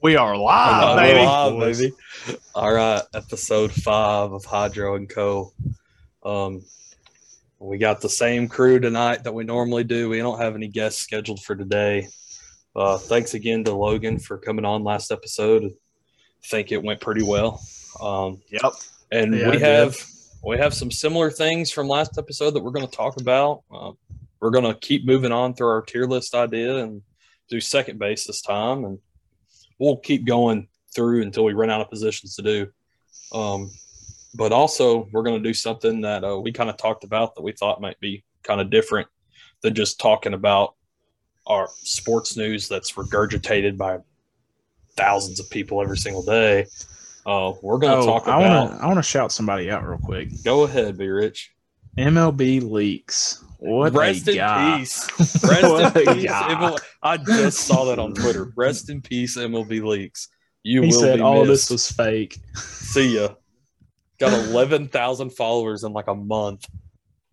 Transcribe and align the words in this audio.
We're 0.00 0.10
live. 0.12 0.12
We 0.12 0.16
are 0.16 0.36
live, 0.36 0.96
We're 0.96 1.02
baby. 1.02 1.26
live, 1.26 1.78
baby. 2.26 2.38
All 2.54 2.72
right, 2.72 3.02
episode 3.14 3.72
five 3.72 4.32
of 4.32 4.44
Hydro 4.44 4.94
and 4.96 5.08
Co. 5.08 5.52
Um, 6.22 6.62
we 7.58 7.78
got 7.78 8.00
the 8.00 8.08
same 8.08 8.48
crew 8.48 8.78
tonight 8.78 9.24
that 9.24 9.34
we 9.34 9.42
normally 9.44 9.84
do. 9.84 10.08
We 10.08 10.18
don't 10.18 10.38
have 10.40 10.54
any 10.54 10.68
guests 10.68 11.02
scheduled 11.02 11.42
for 11.42 11.56
today. 11.56 12.08
Uh, 12.76 12.96
thanks 12.98 13.34
again 13.34 13.64
to 13.64 13.74
Logan 13.74 14.20
for 14.20 14.38
coming 14.38 14.64
on 14.64 14.84
last 14.84 15.10
episode. 15.10 15.64
I 15.64 16.46
think 16.46 16.70
it 16.70 16.82
went 16.82 17.00
pretty 17.00 17.24
well. 17.24 17.60
Um, 18.00 18.40
Yep. 18.50 18.72
and 19.10 19.34
Yeah, 19.34 19.50
we 19.50 19.56
it 19.56 19.58
did. 19.58 19.62
have 19.62 19.96
we 20.44 20.58
have 20.58 20.72
some 20.74 20.92
similar 20.92 21.32
things 21.32 21.72
from 21.72 21.88
last 21.88 22.16
episode 22.16 22.52
that 22.52 22.62
we're 22.62 22.70
going 22.70 22.86
to 22.86 22.96
talk 22.96 23.20
about. 23.20 23.62
Uh, 23.74 23.90
we're 24.40 24.50
going 24.50 24.72
to 24.72 24.78
keep 24.78 25.04
moving 25.04 25.32
on 25.32 25.54
through 25.54 25.66
our 25.66 25.82
tier 25.82 26.04
list 26.06 26.36
idea 26.36 26.76
and 26.76 27.02
do 27.48 27.60
second 27.60 27.98
base 27.98 28.24
this 28.28 28.40
time, 28.40 28.84
and 28.84 29.00
we'll 29.78 29.96
keep 29.98 30.26
going 30.26 30.68
through 30.94 31.22
until 31.22 31.44
we 31.44 31.52
run 31.52 31.70
out 31.70 31.80
of 31.80 31.90
positions 31.90 32.34
to 32.36 32.42
do. 32.42 32.66
Um, 33.32 33.70
but 34.34 34.52
also, 34.52 35.08
we're 35.12 35.22
going 35.22 35.42
to 35.42 35.48
do 35.48 35.54
something 35.54 36.00
that 36.02 36.24
uh, 36.24 36.38
we 36.38 36.52
kind 36.52 36.70
of 36.70 36.76
talked 36.76 37.04
about 37.04 37.34
that 37.34 37.42
we 37.42 37.52
thought 37.52 37.80
might 37.80 37.98
be 38.00 38.24
kind 38.42 38.60
of 38.60 38.70
different 38.70 39.08
than 39.62 39.74
just 39.74 39.98
talking 40.00 40.34
about 40.34 40.74
our 41.46 41.68
sports 41.82 42.36
news 42.36 42.68
that's 42.68 42.92
regurgitated 42.92 43.76
by 43.76 43.98
thousands 44.96 45.40
of 45.40 45.48
people 45.50 45.80
every 45.82 45.96
single 45.96 46.22
day. 46.22 46.66
Uh, 47.26 47.52
we're 47.62 47.78
going 47.78 47.92
to 47.92 48.02
Oh, 48.02 48.06
talk 48.06 48.28
I 48.28 48.38
about. 48.38 48.80
I 48.80 48.86
want 48.86 48.98
to 48.98 49.02
shout 49.02 49.32
somebody 49.32 49.70
out 49.70 49.86
real 49.86 49.98
quick. 49.98 50.28
Go 50.44 50.62
ahead, 50.64 50.96
be 50.98 51.08
rich. 51.08 51.52
MLB 51.96 52.62
leaks. 52.70 53.44
What 53.58 53.92
Rest 53.92 54.28
a 54.28 54.30
in 54.32 54.36
guy. 54.36 54.78
peace. 54.78 55.08
Rest 55.18 55.62
What 55.64 55.96
in 55.96 56.04
peace. 56.14 56.24
guy. 56.26 56.54
MLB. 56.54 56.78
I 57.02 57.16
just 57.16 57.60
saw 57.60 57.84
that 57.86 57.98
on 57.98 58.14
Twitter. 58.14 58.52
Rest 58.56 58.88
in 58.90 59.00
peace, 59.02 59.36
MLB 59.36 59.82
leaks. 59.82 60.28
You 60.62 60.82
He 60.82 60.88
will 60.88 61.00
said 61.00 61.16
be 61.16 61.22
all 61.22 61.44
missed. 61.44 61.68
this 61.68 61.70
was 61.70 61.90
fake. 61.90 62.38
See 62.54 63.16
ya. 63.16 63.30
Got 64.20 64.32
eleven 64.48 64.88
thousand 64.88 65.30
followers 65.30 65.84
in 65.84 65.92
like 65.92 66.08
a 66.08 66.14
month. 66.14 66.64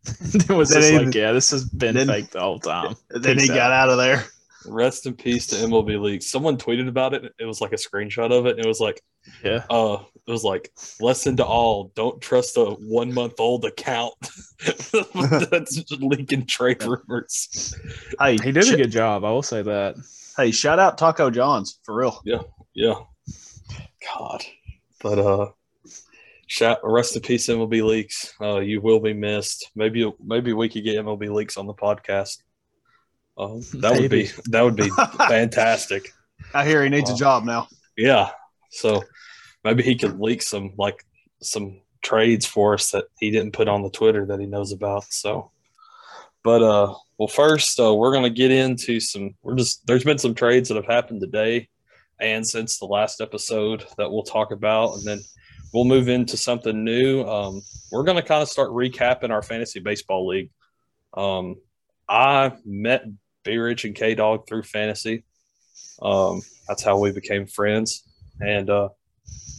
it 0.34 0.50
was 0.50 0.70
just 0.70 0.90
he- 0.92 0.98
like, 1.00 1.14
yeah, 1.16 1.32
this 1.32 1.50
has 1.52 1.66
been 1.66 1.96
then- 1.96 2.08
fake 2.08 2.30
the 2.32 2.40
whole 2.40 2.60
time. 2.60 2.96
Then 3.10 3.38
he 3.40 3.48
Peace 3.48 3.56
got 3.56 3.72
out 3.72 3.90
of 3.90 3.98
there. 3.98 4.24
Rest 4.68 5.06
in 5.06 5.14
peace 5.16 5.46
to 5.48 5.56
MLB 5.58 6.02
leaks. 6.02 6.28
Someone 6.32 6.58
tweeted 6.58 6.88
about 6.88 7.14
it. 7.14 7.32
It 7.40 7.46
was 7.46 7.62
like 7.62 7.72
a 7.72 7.76
screenshot 7.76 8.32
of 8.32 8.46
it. 8.48 8.56
And 8.58 8.66
it 8.66 8.68
was 8.68 8.80
like, 8.80 9.00
Yeah. 9.44 9.64
uh, 9.70 10.04
it 10.28 10.32
was 10.32 10.44
like 10.44 10.72
lesson 11.00 11.38
to 11.38 11.46
all: 11.46 11.92
don't 11.96 12.20
trust 12.22 12.58
a 12.58 12.66
one 12.66 13.14
month 13.14 13.40
old 13.40 13.64
account 13.66 14.14
that's 15.52 15.76
just 15.76 16.02
leaking 16.02 16.46
trade 16.48 16.84
rumors. 16.84 17.76
Hey, 18.20 18.38
He 18.44 18.52
did 18.52 18.66
sh- 18.66 18.72
a 18.72 18.78
good 18.78 18.92
job. 18.92 19.24
I 19.24 19.32
will 19.32 19.44
say 19.44 19.62
that. 19.62 19.96
Hey, 20.38 20.52
shout 20.52 20.80
out 20.80 20.98
Taco 20.98 21.30
John's 21.30 21.80
for 21.84 21.96
real. 21.96 22.22
Yeah. 22.26 22.42
Yeah. 22.74 22.96
God. 24.16 24.44
But 25.02 25.20
uh 25.20 25.52
shout 26.48 26.80
rest 26.84 27.16
in 27.16 27.22
peace 27.22 27.48
MLB 27.48 27.84
leaks. 27.84 28.34
Uh 28.42 28.60
you 28.60 28.82
will 28.82 29.00
be 29.00 29.14
missed. 29.14 29.72
Maybe 29.76 30.12
maybe 30.24 30.54
we 30.54 30.70
could 30.70 30.84
get 30.84 30.98
MLB 31.04 31.30
leaks 31.32 31.58
on 31.58 31.68
the 31.68 31.74
podcast. 31.74 32.40
Um 33.38 33.62
that 33.76 34.00
would 34.00 34.10
be 34.12 34.30
that 34.48 34.62
would 34.62 34.76
be 34.76 34.90
fantastic. 35.28 36.12
I 36.54 36.66
hear 36.66 36.84
he 36.84 36.90
needs 36.90 37.10
Wow. 37.12 37.16
a 37.16 37.20
job 37.20 37.44
now. 37.46 37.68
Yeah. 37.98 38.32
So 38.76 39.04
maybe 39.64 39.84
he 39.84 39.96
could 39.96 40.20
leak 40.20 40.42
some 40.42 40.74
like 40.78 41.06
some 41.42 41.82
trades 42.02 42.46
for 42.46 42.76
us 42.76 42.92
that 42.92 43.06
he 43.20 43.32
didn't 43.32 43.54
put 43.54 43.68
on 43.68 43.82
the 43.82 43.90
Twitter 43.90 44.26
that 44.28 44.40
he 44.40 44.46
knows 44.46 44.72
about. 44.72 45.06
So 45.06 45.52
but 46.44 46.62
uh 46.62 46.94
well 47.18 47.28
first 47.28 47.80
uh 47.80 47.94
we're 47.94 48.14
gonna 48.14 48.30
get 48.30 48.52
into 48.52 49.00
some 49.00 49.34
we're 49.42 49.56
just 49.56 49.86
there's 49.88 50.04
been 50.04 50.20
some 50.20 50.36
trades 50.36 50.70
that 50.70 50.76
have 50.76 50.86
happened 50.86 51.20
today 51.20 51.68
and 52.20 52.46
since 52.46 52.78
the 52.78 52.86
last 52.86 53.20
episode 53.20 53.84
that 53.98 54.10
we'll 54.10 54.24
talk 54.24 54.52
about 54.52 54.94
and 54.94 55.04
then 55.04 55.20
we'll 55.74 55.84
move 55.84 56.08
into 56.08 56.38
something 56.38 56.84
new. 56.84 57.24
Um 57.24 57.62
we're 57.92 58.04
gonna 58.04 58.22
kind 58.22 58.44
of 58.44 58.50
start 58.50 58.70
recapping 58.70 59.32
our 59.32 59.42
fantasy 59.42 59.80
baseball 59.80 60.28
league. 60.28 60.52
Um 61.16 61.56
I 62.08 62.54
met 62.64 63.06
B 63.44 63.58
Rich 63.58 63.86
and 63.86 63.96
K 63.96 64.14
Dog 64.14 64.48
through 64.48 64.64
fantasy. 64.64 65.24
Um 66.02 66.42
that's 66.68 66.84
how 66.84 67.00
we 67.00 67.12
became 67.12 67.48
friends 67.48 68.04
and 68.42 68.70
uh, 68.70 68.90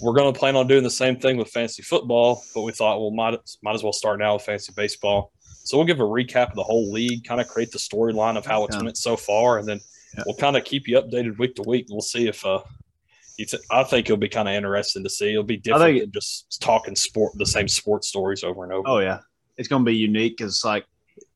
we're 0.01 0.13
going 0.15 0.33
to 0.33 0.39
plan 0.39 0.57
on 0.57 0.67
doing 0.67 0.83
the 0.83 0.91
same 0.91 1.17
thing 1.19 1.37
with 1.37 1.49
fantasy 1.49 1.83
football. 1.83 2.43
But 2.55 2.63
we 2.63 2.73
thought, 2.73 3.01
well, 3.01 3.11
might 3.11 3.39
might 3.63 3.75
as 3.75 3.83
well 3.83 3.93
start 3.93 4.19
now 4.19 4.35
with 4.35 4.43
fantasy 4.43 4.73
baseball. 4.77 5.33
So 5.65 5.77
we'll 5.77 5.87
give 5.87 5.99
a 6.01 6.05
recap 6.05 6.51
of 6.51 6.55
the 6.55 6.63
whole 6.63 6.93
league, 6.93 7.25
kind 7.25 7.41
of 7.41 7.49
create 7.49 7.73
the 7.73 7.79
storyline 7.79 8.37
of 8.37 8.47
how 8.47 8.65
it's 8.65 8.77
Yeah. 8.77 8.83
went 8.83 8.97
so 8.99 9.17
far, 9.17 9.59
and 9.59 9.67
then 9.67 9.81
Yeah. 10.17 10.23
we'll 10.27 10.37
kind 10.37 10.57
of 10.57 10.65
keep 10.65 10.87
you 10.87 11.01
updated 11.01 11.39
week 11.39 11.57
to 11.57 11.63
week. 11.63 11.87
We'll 11.91 12.01
see 12.03 12.29
if 12.29 12.45
uh, 12.47 12.61
you 13.37 13.47
th- 13.47 13.63
I 13.71 13.83
think 13.83 14.07
it'll 14.07 14.17
be 14.17 14.29
kind 14.29 14.49
of 14.49 14.55
interesting 14.55 15.03
to 15.03 15.11
see. 15.11 15.31
It'll 15.33 15.43
be 15.43 15.57
different 15.57 15.85
think- 15.85 16.01
than 16.03 16.13
just 16.13 16.61
talking 16.63 16.95
sport, 16.95 17.33
the 17.37 17.45
same 17.47 17.67
sports 17.69 18.07
stories 18.09 18.45
over 18.45 18.63
and 18.65 18.73
over. 18.73 18.89
Oh 18.89 18.99
yeah, 19.01 19.21
it's 19.57 19.69
gonna 19.69 19.85
be 19.85 19.97
unique 19.97 20.37
because 20.39 20.65
like 20.65 20.87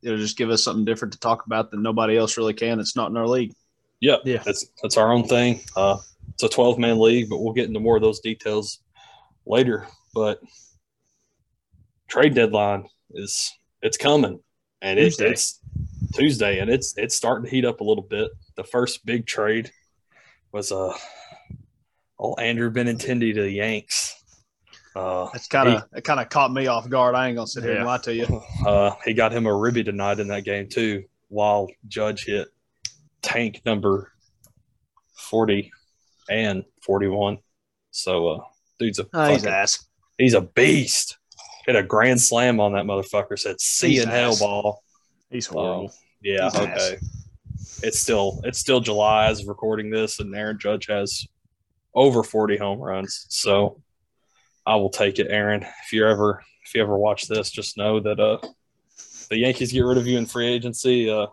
it'll 0.03 0.17
just 0.19 0.37
give 0.39 0.51
us 0.51 0.63
something 0.63 0.85
different 0.85 1.13
to 1.15 1.19
talk 1.21 1.45
about 1.47 1.71
that 1.71 1.79
nobody 1.81 2.17
else 2.17 2.37
really 2.37 2.55
can. 2.55 2.79
It's 2.81 2.95
not 2.97 3.11
in 3.11 3.17
our 3.17 3.27
league. 3.27 3.53
Yeah, 4.01 4.17
Yeah. 4.25 4.43
that's 4.45 4.65
that's 4.81 4.97
our 4.97 5.13
own 5.13 5.25
thing. 5.27 5.61
Uh, 5.77 5.99
it's 6.43 6.53
a 6.53 6.55
twelve 6.55 6.79
man 6.79 6.99
league, 6.99 7.29
but 7.29 7.39
we'll 7.39 7.53
get 7.53 7.69
into 7.69 7.81
more 7.81 7.97
of 7.97 8.03
those 8.03 8.21
details 8.21 8.81
later. 9.47 9.87
But 10.15 10.41
trade 12.09 12.35
deadline 12.35 12.89
is 13.11 13.53
it's 13.83 13.97
coming, 13.97 14.41
and 14.81 14.99
it, 14.99 15.05
Tuesday. 15.05 15.31
it's 15.31 15.61
Tuesday, 16.15 16.59
and 16.61 16.71
it's 16.71 16.97
it's 16.97 17.15
starting 17.15 17.45
to 17.45 17.51
heat 17.51 17.65
up 17.65 17.81
a 17.81 17.85
little 17.85 18.05
bit. 18.05 18.31
The 18.57 18.65
first 18.65 19.05
big 19.05 19.27
trade 19.27 19.71
was 20.53 20.73
uh, 20.73 20.97
old 22.19 22.41
Andrew 22.41 22.71
Benintendi 22.71 23.35
to 23.35 23.43
the 23.43 23.51
Yanks. 23.51 24.17
Uh, 24.97 25.29
That's 25.33 25.47
kind 25.47 25.69
of 25.69 25.85
it. 25.95 26.05
Kind 26.05 26.21
of 26.21 26.31
caught 26.31 26.53
me 26.53 26.67
off 26.69 26.89
guard. 26.89 27.15
I 27.15 27.29
ain't 27.29 27.37
gonna 27.37 27.47
sit 27.47 27.65
here 27.65 27.77
and 27.77 27.87
lie 27.87 27.99
to 27.99 28.15
you. 28.15 28.43
Uh, 28.67 28.95
he 29.07 29.15
got 29.15 29.33
him 29.33 29.47
a 29.47 29.55
ribby 29.55 29.83
tonight 29.83 30.21
in 30.21 30.29
that 30.29 30.45
game 30.45 30.69
too, 30.69 31.05
while 31.29 31.69
Judge 31.87 32.25
hit 32.25 32.49
tank 33.23 33.61
number 33.65 34.13
forty 35.15 35.71
and 36.31 36.65
forty 36.83 37.09
one. 37.09 37.39
So 37.91 38.29
uh, 38.29 38.41
dude's 38.79 38.99
a 39.01 39.07
Oh, 39.13 39.33
he's 39.33 39.45
ass. 39.45 39.87
he's 40.17 40.35
a 40.35 40.41
beast. 40.41 41.19
Hit 41.67 41.77
a 41.77 41.83
grand 41.83 42.21
slam 42.21 42.59
on 42.61 42.73
that 42.73 42.85
motherfucker. 42.87 43.39
Said 43.39 43.61
"See 43.61 43.91
He's 43.91 44.05
in 44.05 44.09
hell, 44.09 44.37
ball." 44.39 44.83
He's 45.31 45.47
horrible. 45.47 45.87
Um, 45.87 45.91
yeah, 46.23 46.45
He's 46.51 46.55
ass. 46.55 46.63
okay. 46.63 46.97
It's 47.83 47.99
still 48.01 48.41
it's 48.45 48.59
still 48.59 48.81
July 48.81 49.27
as 49.27 49.41
of 49.43 49.49
recording 49.49 49.91
this, 49.91 50.21
and 50.21 50.35
Aaron 50.35 50.59
Judge 50.59 50.87
has 50.87 51.27
over 51.95 52.23
forty 52.23 52.57
home 52.57 52.79
runs. 52.79 53.27
So 53.29 53.83
I 54.67 54.77
will 54.77 54.91
take 54.91 55.19
it, 55.19 55.27
Aaron. 55.31 55.63
If 55.85 55.93
you 55.93 56.07
ever 56.07 56.43
if 56.65 56.75
you 56.75 56.83
ever 56.83 56.97
watch 56.97 57.27
this, 57.27 57.51
just 57.51 57.77
know 57.77 58.01
that 58.01 58.21
uh 58.21 58.39
the 59.29 59.37
Yankees 59.39 59.73
get 59.73 59.81
rid 59.81 59.99
of 59.99 60.07
you 60.07 60.19
in 60.19 60.27
free 60.27 60.47
agency. 60.49 61.09
Uh, 61.11 61.27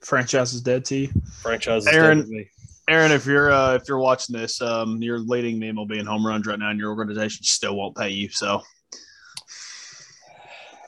Franchise 0.00 0.54
is 0.54 0.60
dead 0.60 0.84
to 0.86 0.96
you. 0.96 1.12
franchise 1.42 1.86
is 1.86 1.92
Aaron- 1.92 2.18
dead 2.18 2.26
to 2.26 2.32
me. 2.32 2.48
Aaron, 2.88 3.10
if 3.10 3.26
you're 3.26 3.50
uh, 3.50 3.74
if 3.74 3.82
you're 3.88 3.98
watching 3.98 4.36
this, 4.36 4.62
um, 4.62 5.02
you're 5.02 5.18
leading 5.18 5.58
the 5.58 5.72
MLB 5.72 5.98
in 5.98 6.06
home 6.06 6.24
runs 6.24 6.46
right 6.46 6.58
now, 6.58 6.70
and 6.70 6.78
your 6.78 6.90
organization 6.90 7.44
still 7.44 7.76
won't 7.76 7.96
pay 7.96 8.10
you. 8.10 8.28
So 8.30 8.62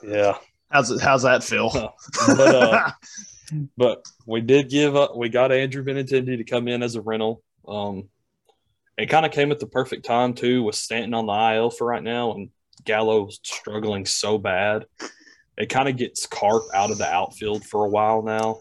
Yeah, 0.03 0.37
how's 0.69 0.91
it, 0.91 1.01
how's 1.01 1.23
that 1.23 1.43
feel? 1.43 1.69
but 2.27 2.55
uh, 2.55 2.91
but 3.77 4.05
we 4.25 4.41
did 4.41 4.69
give 4.69 4.95
up. 4.95 5.17
We 5.17 5.29
got 5.29 5.51
Andrew 5.51 5.83
Benintendi 5.83 6.37
to 6.37 6.43
come 6.45 6.67
in 6.67 6.83
as 6.83 6.95
a 6.95 7.01
rental. 7.01 7.43
Um, 7.67 8.09
it 8.97 9.07
kind 9.07 9.25
of 9.25 9.31
came 9.31 9.51
at 9.51 9.59
the 9.59 9.67
perfect 9.67 10.05
time 10.05 10.33
too, 10.33 10.63
with 10.63 10.75
Stanton 10.75 11.13
on 11.13 11.25
the 11.25 11.55
IL 11.55 11.69
for 11.69 11.85
right 11.85 12.03
now, 12.03 12.33
and 12.33 12.49
Gallo's 12.85 13.39
struggling 13.43 14.05
so 14.05 14.37
bad. 14.37 14.85
It 15.57 15.67
kind 15.67 15.89
of 15.89 15.97
gets 15.97 16.25
Carp 16.25 16.63
out 16.73 16.91
of 16.91 16.97
the 16.97 17.07
outfield 17.07 17.65
for 17.65 17.85
a 17.85 17.89
while 17.89 18.21
now. 18.21 18.59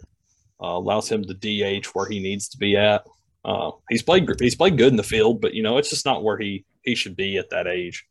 Uh, 0.60 0.76
allows 0.76 1.08
him 1.08 1.22
to 1.22 1.34
DH 1.34 1.86
where 1.92 2.08
he 2.08 2.18
needs 2.18 2.48
to 2.48 2.58
be 2.58 2.76
at. 2.76 3.04
Uh, 3.44 3.70
he's 3.88 4.02
played 4.02 4.28
he's 4.40 4.56
played 4.56 4.76
good 4.76 4.88
in 4.92 4.96
the 4.96 5.02
field, 5.02 5.40
but 5.40 5.54
you 5.54 5.62
know 5.62 5.78
it's 5.78 5.90
just 5.90 6.04
not 6.04 6.22
where 6.24 6.36
he 6.38 6.64
he 6.82 6.94
should 6.94 7.16
be 7.16 7.36
at 7.38 7.50
that 7.50 7.66
age. 7.66 8.04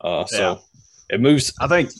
Uh, 0.00 0.24
so 0.26 0.38
Yeah. 1.10 1.16
it 1.16 1.20
moves. 1.20 1.52
I 1.60 1.68
think 1.68 1.90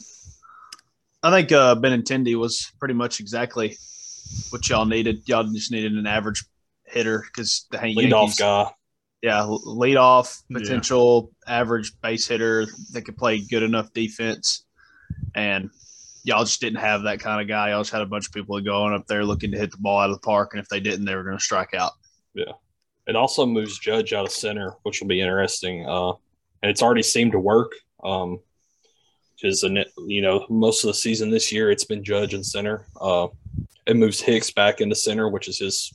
I 1.23 1.31
think 1.31 1.53
uh, 1.53 1.75
Benintendi 1.77 2.37
was 2.37 2.73
pretty 2.79 2.95
much 2.95 3.21
exactly 3.21 3.77
what 4.51 4.69
y'all 4.69 4.85
needed. 4.85 5.23
Y'all 5.27 5.45
just 5.45 5.73
needed 5.73 5.93
an 5.93 6.07
average 6.07 6.45
hitter 6.85 7.25
because 7.27 7.67
the 7.71 7.79
Yan- 7.79 7.97
Leadoff 7.97 8.11
Yankees, 8.11 8.37
guy. 8.37 8.71
yeah, 9.23 9.45
lead 9.47 9.97
off 9.97 10.43
Yeah. 10.49 10.59
potential 10.59 11.33
average 11.47 11.93
base 12.03 12.27
hitter 12.27 12.67
that 12.93 13.03
could 13.03 13.17
play 13.17 13.41
good 13.41 13.63
enough 13.63 13.93
defense, 13.93 14.65
and 15.35 15.71
y'all 16.25 16.45
just 16.45 16.61
didn't 16.61 16.81
have 16.81 17.03
that 17.05 17.21
kind 17.21 17.41
of 17.41 17.49
guy. 17.49 17.71
Y'all 17.71 17.81
just 17.81 17.93
had 17.93 18.03
a 18.03 18.07
bunch 18.07 18.27
of 18.27 18.33
people 18.33 18.61
going 18.61 18.93
up 18.93 19.07
there 19.07 19.25
looking 19.25 19.53
to 19.53 19.59
hit 19.59 19.71
the 19.71 19.79
ball 19.79 20.01
out 20.01 20.11
of 20.11 20.17
the 20.17 20.27
park, 20.27 20.51
and 20.53 20.61
if 20.63 20.69
they 20.69 20.81
didn't, 20.81 21.05
they 21.07 21.15
were 21.15 21.25
going 21.25 21.39
to 21.39 21.43
strike 21.43 21.73
out. 21.75 21.93
It 23.07 23.17
also 23.17 23.47
moves 23.47 23.79
Judge 23.79 24.13
out 24.13 24.27
of 24.27 24.33
center, 24.33 24.75
which 24.83 25.01
will 25.01 25.09
be 25.09 25.21
interesting. 25.21 25.87
Uh, 25.89 26.11
and 26.63 26.71
it's 26.71 26.83
already 26.83 27.03
seemed 27.03 27.33
to 27.33 27.39
work. 27.39 27.73
Um, 28.03 28.41
because 29.37 29.63
you 30.07 30.23
know 30.23 30.47
most 30.49 30.83
of 30.83 30.89
the 30.89 30.95
season 30.95 31.31
this 31.31 31.53
year 31.53 31.71
it's 31.71 31.85
been 31.85 32.03
Judge 32.03 32.35
in 32.35 32.43
center. 32.43 32.87
Uh, 33.01 33.29
it 33.87 33.97
moves 33.97 34.21
Hicks 34.21 34.51
back 34.51 34.81
into 34.81 34.95
center, 34.95 35.29
which 35.29 35.49
is 35.49 35.59
his 35.59 35.93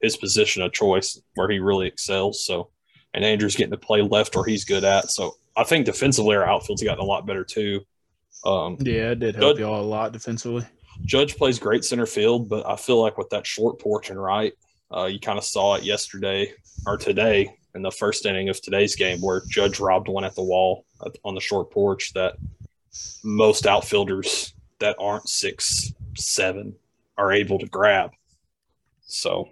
his 0.00 0.16
position 0.16 0.62
of 0.62 0.72
choice 0.72 1.20
where 1.34 1.48
he 1.48 1.60
really 1.60 1.86
excels. 1.86 2.44
So, 2.44 2.70
and 3.14 3.24
Andrew's 3.24 3.54
getting 3.54 3.70
to 3.70 3.76
play 3.76 4.02
left 4.02 4.34
where 4.34 4.44
he's 4.44 4.64
good 4.64 4.84
at. 4.84 5.10
So, 5.10 5.36
I 5.56 5.64
think 5.64 5.86
defensively 5.86 6.34
our 6.34 6.44
outfield's 6.44 6.82
gotten 6.82 7.04
a 7.04 7.06
lot 7.06 7.24
better 7.24 7.44
too. 7.44 7.82
Um, 8.44 8.76
Yeah, 8.80 9.12
it 9.12 9.20
did 9.20 9.36
help 9.36 9.56
Good. 9.56 9.62
y'all 9.62 9.80
a 9.80 9.82
lot 9.82 10.12
defensively. 10.12 10.66
Judge 11.04 11.36
plays 11.36 11.58
great 11.58 11.84
center 11.84 12.06
field, 12.06 12.48
but 12.48 12.66
I 12.66 12.76
feel 12.76 13.00
like 13.00 13.16
with 13.16 13.30
that 13.30 13.46
short 13.46 13.78
porch 13.78 14.10
and 14.10 14.20
right, 14.20 14.52
uh, 14.94 15.04
you 15.06 15.18
kind 15.20 15.38
of 15.38 15.44
saw 15.44 15.74
it 15.74 15.84
yesterday 15.84 16.52
or 16.86 16.96
today 16.96 17.54
in 17.74 17.82
the 17.82 17.90
first 17.90 18.26
inning 18.26 18.48
of 18.48 18.60
today's 18.60 18.94
game 18.96 19.20
where 19.20 19.42
Judge 19.48 19.80
robbed 19.80 20.08
one 20.08 20.24
at 20.24 20.34
the 20.34 20.42
wall 20.42 20.84
at- 21.04 21.16
on 21.24 21.34
the 21.34 21.40
short 21.40 21.70
porch 21.70 22.12
that 22.14 22.34
most 23.24 23.66
outfielders 23.66 24.52
that 24.80 24.96
aren't 24.98 25.28
six 25.28 25.92
seven 26.16 26.74
are 27.16 27.32
able 27.32 27.58
to 27.58 27.66
grab. 27.66 28.10
So 29.06 29.48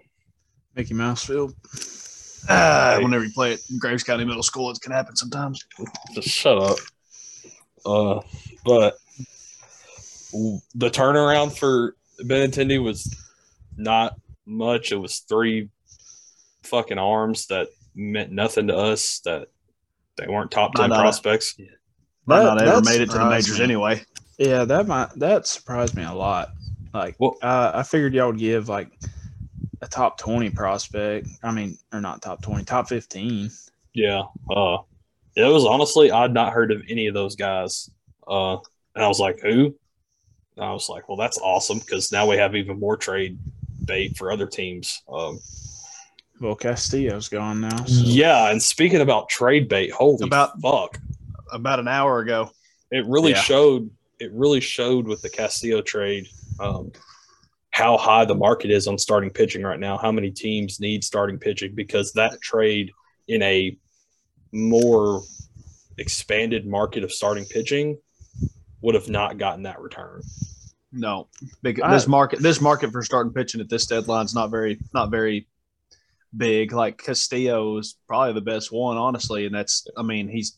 Mickey 0.75 0.93
Mouse 0.93 1.25
Field. 1.25 1.53
Ah, 2.49 2.95
Hey. 2.97 3.03
whenever 3.03 3.23
you 3.23 3.31
play 3.33 3.53
it 3.53 3.61
in 3.69 3.77
Graves 3.79 4.03
County 4.03 4.25
Middle 4.25 4.43
School, 4.43 4.69
it 4.71 4.79
can 4.81 4.91
happen 4.91 5.15
sometimes. 5.15 5.63
just 6.13 6.27
shut 6.29 6.57
up. 6.57 6.77
Uh, 7.85 8.19
but 8.65 8.97
the 10.75 10.89
turnaround 10.89 11.57
for 11.57 11.95
Benintendi 12.23 12.81
was 12.81 13.15
not 13.77 14.15
much. 14.51 14.91
It 14.91 14.97
was 14.97 15.19
three 15.19 15.69
fucking 16.63 16.97
arms 16.97 17.47
that 17.47 17.67
meant 17.95 18.31
nothing 18.31 18.67
to 18.67 18.75
us. 18.77 19.19
That 19.25 19.47
they 20.17 20.27
weren't 20.27 20.51
top 20.51 20.73
ten 20.75 20.89
not- 20.89 21.01
prospects. 21.01 21.55
Might 22.25 22.39
That- 22.43 22.43
not 22.57 22.61
ever 22.61 22.81
made 22.81 23.01
it 23.01 23.09
to 23.11 23.17
the 23.17 23.25
majors 23.29 23.57
me. 23.57 23.63
anyway. 23.63 24.03
Yeah, 24.37 24.65
that 24.65 24.87
might 24.87 25.09
that 25.17 25.47
surprised 25.47 25.95
me 25.95 26.03
a 26.03 26.13
lot. 26.13 26.49
Like, 26.93 27.15
Well- 27.19 27.37
uh, 27.41 27.71
I 27.73 27.83
figured 27.83 28.13
y'all 28.13 28.27
would 28.27 28.37
give 28.37 28.69
like 28.69 28.91
a 29.81 29.87
top 29.87 30.17
twenty 30.19 30.49
prospect. 30.49 31.27
I 31.43 31.51
mean, 31.51 31.77
or 31.91 32.01
not 32.01 32.21
top 32.21 32.41
twenty, 32.41 32.63
top 32.63 32.87
fifteen. 32.89 33.49
Yeah. 33.93 34.23
Uh, 34.49 34.77
it 35.35 35.43
was 35.43 35.65
honestly 35.65 36.11
I'd 36.11 36.33
not 36.33 36.53
heard 36.53 36.71
of 36.71 36.81
any 36.89 37.07
of 37.07 37.13
those 37.13 37.35
guys. 37.35 37.89
Uh, 38.27 38.57
and 38.95 39.03
I 39.03 39.07
was 39.07 39.19
like, 39.19 39.39
who? 39.39 39.73
And 40.57 40.65
I 40.65 40.71
was 40.73 40.89
like, 40.89 41.07
well, 41.07 41.17
that's 41.17 41.37
awesome 41.39 41.79
because 41.79 42.11
now 42.11 42.27
we 42.29 42.35
have 42.37 42.55
even 42.55 42.79
more 42.79 42.97
trade 42.97 43.39
bait 43.85 44.17
for 44.17 44.31
other 44.31 44.47
teams. 44.47 45.01
Um, 45.11 45.39
Well, 46.39 46.55
Castillo's 46.55 47.29
gone 47.29 47.61
now. 47.61 47.85
So. 47.85 48.01
Yeah, 48.03 48.49
and 48.49 48.61
speaking 48.61 49.01
about 49.01 49.29
trade 49.29 49.67
bait, 49.69 49.91
holy 49.91 50.25
About- 50.25 50.59
fuck. 50.59 50.99
About 51.51 51.79
an 51.79 51.87
hour 51.87 52.19
ago, 52.19 52.51
It 52.91 53.05
really 53.05 53.31
Yeah. 53.31 53.41
showed 53.41 53.89
it 54.19 54.31
really 54.33 54.59
showed 54.59 55.07
with 55.07 55.21
the 55.21 55.29
Castillo 55.29 55.81
trade 55.81 56.27
um, 56.59 56.91
how 57.71 57.97
high 57.97 58.25
the 58.25 58.35
market 58.35 58.69
is 58.69 58.85
on 58.85 58.97
starting 58.97 59.29
pitching 59.31 59.63
right 59.63 59.79
now, 59.79 59.97
how 59.97 60.11
many 60.11 60.29
teams 60.29 60.79
need 60.79 61.03
starting 61.03 61.39
pitching 61.39 61.73
because 61.73 62.11
that 62.13 62.39
trade 62.41 62.91
in 63.27 63.41
a 63.41 63.75
more 64.51 65.23
expanded 65.97 66.67
market 66.67 67.03
of 67.03 67.11
starting 67.11 67.45
pitching 67.45 67.97
would 68.81 68.93
have 68.93 69.09
not 69.09 69.37
gotten 69.37 69.63
that 69.63 69.79
return. 69.79 70.21
No, 70.91 71.27
big. 71.61 71.81
I- 71.81 71.91
this 71.93 72.07
market, 72.07 72.39
this 72.39 72.61
market 72.61 72.91
for 72.91 73.03
starting 73.03 73.33
pitching 73.33 73.61
at 73.61 73.69
this 73.69 73.85
deadline 73.85 74.25
is 74.25 74.35
not 74.35 74.49
very, 74.51 74.79
not 74.93 75.09
very 75.11 75.47
big. 76.35 76.73
Like 76.73 76.97
Castillo 76.97 77.77
is 77.77 77.97
probably 78.07 78.33
the 78.33 78.41
best 78.41 78.71
one, 78.71 78.97
honestly, 78.97 79.45
and 79.45 79.53
that's. 79.55 79.85
I 79.97 80.03
mean, 80.03 80.27
he's 80.27 80.57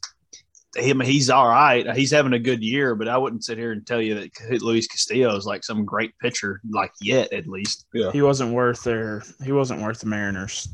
him. 0.75 0.99
He's 0.99 1.29
all 1.29 1.47
right. 1.47 1.95
He's 1.95 2.11
having 2.11 2.33
a 2.33 2.39
good 2.39 2.63
year, 2.63 2.95
but 2.95 3.07
I 3.07 3.17
wouldn't 3.17 3.43
sit 3.43 3.57
here 3.57 3.71
and 3.71 3.85
tell 3.85 4.01
you 4.01 4.15
that 4.15 4.61
Luis 4.61 4.87
Castillo 4.87 5.35
is 5.35 5.45
like 5.45 5.63
some 5.63 5.85
great 5.85 6.17
pitcher, 6.19 6.61
like 6.69 6.91
yet 7.01 7.31
at 7.31 7.47
least. 7.47 7.85
Yeah. 7.93 8.11
He 8.11 8.21
wasn't 8.21 8.53
worth 8.53 8.83
their. 8.83 9.21
He 9.43 9.51
wasn't 9.51 9.81
worth 9.81 9.99
the 9.99 10.07
Mariners. 10.07 10.67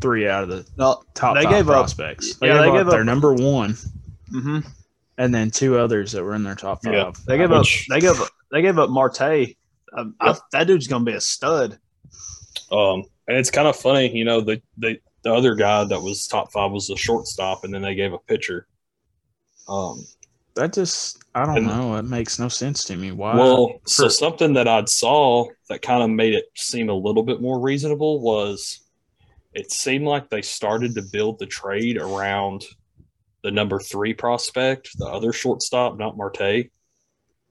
Three 0.00 0.26
out 0.26 0.44
of 0.44 0.48
the 0.48 0.66
No, 0.78 1.02
top 1.12 1.36
They 1.36 1.42
five 1.44 1.52
gave 1.52 1.68
up- 1.68 1.90
They 1.94 2.04
yeah, 2.04 2.14
gave 2.14 2.40
they 2.40 2.68
up 2.70 2.74
gave 2.74 2.86
their 2.86 3.00
up- 3.00 3.06
number 3.06 3.34
one, 3.34 3.74
mm-hmm. 4.32 4.60
and 5.18 5.34
then 5.34 5.50
two 5.50 5.76
others 5.76 6.12
that 6.12 6.24
were 6.24 6.34
in 6.34 6.42
their 6.42 6.54
top 6.54 6.82
five. 6.82 6.94
Yeah. 6.94 7.12
They 7.26 7.36
gave 7.36 7.50
Which- 7.50 7.86
up. 7.90 7.94
They 7.96 8.00
gave 8.00 8.18
up. 8.18 8.28
They 8.50 8.62
gave 8.62 8.78
up 8.78 8.90
Marte. 8.90 9.56
Um, 9.96 10.14
I- 10.20 10.38
that 10.52 10.66
dude's 10.66 10.86
gonna 10.86 11.04
be 11.04 11.12
a 11.12 11.20
stud. 11.20 11.78
Um, 12.72 13.04
and 13.28 13.36
it's 13.38 13.50
kind 13.50 13.66
of 13.68 13.76
funny, 13.76 14.16
you 14.16 14.24
know, 14.24 14.40
the, 14.40 14.60
the 14.78 14.98
the 15.22 15.32
other 15.34 15.54
guy 15.54 15.84
that 15.84 16.00
was 16.00 16.26
top 16.26 16.50
five 16.50 16.70
was 16.70 16.86
the 16.88 16.96
shortstop, 16.96 17.64
and 17.64 17.74
then 17.74 17.82
they 17.82 17.94
gave 17.94 18.12
a 18.14 18.18
pitcher. 18.18 18.66
Um, 19.68 20.02
That 20.56 20.72
just, 20.72 21.22
I 21.34 21.44
don't 21.46 21.58
And- 21.58 21.66
know. 21.66 21.96
It 21.96 22.04
makes 22.04 22.38
no 22.38 22.48
sense 22.48 22.84
to 22.84 22.96
me. 22.96 23.12
Why? 23.12 23.36
Well, 23.36 23.80
so 23.86 24.04
for- 24.04 24.10
something 24.10 24.54
that 24.54 24.66
I'd 24.66 24.88
saw 24.88 25.46
that 25.68 25.82
kind 25.82 26.02
of 26.02 26.10
made 26.10 26.32
it 26.34 26.46
seem 26.56 26.88
a 26.88 26.94
little 26.94 27.22
bit 27.22 27.40
more 27.42 27.60
reasonable 27.60 28.20
was 28.20 28.80
it 29.52 29.70
seemed 29.70 30.06
like 30.06 30.28
they 30.30 30.42
started 30.42 30.94
to 30.94 31.02
build 31.12 31.38
the 31.38 31.46
trade 31.46 31.98
around 31.98 32.64
the 33.42 33.50
number 33.50 33.78
three 33.78 34.12
prospect, 34.14 34.96
the 34.98 35.06
other 35.06 35.32
shortstop, 35.32 35.98
not 35.98 36.16
Marte. 36.16 36.70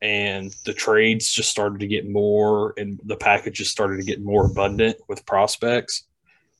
And 0.01 0.55
the 0.65 0.73
trades 0.73 1.31
just 1.31 1.49
started 1.49 1.79
to 1.79 1.87
get 1.87 2.09
more, 2.09 2.73
and 2.77 2.99
the 3.03 3.17
packages 3.17 3.69
started 3.69 3.97
to 3.97 4.05
get 4.05 4.21
more 4.21 4.45
abundant 4.45 4.97
with 5.07 5.25
prospects. 5.25 6.05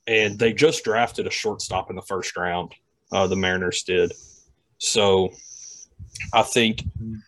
And 0.06 0.38
they 0.38 0.52
just 0.52 0.84
drafted 0.84 1.26
a 1.26 1.30
shortstop 1.30 1.88
in 1.88 1.96
the 1.96 2.02
first 2.02 2.36
round. 2.36 2.74
Uh, 3.12 3.26
the 3.26 3.36
Mariners 3.36 3.82
did. 3.82 4.12
So 4.78 5.30
I 6.32 6.42
think 6.42 6.84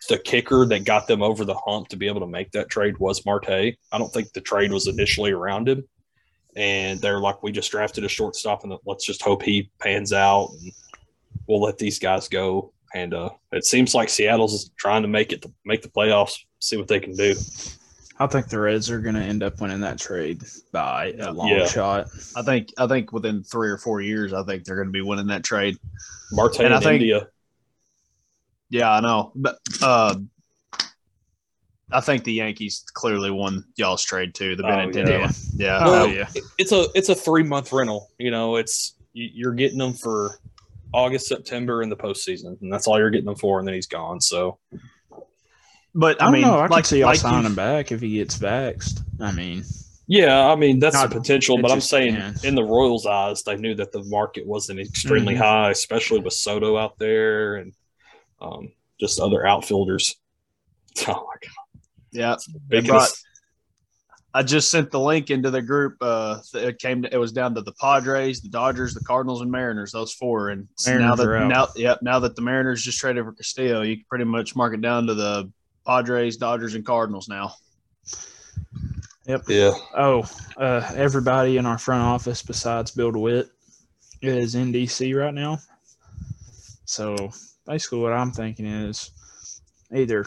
the 0.09 0.17
kicker 0.17 0.65
that 0.65 0.85
got 0.85 1.07
them 1.07 1.21
over 1.21 1.45
the 1.45 1.55
hump 1.55 1.89
to 1.89 1.97
be 1.97 2.07
able 2.07 2.21
to 2.21 2.27
make 2.27 2.51
that 2.51 2.69
trade 2.69 2.97
was 2.97 3.25
Marte. 3.25 3.49
I 3.49 3.97
don't 3.97 4.11
think 4.11 4.33
the 4.33 4.41
trade 4.41 4.71
was 4.71 4.87
initially 4.87 5.31
around 5.31 5.69
him. 5.69 5.83
And 6.55 7.01
they're 7.01 7.19
like, 7.19 7.41
we 7.41 7.51
just 7.51 7.71
drafted 7.71 8.03
a 8.03 8.09
shortstop 8.09 8.63
and 8.63 8.73
let's 8.85 9.05
just 9.05 9.23
hope 9.23 9.41
he 9.41 9.71
pans 9.79 10.13
out 10.13 10.49
and 10.51 10.71
we'll 11.47 11.61
let 11.61 11.77
these 11.77 11.99
guys 11.99 12.27
go. 12.27 12.73
And 12.95 13.13
uh, 13.13 13.29
it 13.51 13.65
seems 13.65 13.95
like 13.95 14.09
Seattle's 14.09 14.69
trying 14.77 15.01
to 15.01 15.07
make 15.07 15.31
it 15.33 15.41
to 15.41 15.51
make 15.65 15.81
the 15.81 15.89
playoffs, 15.89 16.33
see 16.59 16.77
what 16.77 16.87
they 16.87 16.99
can 16.99 17.15
do. 17.15 17.33
I 18.19 18.27
think 18.27 18.47
the 18.47 18.59
Reds 18.59 18.91
are 18.91 18.99
going 19.01 19.15
to 19.15 19.21
end 19.21 19.41
up 19.41 19.59
winning 19.59 19.79
that 19.81 19.99
trade 19.99 20.43
by 20.71 21.13
a 21.19 21.31
long 21.31 21.47
Yeah. 21.47 21.65
shot. 21.65 22.05
I 22.35 22.43
think. 22.43 22.69
I 22.77 22.85
think 22.85 23.11
within 23.11 23.43
three 23.43 23.69
or 23.69 23.77
four 23.79 24.01
years, 24.01 24.31
I 24.33 24.43
think 24.43 24.63
they're 24.63 24.75
going 24.75 24.87
to 24.89 24.91
be 24.91 25.01
winning 25.01 25.27
that 25.27 25.43
trade. 25.43 25.77
Marte 26.31 26.57
And 26.59 26.67
in 26.67 26.73
I 26.73 26.79
think- 26.79 27.01
India. 27.01 27.27
Yeah, 28.69 28.91
I 28.91 29.01
know, 29.01 29.31
but 29.35 29.57
uh, 29.83 30.15
I 31.91 32.01
think 32.01 32.23
the 32.23 32.33
Yankees 32.33 32.83
clearly 32.93 33.29
won 33.29 33.63
y'all's 33.75 34.03
trade 34.03 34.33
too. 34.33 34.55
The 34.55 34.63
Oh, 34.63 34.67
Benintendi 34.67 35.09
yeah. 35.09 35.19
one. 35.21 35.33
Yeah, 35.55 35.79
Oh, 35.81 35.91
Well, 35.91 36.07
yeah. 36.07 36.27
It's 36.57 36.71
a 36.71 36.87
it's 36.95 37.09
a 37.09 37.15
three 37.15 37.43
month 37.43 37.71
rental. 37.71 38.09
You 38.17 38.31
know, 38.31 38.55
it's 38.55 38.95
you're 39.13 39.53
getting 39.53 39.77
them 39.77 39.93
for 39.93 40.39
August, 40.93 41.27
September, 41.27 41.81
and 41.81 41.91
the 41.91 41.95
postseason, 41.97 42.59
and 42.61 42.71
that's 42.71 42.87
all 42.87 42.99
you're 42.99 43.09
getting 43.09 43.25
them 43.25 43.35
for. 43.35 43.59
And 43.59 43.67
then 43.67 43.75
he's 43.75 43.87
gone. 43.87 44.21
So 44.21 44.59
but 45.95 46.21
I, 46.21 46.25
I, 46.25 46.27
don't 46.27 46.33
mean, 46.33 46.41
know. 46.43 46.57
I 46.59 46.67
like, 46.67 46.69
can 46.71 46.83
see 46.85 46.99
y'all 46.99 47.07
like 47.09 47.19
signing 47.19 47.45
him 47.45 47.55
back 47.55 47.91
if 47.91 48.01
he 48.01 48.15
gets 48.15 48.37
vaxxed. 48.37 49.01
I 49.21 49.31
mean, 49.31 49.63
Yeah, 50.07 50.47
I 50.47 50.55
mean 50.55 50.79
that's 50.79 50.95
Not- 50.95 51.09
the 51.11 51.19
potential, 51.19 51.57
but 51.61 51.71
I'm 51.71 51.81
saying 51.81 52.15
depends. 52.15 52.43
in 52.43 52.55
the 52.55 52.63
Royals' 52.63 53.05
eyes, 53.05 53.43
they 53.43 53.55
knew 53.55 53.75
that 53.75 53.91
the 53.91 54.03
market 54.05 54.45
wasn't 54.45 54.79
extremely 54.79 55.35
Mhm. 55.35 55.39
high, 55.39 55.69
especially 55.71 56.19
with 56.19 56.33
Soto 56.33 56.77
out 56.77 56.97
there 56.99 57.55
and 57.57 57.73
um, 58.41 58.71
just 58.99 59.19
other 59.19 59.45
outfielders. 59.45 60.15
Oh 61.07 61.13
my 61.13 61.35
god, 61.41 61.81
Yeah, 62.11 62.35
big 62.67 62.85
brought- 62.87 63.09
I 64.35 64.41
just 64.41 64.71
sent 64.71 64.89
the 64.89 64.99
link 64.99 65.29
into 65.29 65.51
the 65.51 65.61
group. 65.61 65.97
Uh, 66.01 66.39
it 66.55 66.79
came. 66.79 67.03
To, 67.03 67.13
it 67.13 67.17
was 67.17 67.31
down 67.31 67.53
to 67.55 67.61
the 67.61 67.73
Padres, 67.73 68.41
the 68.41 68.49
Dodgers, 68.49 68.93
the 68.93 69.03
Cardinals, 69.03 69.41
and 69.41 69.51
Mariners. 69.51 69.91
Those 69.91 70.13
four. 70.13 70.49
And 70.49 70.67
now 70.87 71.15
that 71.15 71.47
now, 71.47 71.67
yep, 71.75 71.99
now 72.01 72.19
that 72.19 72.35
the 72.35 72.41
Mariners 72.41 72.83
just 72.83 72.99
traded 72.99 73.25
for 73.25 73.33
Castillo, 73.33 73.83
you 73.83 73.97
can 73.97 74.05
pretty 74.09 74.25
much 74.25 74.55
mark 74.55 74.73
it 74.73 74.81
down 74.81 75.05
to 75.05 75.13
the 75.13 75.51
Padres, 75.85 76.37
Dodgers, 76.37 76.73
and 76.73 76.85
Cardinals 76.85 77.27
now. 77.29 77.53
yep. 79.27 79.43
yeah, 79.47 79.73
Oh, 79.95 80.27
uh, 80.57 80.91
everybody 80.95 81.57
in 81.57 81.65
our 81.65 81.77
front 81.77 82.01
office 82.01 82.41
besides 82.41 82.91
Bill 82.91 83.11
DeWitt 83.11 83.49
is 84.21 84.55
in 84.55 84.73
DC 84.73 85.15
right 85.15 85.33
now. 85.33 85.59
So 86.85 87.31
basically, 87.67 87.99
what 87.99 88.13
I'm 88.13 88.31
thinking 88.31 88.65
is 88.65 89.11
either 89.93 90.25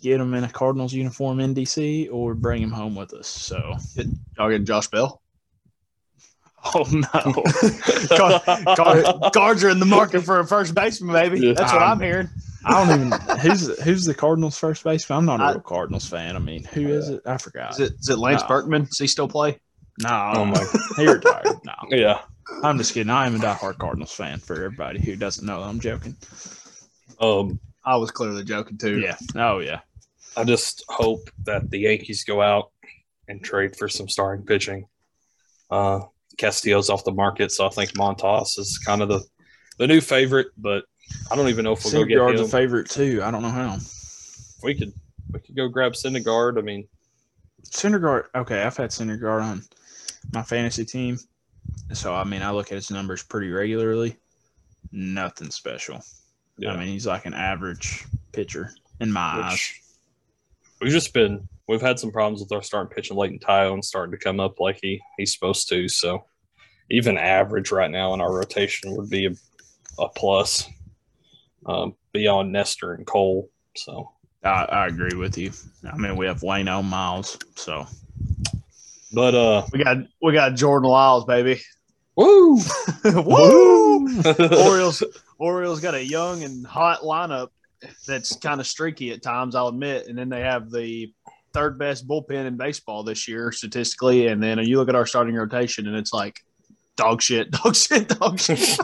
get 0.00 0.20
him 0.20 0.34
in 0.34 0.44
a 0.44 0.48
Cardinals 0.48 0.92
uniform 0.92 1.40
in 1.40 1.54
DC 1.54 2.08
or 2.12 2.34
bring 2.34 2.62
him 2.62 2.70
home 2.70 2.94
with 2.94 3.12
us. 3.14 3.26
So, 3.28 3.76
Y'all 4.38 4.48
getting 4.50 4.64
Josh 4.66 4.88
Bell? 4.88 5.20
oh 6.74 6.86
no, 6.92 7.42
Guard, 8.76 9.32
guards 9.32 9.64
are 9.64 9.68
in 9.70 9.80
the 9.80 9.84
market 9.86 10.22
for 10.22 10.38
a 10.38 10.46
first 10.46 10.74
baseman, 10.76 11.12
baby. 11.12 11.40
Yeah. 11.40 11.54
That's 11.54 11.72
what 11.72 11.82
Um, 11.82 11.88
I'm 11.90 12.00
hearing. 12.00 12.28
I 12.64 12.84
don't 12.86 13.00
even 13.06 13.38
who's 13.40 13.82
who's 13.82 14.04
the 14.04 14.14
Cardinals 14.14 14.56
first 14.56 14.84
baseman. 14.84 15.18
I'm 15.18 15.26
not 15.26 15.40
a 15.40 15.44
I- 15.44 15.50
real 15.52 15.60
Cardinals 15.60 16.06
fan. 16.08 16.36
I 16.36 16.38
mean, 16.38 16.62
who 16.62 16.86
is 16.88 17.08
it? 17.08 17.22
I 17.26 17.36
forgot. 17.38 17.72
Is 17.72 17.80
it 17.80 17.94
is 17.98 18.08
it 18.08 18.18
Lance 18.18 18.42
No. 18.42 18.48
Berkman? 18.48 18.82
Does 18.84 18.98
he 18.98 19.06
still 19.08 19.26
play? 19.26 19.58
no, 19.98 20.32
Oh 20.36 20.44
my- 20.44 20.64
he 20.96 21.06
retired. 21.08 21.46
No, 21.64 21.74
yeah. 21.90 22.20
I'm 22.62 22.78
just 22.78 22.94
kidding. 22.94 23.10
I 23.10 23.26
am 23.26 23.34
a 23.34 23.38
diehard 23.38 23.78
Cardinals 23.78 24.12
fan. 24.12 24.38
For 24.38 24.54
everybody 24.54 25.00
who 25.00 25.16
doesn't 25.16 25.44
know, 25.44 25.62
I'm 25.62 25.80
joking. 25.80 26.16
Um, 27.20 27.58
I 27.84 27.96
was 27.96 28.10
clearly 28.10 28.44
joking 28.44 28.78
too. 28.78 29.00
Yeah. 29.00 29.16
Oh 29.34 29.58
yeah. 29.58 29.80
I 30.36 30.44
just 30.44 30.84
hope 30.88 31.28
that 31.44 31.70
the 31.70 31.78
Yankees 31.80 32.24
go 32.24 32.40
out 32.40 32.70
and 33.28 33.42
trade 33.42 33.76
for 33.76 33.88
some 33.88 34.08
starting 34.08 34.46
pitching. 34.46 34.86
Uh, 35.70 36.00
Castillo's 36.38 36.90
off 36.90 37.04
the 37.04 37.12
market, 37.12 37.52
so 37.52 37.66
I 37.66 37.70
think 37.70 37.92
Montas 37.92 38.58
is 38.58 38.78
kind 38.78 39.02
of 39.02 39.08
the 39.08 39.22
the 39.78 39.86
new 39.86 40.00
favorite. 40.00 40.48
But 40.56 40.84
I 41.30 41.36
don't 41.36 41.48
even 41.48 41.64
know 41.64 41.72
if 41.72 41.84
we'll 41.84 41.92
go 41.92 42.04
get 42.04 42.18
Syndergaard's 42.18 42.40
him. 42.40 42.46
a 42.46 42.48
favorite 42.48 42.88
too. 42.90 43.20
I 43.22 43.30
don't 43.30 43.42
know 43.42 43.50
how. 43.50 43.78
we 44.62 44.74
could 44.74 44.92
we 45.32 45.40
could 45.40 45.56
go 45.56 45.68
grab 45.68 45.92
Syndergaard. 45.92 46.58
I 46.58 46.62
mean, 46.62 46.86
Syndergaard. 47.64 48.26
Okay, 48.34 48.62
I've 48.62 48.76
had 48.76 48.90
Syndergaard 48.90 49.42
on 49.42 49.62
my 50.32 50.42
fantasy 50.42 50.84
team, 50.84 51.18
so 51.92 52.14
I 52.14 52.24
mean 52.24 52.42
I 52.42 52.50
look 52.52 52.72
at 52.72 52.76
his 52.76 52.90
numbers 52.90 53.22
pretty 53.22 53.50
regularly. 53.50 54.16
Nothing 54.90 55.50
special. 55.50 56.02
Yeah. 56.62 56.74
I 56.74 56.76
mean 56.76 56.88
he's 56.88 57.08
like 57.08 57.26
an 57.26 57.34
average 57.34 58.04
pitcher 58.30 58.72
in 59.00 59.10
my 59.10 59.20
eyes. 59.20 59.74
we've 60.80 60.92
just 60.92 61.12
been 61.12 61.48
we've 61.66 61.80
had 61.80 61.98
some 61.98 62.12
problems 62.12 62.40
with 62.40 62.52
our 62.52 62.62
starting 62.62 62.94
pitching 62.94 63.16
late 63.16 63.32
in 63.32 63.40
Tayo 63.40 63.72
and 63.74 63.84
starting 63.84 64.12
to 64.12 64.16
come 64.24 64.38
up 64.38 64.60
like 64.60 64.78
he 64.80 65.00
he's 65.18 65.34
supposed 65.34 65.68
to. 65.70 65.88
So 65.88 66.24
even 66.88 67.18
average 67.18 67.72
right 67.72 67.90
now 67.90 68.14
in 68.14 68.20
our 68.20 68.32
rotation 68.32 68.94
would 68.96 69.10
be 69.10 69.26
a, 69.26 69.32
a 69.98 70.08
plus 70.10 70.68
um, 71.66 71.96
beyond 72.12 72.52
Nestor 72.52 72.94
and 72.94 73.06
Cole. 73.06 73.50
So 73.76 74.12
I, 74.44 74.64
I 74.64 74.86
agree 74.86 75.16
with 75.18 75.36
you. 75.36 75.50
I 75.92 75.96
mean 75.96 76.16
we 76.16 76.26
have 76.26 76.42
Wayno 76.42 76.84
Miles, 76.84 77.38
so 77.56 77.88
but 79.12 79.34
uh 79.34 79.66
We 79.72 79.82
got 79.82 79.96
we 80.22 80.32
got 80.32 80.54
Jordan 80.54 80.88
Lyles, 80.88 81.24
baby. 81.24 81.60
woo 82.14 82.60
Woo! 83.04 84.22
Orioles 84.38 85.02
Orioles 85.38 85.80
got 85.80 85.94
a 85.94 86.04
young 86.04 86.42
and 86.44 86.66
hot 86.66 87.00
lineup 87.00 87.48
that's 88.06 88.36
kind 88.36 88.60
of 88.60 88.66
streaky 88.66 89.10
at 89.12 89.22
times, 89.22 89.54
I'll 89.54 89.68
admit. 89.68 90.06
And 90.06 90.16
then 90.16 90.28
they 90.28 90.40
have 90.40 90.70
the 90.70 91.12
third 91.52 91.78
best 91.78 92.06
bullpen 92.06 92.46
in 92.46 92.56
baseball 92.56 93.02
this 93.02 93.28
year 93.28 93.52
statistically. 93.52 94.28
And 94.28 94.42
then 94.42 94.58
you 94.60 94.78
look 94.78 94.88
at 94.88 94.94
our 94.94 95.06
starting 95.06 95.34
rotation 95.34 95.86
and 95.86 95.96
it's 95.96 96.12
like 96.12 96.40
dog 96.96 97.22
shit, 97.22 97.50
dog 97.62 97.74
shit, 97.74 98.08
dog 98.08 98.38
shit. 98.38 98.58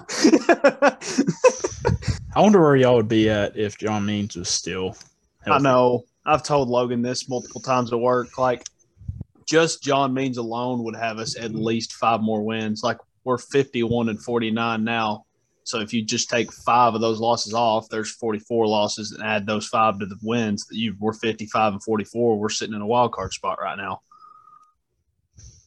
I 2.34 2.40
wonder 2.40 2.60
where 2.60 2.76
y'all 2.76 2.96
would 2.96 3.08
be 3.08 3.30
at 3.30 3.56
if 3.56 3.78
John 3.78 4.04
Means 4.06 4.36
was 4.36 4.48
still 4.48 4.96
I 5.46 5.58
know. 5.58 6.04
I've 6.26 6.42
told 6.42 6.68
Logan 6.68 7.02
this 7.02 7.28
multiple 7.28 7.60
times 7.60 7.92
at 7.92 7.98
work. 7.98 8.36
Like, 8.38 8.64
just 9.46 9.82
John 9.82 10.12
Means 10.12 10.36
alone 10.36 10.84
would 10.84 10.96
have 10.96 11.18
us 11.18 11.38
at 11.38 11.54
least 11.54 11.94
five 11.94 12.20
more 12.20 12.42
wins. 12.42 12.82
Like, 12.82 12.98
we're 13.24 13.38
51 13.38 14.10
and 14.10 14.22
49 14.22 14.84
now. 14.84 15.24
So 15.68 15.80
if 15.80 15.92
you 15.92 16.02
just 16.02 16.30
take 16.30 16.50
five 16.50 16.94
of 16.94 17.02
those 17.02 17.20
losses 17.20 17.52
off, 17.52 17.90
there's 17.90 18.10
44 18.12 18.66
losses, 18.66 19.12
and 19.12 19.22
add 19.22 19.46
those 19.46 19.66
five 19.66 19.98
to 19.98 20.06
the 20.06 20.16
wins. 20.22 20.66
You 20.70 20.96
we're 20.98 21.12
55 21.12 21.74
and 21.74 21.82
44. 21.82 22.38
We're 22.38 22.48
sitting 22.48 22.74
in 22.74 22.80
a 22.80 22.86
wild 22.86 23.12
card 23.12 23.34
spot 23.34 23.58
right 23.60 23.76
now. 23.76 24.00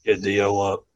get 0.03 0.23
DL 0.23 0.73
up. 0.73 0.87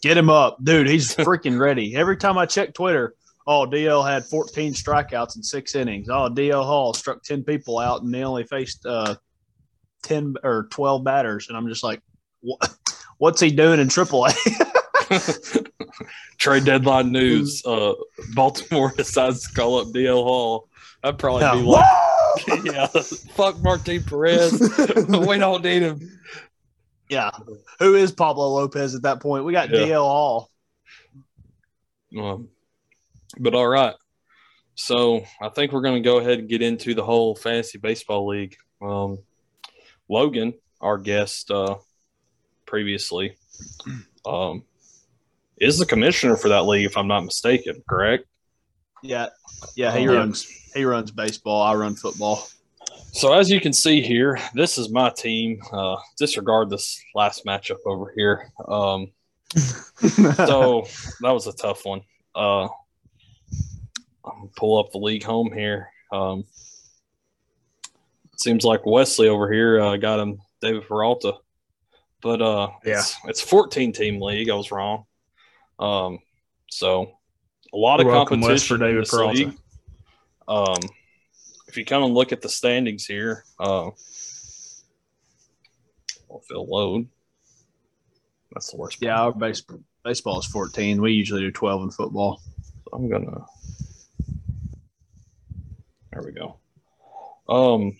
Get 0.00 0.16
him 0.16 0.30
up, 0.30 0.58
dude. 0.62 0.88
He's 0.88 1.12
freaking 1.12 1.58
ready. 1.58 1.96
Every 1.96 2.16
time 2.16 2.38
I 2.38 2.46
check 2.46 2.72
Twitter, 2.72 3.16
oh, 3.48 3.66
DL 3.66 4.08
had 4.08 4.24
14 4.24 4.74
strikeouts 4.74 5.34
in 5.34 5.42
six 5.42 5.74
innings. 5.74 6.08
Oh, 6.08 6.28
DL 6.30 6.64
Hall 6.64 6.94
struck 6.94 7.24
10 7.24 7.42
people 7.42 7.80
out 7.80 8.02
and 8.02 8.14
they 8.14 8.22
only 8.22 8.44
faced 8.44 8.86
uh, 8.86 9.16
10 10.04 10.36
or 10.44 10.68
12 10.70 11.02
batters. 11.02 11.48
And 11.48 11.56
I'm 11.56 11.66
just 11.66 11.82
like, 11.82 12.00
what, 12.42 12.72
what's 13.18 13.40
he 13.40 13.50
doing 13.50 13.80
in 13.80 13.88
AAA? 13.88 14.70
Trade 16.38 16.64
deadline 16.64 17.12
news. 17.12 17.64
Uh, 17.64 17.94
Baltimore 18.34 18.92
decides 18.96 19.46
to 19.48 19.54
call 19.54 19.78
up 19.78 19.88
DL 19.88 20.22
Hall. 20.22 20.68
I'd 21.02 21.18
probably 21.18 21.60
be 21.60 21.66
like, 21.66 22.64
yeah, 22.64 22.86
fuck 22.86 23.60
Martin 23.62 24.02
Perez. 24.02 24.52
we 25.08 25.38
don't 25.38 25.62
need 25.62 25.82
him. 25.82 26.18
yeah. 27.08 27.30
Who 27.78 27.94
is 27.94 28.10
Pablo 28.12 28.48
Lopez 28.48 28.94
at 28.94 29.02
that 29.02 29.20
point? 29.20 29.44
We 29.44 29.52
got 29.52 29.70
Yeah. 29.70 29.80
DL 29.80 30.02
Hall. 30.02 30.50
Um, 32.18 32.48
but 33.38 33.54
all 33.54 33.68
right. 33.68 33.94
So 34.76 35.24
I 35.42 35.50
think 35.50 35.72
we're 35.72 35.82
going 35.82 36.02
to 36.02 36.06
go 36.08 36.18
ahead 36.18 36.38
and 36.38 36.48
get 36.48 36.62
into 36.62 36.94
the 36.94 37.04
whole 37.04 37.36
fantasy 37.36 37.78
baseball 37.78 38.26
league. 38.26 38.56
Um, 38.82 39.18
Logan, 40.08 40.54
our 40.80 40.98
guest 40.98 41.50
uh, 41.50 41.76
previously, 42.66 43.36
um, 44.26 44.64
is 45.60 45.78
the 45.78 45.86
commissioner 45.86 46.36
for 46.36 46.48
that 46.48 46.62
league, 46.66 46.86
if 46.86 46.96
I'm 46.96 47.08
not 47.08 47.24
mistaken. 47.24 47.82
Correct. 47.88 48.24
Yeah. 49.02 49.28
Yeah. 49.76 49.96
He 49.96 50.04
Yeah. 50.04 50.12
runs, 50.12 50.44
he 50.74 50.84
runs 50.84 51.10
baseball. 51.10 51.62
I 51.62 51.74
run 51.74 51.94
football. 51.94 52.46
So 53.12 53.32
as 53.32 53.48
you 53.48 53.60
can 53.60 53.72
see 53.72 54.02
here, 54.02 54.38
this 54.54 54.76
is 54.76 54.90
my 54.90 55.10
team. 55.10 55.60
Uh, 55.72 55.96
disregard 56.18 56.68
this 56.68 57.00
last 57.14 57.44
matchup 57.44 57.78
over 57.86 58.12
here. 58.16 58.50
Um, 58.66 59.12
so 59.54 60.86
that 61.20 61.30
was 61.30 61.46
a 61.46 61.52
tough 61.52 61.84
one. 61.84 62.02
Uh, 62.34 62.68
I'm 64.24 64.48
pull 64.56 64.78
up 64.80 64.90
the 64.90 64.98
league 64.98 65.22
home 65.22 65.52
here. 65.52 65.90
Um, 66.10 66.44
seems 68.36 68.64
like 68.64 68.84
Wesley 68.84 69.28
over 69.28 69.52
here 69.52 69.80
uh, 69.80 69.96
got 69.96 70.18
him 70.18 70.40
David 70.60 70.88
Peralta, 70.88 71.34
but 72.20 72.42
uh, 72.42 72.70
it's, 72.82 73.16
it's 73.26 73.42
a 73.42 73.46
14 73.46 73.92
team 73.92 74.20
league. 74.20 74.50
I 74.50 74.54
was 74.54 74.72
wrong. 74.72 75.04
Um, 75.84 76.18
so 76.70 77.12
a 77.72 77.76
lot 77.76 78.00
of 78.00 78.06
You're 78.06 78.14
welcome, 78.14 78.40
competition 78.40 78.52
Wes, 78.52 78.66
for 78.66 78.74
in 78.76 78.80
David 78.80 79.08
Peralta. 79.08 79.36
league. 79.36 79.58
Um, 80.48 80.78
if 81.68 81.76
you 81.76 81.84
come 81.84 82.04
and 82.04 82.14
look 82.14 82.32
at 82.32 82.40
the 82.40 82.48
standings 82.48 83.04
here, 83.04 83.44
uh, 83.58 83.90
I'll 86.30 86.42
fill 86.48 86.66
load. 86.66 87.08
That's 88.52 88.70
the 88.70 88.76
worst. 88.76 88.98
yeah. 89.00 89.20
Our 89.20 89.32
base, 89.32 89.62
baseball 90.04 90.38
is 90.38 90.46
14. 90.46 91.02
We 91.02 91.12
usually 91.12 91.40
do 91.42 91.50
12 91.50 91.82
in 91.82 91.90
football. 91.90 92.40
So 92.62 92.90
I'm 92.92 93.08
gonna. 93.08 93.44
There 96.12 96.22
we 96.22 96.32
go. 96.32 96.56
Um, 97.48 97.96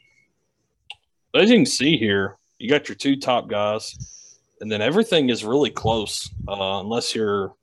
as 1.35 1.51
you 1.51 1.57
can 1.57 1.67
see 1.67 1.97
here, 1.99 2.37
you 2.59 2.71
got 2.71 2.89
your 2.89 2.95
two 2.95 3.17
top 3.17 3.49
guys, 3.49 3.97
and 4.61 4.71
then 4.71 4.81
everything 4.81 5.29
is 5.29 5.45
really 5.45 5.71
close. 5.71 6.31
Uh, 6.47 6.81
unless 6.81 7.15
you're, 7.15 7.55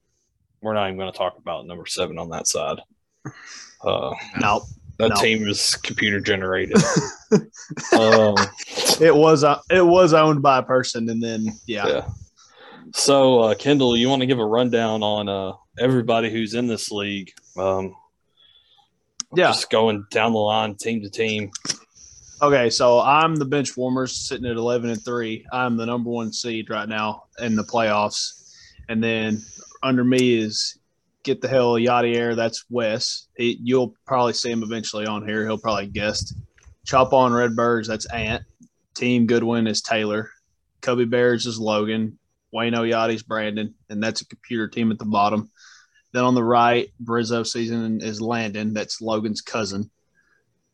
we're 0.61 0.73
not 0.73 0.87
even 0.87 0.97
going 0.97 1.11
to 1.11 1.17
talk 1.17 1.37
about 1.37 1.65
number 1.65 1.85
seven 1.85 2.17
on 2.17 2.29
that 2.29 2.47
side. 2.47 2.79
Uh, 3.83 4.13
No, 4.39 4.61
that 4.99 5.09
No. 5.09 5.15
team 5.15 5.47
is 5.47 5.75
computer 5.77 6.19
generated. 6.19 6.77
um, 7.97 8.35
it 9.01 9.15
was, 9.15 9.43
uh, 9.43 9.57
it 9.71 9.83
was 9.83 10.13
owned 10.13 10.43
by 10.43 10.59
a 10.59 10.61
person. 10.61 11.09
And 11.09 11.19
then, 11.21 11.47
yeah. 11.65 11.87
yeah. 11.87 12.07
So, 12.93 13.39
uh, 13.39 13.55
Kendall, 13.55 13.97
you 13.97 14.07
want 14.07 14.19
to 14.19 14.27
give 14.27 14.37
a 14.37 14.45
rundown 14.45 15.01
on 15.01 15.27
uh, 15.27 15.53
everybody 15.79 16.29
who's 16.29 16.53
in 16.53 16.67
this 16.67 16.91
league? 16.91 17.31
Um, 17.57 17.95
Yeah. 19.35 19.47
Just 19.47 19.71
going 19.71 20.05
down 20.11 20.33
the 20.33 20.37
line, 20.37 20.75
team 20.75 21.01
to 21.01 21.09
team. 21.09 21.49
Okay, 22.43 22.69
so 22.69 22.99
I'm 22.99 23.35
the 23.35 23.45
bench 23.45 23.75
warmers 23.75 24.15
sitting 24.15 24.45
at 24.45 24.57
11 24.57 24.91
and 24.91 25.03
3. 25.03 25.43
I'm 25.51 25.75
the 25.75 25.87
number 25.87 26.11
one 26.11 26.31
seed 26.31 26.69
right 26.69 26.87
now 26.87 27.23
in 27.39 27.55
the 27.55 27.63
playoffs. 27.63 28.53
And 28.89 29.03
then 29.03 29.41
under 29.83 30.03
me 30.03 30.37
is 30.37 30.77
Get 31.23 31.41
the 31.41 31.47
Hell 31.47 31.73
Yadier. 31.73 32.35
That's 32.35 32.65
Wes. 32.69 33.27
He, 33.35 33.59
you'll 33.61 33.95
probably 34.05 34.33
see 34.33 34.51
him 34.51 34.63
eventually 34.63 35.05
on 35.05 35.27
here. 35.27 35.45
He'll 35.45 35.57
probably 35.57 35.87
guest. 35.87 36.35
Chop 36.85 37.13
on 37.13 37.31
Redbirds. 37.31 37.87
That's 37.87 38.05
Ant. 38.07 38.43
Team 38.95 39.25
Goodwin 39.27 39.67
is 39.67 39.81
Taylor. 39.81 40.29
Cubby 40.81 41.05
Bears 41.05 41.45
is 41.45 41.59
Logan. 41.59 42.17
Wayne 42.51 42.73
Yachty's 42.73 43.23
Brandon. 43.23 43.73
And 43.89 44.03
that's 44.03 44.21
a 44.21 44.27
computer 44.27 44.67
team 44.67 44.91
at 44.91 44.99
the 44.99 45.05
bottom. 45.05 45.49
Then 46.13 46.23
on 46.23 46.35
the 46.35 46.43
right, 46.43 46.89
Brizzo 47.03 47.47
season 47.47 48.01
is 48.01 48.19
Landon. 48.19 48.73
That's 48.73 49.01
Logan's 49.01 49.41
cousin. 49.41 49.89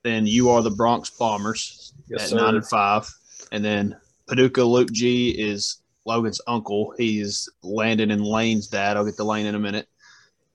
Then 0.04 0.26
you 0.26 0.50
are 0.50 0.62
the 0.62 0.72
Bronx 0.72 1.10
Bombers 1.10 1.94
Yes, 2.10 2.32
at 2.32 2.38
nine 2.38 2.56
and 2.56 2.68
five, 2.68 3.10
and 3.52 3.64
then 3.64 3.98
Paducah 4.28 4.64
Luke 4.64 4.92
G 4.92 5.30
is 5.30 5.82
Logan's 6.08 6.40
uncle. 6.48 6.94
He's 6.98 7.50
Landon 7.62 8.12
and 8.12 8.26
Lane's 8.26 8.68
dad. 8.68 8.96
I'll 8.96 9.06
get 9.06 9.18
to 9.18 9.26
Lane 9.26 9.46
in 9.46 9.56
a 9.56 9.60
minute. 9.60 9.88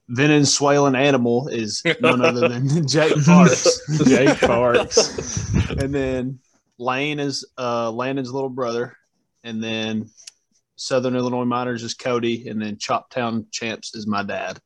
Venezuelan 0.08 0.96
animal 0.96 1.48
is 1.48 1.82
none 2.00 2.24
other 2.24 2.48
than 2.48 2.86
Jake 2.88 3.14
Parks. 3.24 3.80
Jake 4.04 4.40
Parks. 4.40 5.54
and 5.70 5.94
then 5.94 6.40
Lane 6.78 7.20
is 7.20 7.44
uh, 7.58 7.90
Landon's 7.90 8.32
little 8.32 8.48
brother, 8.48 8.96
and 9.44 9.62
then 9.62 10.08
Southern 10.76 11.14
Illinois 11.14 11.44
Miners 11.44 11.82
is 11.82 11.94
Cody, 11.94 12.48
and 12.48 12.60
then 12.60 12.76
Choptown 12.76 13.46
Champs 13.52 13.94
is 13.94 14.06
my 14.06 14.22
dad. 14.22 14.58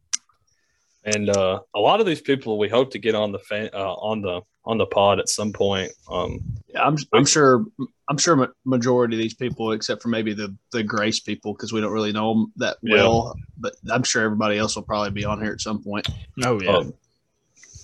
And 1.05 1.29
uh, 1.29 1.61
a 1.75 1.81
lot 1.81 2.01
of 2.01 2.07
these 2.07 2.21
people 2.21 2.59
we 2.59 2.69
hope 2.69 2.93
to 2.93 2.99
get 2.99 3.15
on 3.15 3.33
the 3.33 3.39
fan, 3.39 3.71
uh, 3.75 3.95
on 3.95 4.23
the 4.23 4.41
on 4.67 4.79
the 4.79 4.87
pod 4.87 5.19
at 5.21 5.29
some 5.29 5.53
point. 5.53 5.93
Um, 6.11 6.41
Yeah, 6.69 6.83
I'm, 6.83 6.97
I'm 7.13 7.25
sure. 7.25 7.65
I'm 8.09 8.19
sure 8.19 8.53
majority 8.65 9.17
of 9.17 9.21
these 9.23 9.35
people, 9.35 9.73
except 9.73 10.01
for 10.03 10.09
maybe 10.09 10.33
the 10.33 10.55
the 10.73 10.83
Grace 10.83 11.21
people, 11.21 11.53
because 11.55 11.73
we 11.73 11.81
don't 11.81 11.93
really 11.93 12.13
know 12.13 12.33
them 12.35 12.53
that 12.57 12.77
Yeah. 12.83 12.95
well. 12.95 13.37
But 13.59 13.75
I'm 13.91 14.03
sure 14.05 14.23
everybody 14.25 14.59
else 14.59 14.77
will 14.77 14.83
probably 14.85 15.11
be 15.11 15.25
on 15.25 15.41
here 15.43 15.53
at 15.53 15.61
some 15.61 15.83
point. 15.83 16.09
Oh 16.45 16.61
yeah. 16.61 16.83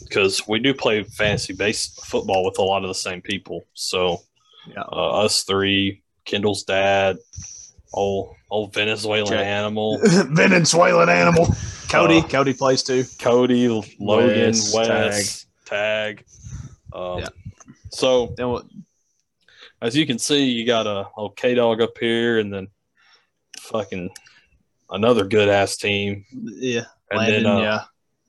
because 0.00 0.46
we 0.46 0.58
do 0.58 0.74
play 0.74 1.02
fantasy 1.04 1.52
based 1.54 2.04
football 2.06 2.44
with 2.44 2.58
a 2.58 2.62
lot 2.62 2.82
of 2.82 2.88
the 2.88 2.94
same 2.94 3.20
people. 3.22 3.64
So 3.74 4.20
Yeah. 4.68 4.82
uh, 4.82 5.24
us 5.24 5.42
three, 5.44 6.02
Kendall's 6.24 6.64
dad, 6.64 7.16
Old 7.94 8.34
old 8.50 8.72
Venezuelan 8.74 9.26
Jack- 9.26 9.44
animal. 9.46 9.98
Venezuelan 10.02 11.08
animal. 11.08 11.46
Cody. 11.90 12.18
Uh, 12.18 12.28
Cody 12.28 12.54
plays 12.54 12.82
too. 12.82 13.04
Cody, 13.20 13.68
Logan, 14.00 14.38
Wes, 14.50 14.74
Wes, 14.74 15.46
Tag. 15.66 16.24
Um, 16.94 17.18
Yeah. 17.20 17.28
So 17.90 18.34
as 19.80 19.96
you 19.96 20.06
can 20.06 20.18
see, 20.18 20.44
you 20.44 20.64
got 20.66 20.87
a 20.87 21.08
old 21.16 21.37
K 21.37 21.54
Dog 21.54 21.80
up 21.80 21.99
here, 21.99 22.38
and 22.38 22.52
then 22.52 22.68
fucking 23.61 24.11
another 24.90 25.25
good 25.25 25.49
ass 25.49 25.76
team, 25.76 26.25
Yeah. 26.32 26.84
and 27.11 27.18
Landon, 27.18 27.42
then 27.44 27.52
uh, 27.52 27.61
yeah. 27.61 27.84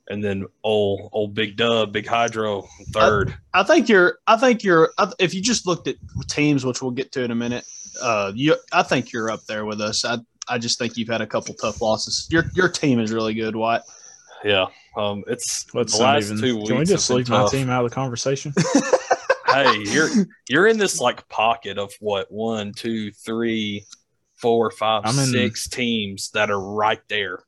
and 0.10 0.24
then 0.24 0.46
old 0.64 1.10
old 1.14 1.34
Big 1.34 1.56
Dub, 1.56 1.94
Big 1.94 2.08
Hydro 2.08 2.68
third. 2.92 3.36
I 3.54 3.64
think 3.64 3.88
you're. 3.90 4.18
I 4.28 4.38
think 4.38 4.64
you're. 4.64 4.92
If 5.20 5.34
you 5.34 5.42
just 5.42 5.66
looked 5.68 5.88
at 5.88 5.96
teams, 6.28 6.66
which 6.66 6.82
we'll 6.82 6.92
get 6.92 7.12
to 7.14 7.24
in 7.24 7.32
a 7.32 7.36
minute, 7.36 7.66
uh, 8.02 8.32
you. 8.36 8.56
I 8.72 8.84
think 8.84 9.12
you're 9.12 9.30
up 9.32 9.46
there 9.46 9.66
with 9.66 9.82
us. 9.82 10.04
I. 10.06 10.18
I 10.50 10.58
just 10.58 10.78
think 10.78 10.98
you've 10.98 11.08
had 11.08 11.22
a 11.22 11.26
couple 11.28 11.54
tough 11.54 11.82
losses. 11.82 12.28
Your 12.30 12.44
your 12.54 12.68
team 12.68 13.00
is 13.00 13.14
really 13.14 13.34
good, 13.34 13.56
White. 13.56 13.80
Yeah, 14.44 14.66
um, 14.98 15.24
it's 15.28 15.66
Let's 15.74 15.98
the 15.98 16.04
last 16.04 16.26
even. 16.26 16.38
two 16.40 16.56
weeks. 16.58 16.70
Can 16.70 16.78
we 16.80 16.86
just 16.86 17.08
have 17.08 17.16
been 17.18 17.18
leave 17.18 17.30
my 17.30 17.48
team 17.50 17.70
out 17.70 17.84
of 17.86 17.92
the 17.92 17.96
conversation? 17.96 18.54
hey, 19.48 19.84
you're 19.86 20.10
you're 20.50 20.68
in 20.68 20.78
this 20.78 21.00
like 21.00 21.28
pocket 21.30 21.78
of 21.78 21.92
what 22.00 22.32
one, 22.32 22.72
two, 22.74 23.12
three, 23.12 23.86
four, 24.36 24.72
five, 24.72 25.04
I'm 25.06 25.18
in- 25.36 25.52
teams 25.72 26.30
that 26.32 26.50
are 26.50 26.60
right 26.60 27.02
there. 27.10 27.40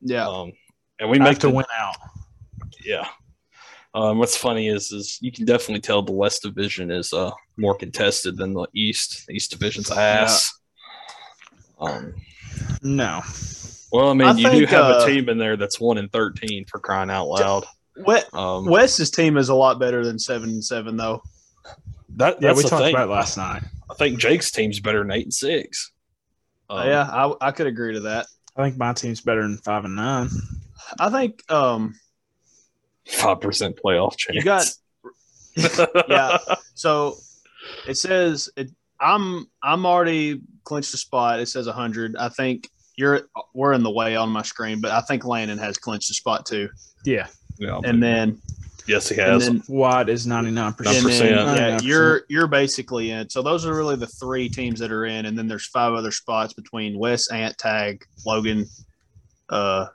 Yeah. 0.00 0.26
Um, 0.28 0.52
and 0.98 1.10
we 1.10 1.16
I 1.18 1.20
make 1.20 1.28
have 1.34 1.38
to 1.40 1.46
the- 1.48 1.54
win 1.54 1.66
out. 1.78 1.96
yeah. 2.84 3.06
Um, 3.92 4.18
what's 4.18 4.36
funny 4.36 4.68
is 4.68 4.92
is 4.92 5.18
you 5.20 5.32
can 5.32 5.44
definitely 5.46 5.80
tell 5.80 6.00
the 6.02 6.12
West 6.12 6.42
Division 6.42 6.90
is 6.92 7.12
uh 7.12 7.32
more 7.56 7.74
contested 7.74 8.36
than 8.36 8.54
the 8.54 8.66
East. 8.74 9.26
The 9.26 9.34
East 9.34 9.50
Division's 9.50 9.90
ass. 9.90 10.52
Um, 11.80 12.14
No, 12.82 13.20
well, 13.92 14.08
I 14.08 14.14
mean, 14.14 14.28
I 14.28 14.32
you 14.32 14.48
think, 14.48 14.58
do 14.60 14.66
have 14.66 14.84
uh, 14.84 15.00
a 15.02 15.06
team 15.06 15.28
in 15.28 15.38
there 15.38 15.56
that's 15.56 15.80
one 15.80 15.98
in 15.98 16.08
thirteen 16.08 16.64
for 16.66 16.78
crying 16.78 17.10
out 17.10 17.26
loud. 17.26 17.64
Wet, 17.96 18.32
Um, 18.32 18.66
Wes's 18.66 19.10
team 19.10 19.36
is 19.36 19.48
a 19.48 19.54
lot 19.54 19.78
better 19.78 20.04
than 20.04 20.18
seven 20.18 20.50
and 20.50 20.64
seven, 20.64 20.96
though. 20.96 21.22
that, 22.16 22.40
yeah, 22.40 22.52
we 22.54 22.62
talked 22.62 22.82
thing. 22.84 22.94
about 22.94 23.08
last 23.08 23.36
night. 23.36 23.62
I 23.90 23.94
think 23.94 24.18
Jake's 24.18 24.50
team's 24.50 24.80
better 24.80 25.00
than 25.00 25.10
eight 25.10 25.24
and 25.24 25.34
six. 25.34 25.92
Um, 26.70 26.86
yeah, 26.86 27.02
I, 27.02 27.48
I 27.48 27.50
could 27.50 27.66
agree 27.66 27.94
to 27.94 28.00
that. 28.00 28.26
I 28.56 28.62
think 28.62 28.78
my 28.78 28.92
team's 28.92 29.20
better 29.20 29.42
than 29.42 29.58
five 29.58 29.84
and 29.84 29.96
nine. 29.96 30.28
I 30.98 31.10
think 31.10 31.42
um 31.50 31.94
five 33.06 33.40
percent 33.40 33.78
playoff 33.84 34.16
chance. 34.16 34.36
you 34.36 34.42
got 34.42 34.66
yeah. 36.08 36.38
So 36.74 37.16
it 37.86 37.96
says 37.96 38.48
it. 38.56 38.70
I'm 39.00 39.46
I'm 39.62 39.84
already 39.86 40.40
clinched 40.64 40.94
a 40.94 40.96
spot. 40.96 41.40
It 41.40 41.46
says 41.46 41.66
100. 41.66 42.16
I 42.16 42.28
think 42.28 42.68
you're 42.96 43.22
we're 43.54 43.72
in 43.72 43.82
the 43.82 43.90
way 43.90 44.16
on 44.16 44.28
my 44.30 44.42
screen, 44.42 44.80
but 44.80 44.90
I 44.90 45.00
think 45.02 45.24
Landon 45.24 45.58
has 45.58 45.78
clinched 45.78 46.08
the 46.08 46.14
spot 46.14 46.46
too. 46.46 46.68
Yeah, 47.04 47.26
Yeah, 47.58 47.80
And 47.84 48.02
then 48.02 48.40
yes, 48.86 49.08
he 49.08 49.16
has. 49.16 49.46
and 49.46 49.58
has. 49.58 49.66
then 49.66 49.76
White 49.76 50.08
is 50.08 50.26
ninety 50.26 50.50
nine 50.50 50.72
percent. 50.74 51.06
yeah, 51.56 51.78
you're 51.82 52.22
you're 52.28 52.46
basically 52.46 53.10
in. 53.10 53.28
So 53.30 53.42
those 53.42 53.64
are 53.66 53.74
really 53.74 53.96
the 53.96 54.06
three 54.06 54.48
teams 54.48 54.78
that 54.80 54.92
are 54.92 55.06
in, 55.06 55.26
and 55.26 55.36
then 55.38 55.48
there's 55.48 55.66
five 55.66 55.92
other 55.94 56.10
spots 56.10 56.52
between 56.52 56.98
Wes, 56.98 57.30
Ant, 57.30 57.56
Tag, 57.58 58.04
Logan, 58.26 58.66
uh, 59.48 59.86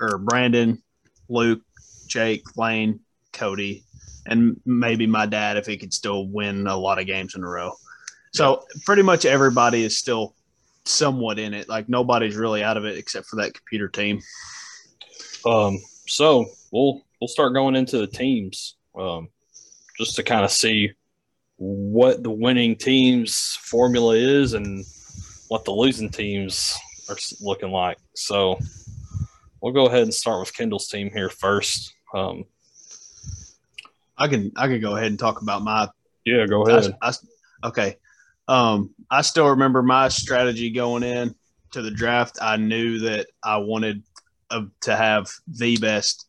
or 0.00 0.18
Brandon, 0.18 0.82
Luke, 1.28 1.60
Jake, 2.06 2.56
Lane, 2.56 3.00
Cody, 3.32 3.84
and 4.26 4.58
maybe 4.64 5.06
my 5.06 5.26
dad 5.26 5.56
if 5.58 5.66
he 5.66 5.76
could 5.76 5.92
still 5.92 6.26
win 6.28 6.66
a 6.66 6.76
lot 6.76 6.98
of 6.98 7.06
games 7.06 7.34
in 7.34 7.42
a 7.44 7.48
row. 7.48 7.72
So 8.32 8.64
pretty 8.86 9.02
much 9.02 9.24
everybody 9.24 9.82
is 9.84 9.98
still 9.98 10.34
somewhat 10.90 11.38
in 11.38 11.54
it. 11.54 11.68
Like 11.68 11.88
nobody's 11.88 12.36
really 12.36 12.62
out 12.62 12.76
of 12.76 12.84
it 12.84 12.98
except 12.98 13.26
for 13.26 13.36
that 13.36 13.54
computer 13.54 13.88
team. 13.88 14.20
Um, 15.46 15.78
so 16.06 16.46
we'll 16.72 17.02
we'll 17.20 17.28
start 17.28 17.54
going 17.54 17.76
into 17.76 17.98
the 17.98 18.06
teams, 18.06 18.76
um, 18.98 19.28
just 19.98 20.16
to 20.16 20.22
kind 20.22 20.44
of 20.44 20.50
see 20.50 20.92
what 21.56 22.22
the 22.22 22.30
winning 22.30 22.74
teams 22.76 23.58
formula 23.62 24.14
is 24.14 24.54
and 24.54 24.84
what 25.48 25.64
the 25.64 25.70
losing 25.72 26.08
teams 26.10 26.74
are 27.08 27.16
looking 27.40 27.70
like. 27.70 27.98
So 28.14 28.58
we'll 29.60 29.72
go 29.72 29.86
ahead 29.86 30.02
and 30.02 30.14
start 30.14 30.40
with 30.40 30.54
Kendall's 30.56 30.88
team 30.88 31.10
here 31.12 31.28
first. 31.28 31.92
Um, 32.14 32.44
I 34.16 34.28
can 34.28 34.52
I 34.56 34.68
can 34.68 34.80
go 34.80 34.96
ahead 34.96 35.08
and 35.08 35.18
talk 35.18 35.42
about 35.42 35.62
my 35.62 35.88
yeah, 36.24 36.46
go 36.46 36.64
I- 36.66 36.78
ahead. 36.78 36.96
I- 37.02 37.12
okay. 37.64 37.96
Um, 38.50 38.90
I 39.08 39.22
still 39.22 39.48
remember 39.50 39.80
my 39.80 40.08
strategy 40.08 40.70
going 40.70 41.04
in 41.04 41.36
to 41.70 41.82
the 41.82 41.90
draft. 41.92 42.38
I 42.42 42.56
knew 42.56 42.98
that 42.98 43.28
I 43.44 43.58
wanted 43.58 44.02
uh, 44.50 44.64
to 44.80 44.96
have 44.96 45.30
the 45.46 45.76
best, 45.76 46.26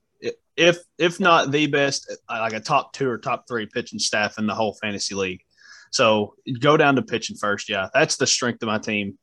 if 0.55 0.77
if 0.99 1.19
not 1.19 1.51
the 1.51 1.65
best, 1.65 2.15
uh, 2.29 2.37
like 2.39 2.53
a 2.53 2.59
top 2.59 2.93
two 2.93 3.09
or 3.09 3.17
top 3.17 3.45
three 3.47 3.65
pitching 3.65 3.97
staff 3.97 4.37
in 4.37 4.45
the 4.45 4.53
whole 4.53 4.75
fantasy 4.75 5.15
league. 5.15 5.41
So 5.89 6.35
go 6.59 6.77
down 6.77 6.95
to 6.97 7.01
pitching 7.01 7.37
first. 7.37 7.67
Yeah, 7.67 7.87
that's 7.91 8.17
the 8.17 8.27
strength 8.27 8.61
of 8.61 8.67
my 8.67 8.77
team. 8.77 9.17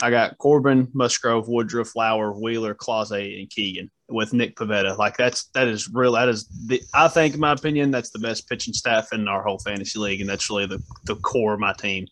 I 0.00 0.10
got 0.10 0.38
Corbin, 0.38 0.88
Musgrove, 0.92 1.48
Woodruff, 1.48 1.88
Flower, 1.88 2.32
Wheeler, 2.32 2.74
Clause, 2.74 3.10
and 3.10 3.50
Keegan 3.50 3.90
with 4.08 4.32
Nick 4.32 4.54
Pivetta. 4.54 4.96
Like 4.96 5.16
that's 5.16 5.46
that 5.54 5.66
is 5.66 5.88
real. 5.92 6.12
That 6.12 6.28
is 6.28 6.46
the 6.66 6.80
I 6.94 7.08
think, 7.08 7.34
in 7.34 7.40
my 7.40 7.52
opinion, 7.52 7.90
that's 7.90 8.10
the 8.10 8.20
best 8.20 8.48
pitching 8.48 8.74
staff 8.74 9.12
in 9.12 9.26
our 9.26 9.42
whole 9.42 9.58
fantasy 9.58 9.98
league, 9.98 10.20
and 10.20 10.30
that's 10.30 10.48
really 10.48 10.66
the 10.66 10.80
the 11.06 11.16
core 11.16 11.54
of 11.54 11.60
my 11.60 11.72
team. 11.72 12.06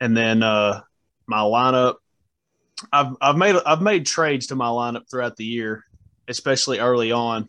And 0.00 0.16
then 0.16 0.42
uh 0.42 0.82
my 1.26 1.40
lineup, 1.40 1.96
I've 2.92 3.14
I've 3.20 3.36
made 3.36 3.56
I've 3.66 3.82
made 3.82 4.06
trades 4.06 4.48
to 4.48 4.56
my 4.56 4.68
lineup 4.68 5.10
throughout 5.10 5.36
the 5.36 5.44
year, 5.44 5.84
especially 6.28 6.78
early 6.78 7.12
on. 7.12 7.48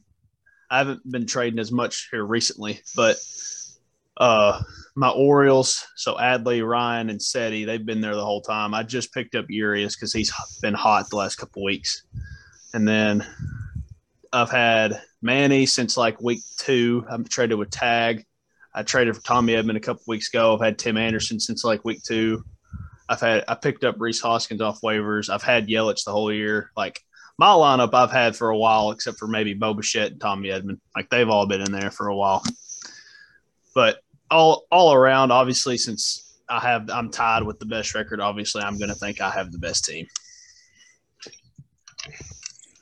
I 0.70 0.80
haven't 0.80 1.10
been 1.10 1.26
trading 1.26 1.60
as 1.60 1.72
much 1.72 2.10
here 2.12 2.26
recently, 2.26 2.82
but 2.96 3.18
uh 4.18 4.62
my 4.96 5.10
Orioles, 5.10 5.86
so 5.96 6.16
Adley, 6.16 6.68
Ryan, 6.68 7.10
and 7.10 7.22
Seti, 7.22 7.64
they've 7.64 7.86
been 7.86 8.02
there 8.02 8.16
the 8.16 8.26
whole 8.26 8.42
time. 8.42 8.74
I 8.74 8.84
just 8.84 9.14
picked 9.14 9.34
up 9.34 9.46
Urias 9.48 9.96
because 9.96 10.12
he's 10.12 10.34
been 10.62 10.74
hot 10.74 11.10
the 11.10 11.16
last 11.16 11.38
couple 11.38 11.64
weeks. 11.64 12.04
And 12.74 12.86
then 12.86 13.26
I've 14.34 14.52
had 14.52 15.02
Manny 15.22 15.66
since 15.66 15.96
like 15.96 16.22
week 16.22 16.42
two. 16.58 17.06
I'm 17.10 17.24
traded 17.24 17.58
with 17.58 17.72
Tag. 17.72 18.26
I 18.73 18.84
traded 18.84 19.15
for 19.15 19.23
Tommy 19.23 19.53
Edman 19.53 19.75
a 19.75 19.79
couple 19.79 20.03
weeks 20.08 20.29
ago. 20.29 20.53
I've 20.53 20.62
had 20.62 20.77
Tim 20.77 20.97
Anderson 20.97 21.39
since 21.39 21.63
like 21.63 21.84
week 21.86 22.03
two. 22.03 22.43
I've 23.08 23.19
had 23.19 23.43
I 23.47 23.55
picked 23.55 23.84
up 23.84 23.95
Rhys 23.97 24.21
Hoskins 24.21 24.62
off 24.62 24.82
waivers. 24.82 25.29
I've 25.29 25.43
had 25.43 25.67
Yelich 25.67 26.03
the 26.05 26.12
whole 26.12 26.32
year. 26.32 26.71
Like 26.77 26.99
my 27.38 27.47
lineup 27.47 27.93
I've 27.93 28.12
had 28.12 28.36
for 28.36 28.49
a 28.49 28.58
while, 28.58 28.91
except 28.91 29.17
for 29.17 29.27
maybe 29.27 29.53
Bo 29.53 29.73
Bichette 29.73 30.12
and 30.12 30.21
Tommy 30.21 30.49
Edman. 30.49 30.79
Like 30.95 31.10
they've 31.10 31.29
all 31.29 31.47
been 31.47 31.62
in 31.62 31.71
there 31.71 31.89
for 31.89 32.08
a 32.08 32.15
while. 32.15 32.43
But 33.73 34.01
all 34.29 34.65
all 34.71 34.93
around, 34.93 35.32
obviously, 35.32 35.77
since 35.77 36.38
I 36.47 36.60
have 36.60 36.89
I'm 36.91 37.10
tied 37.10 37.43
with 37.43 37.58
the 37.60 37.65
best 37.65 37.95
record, 37.95 38.21
obviously 38.21 38.62
I'm 38.62 38.77
gonna 38.77 38.93
think 38.93 39.21
I 39.21 39.32
have 39.32 39.51
the 39.51 39.58
best 39.58 39.86
team. 39.86 40.05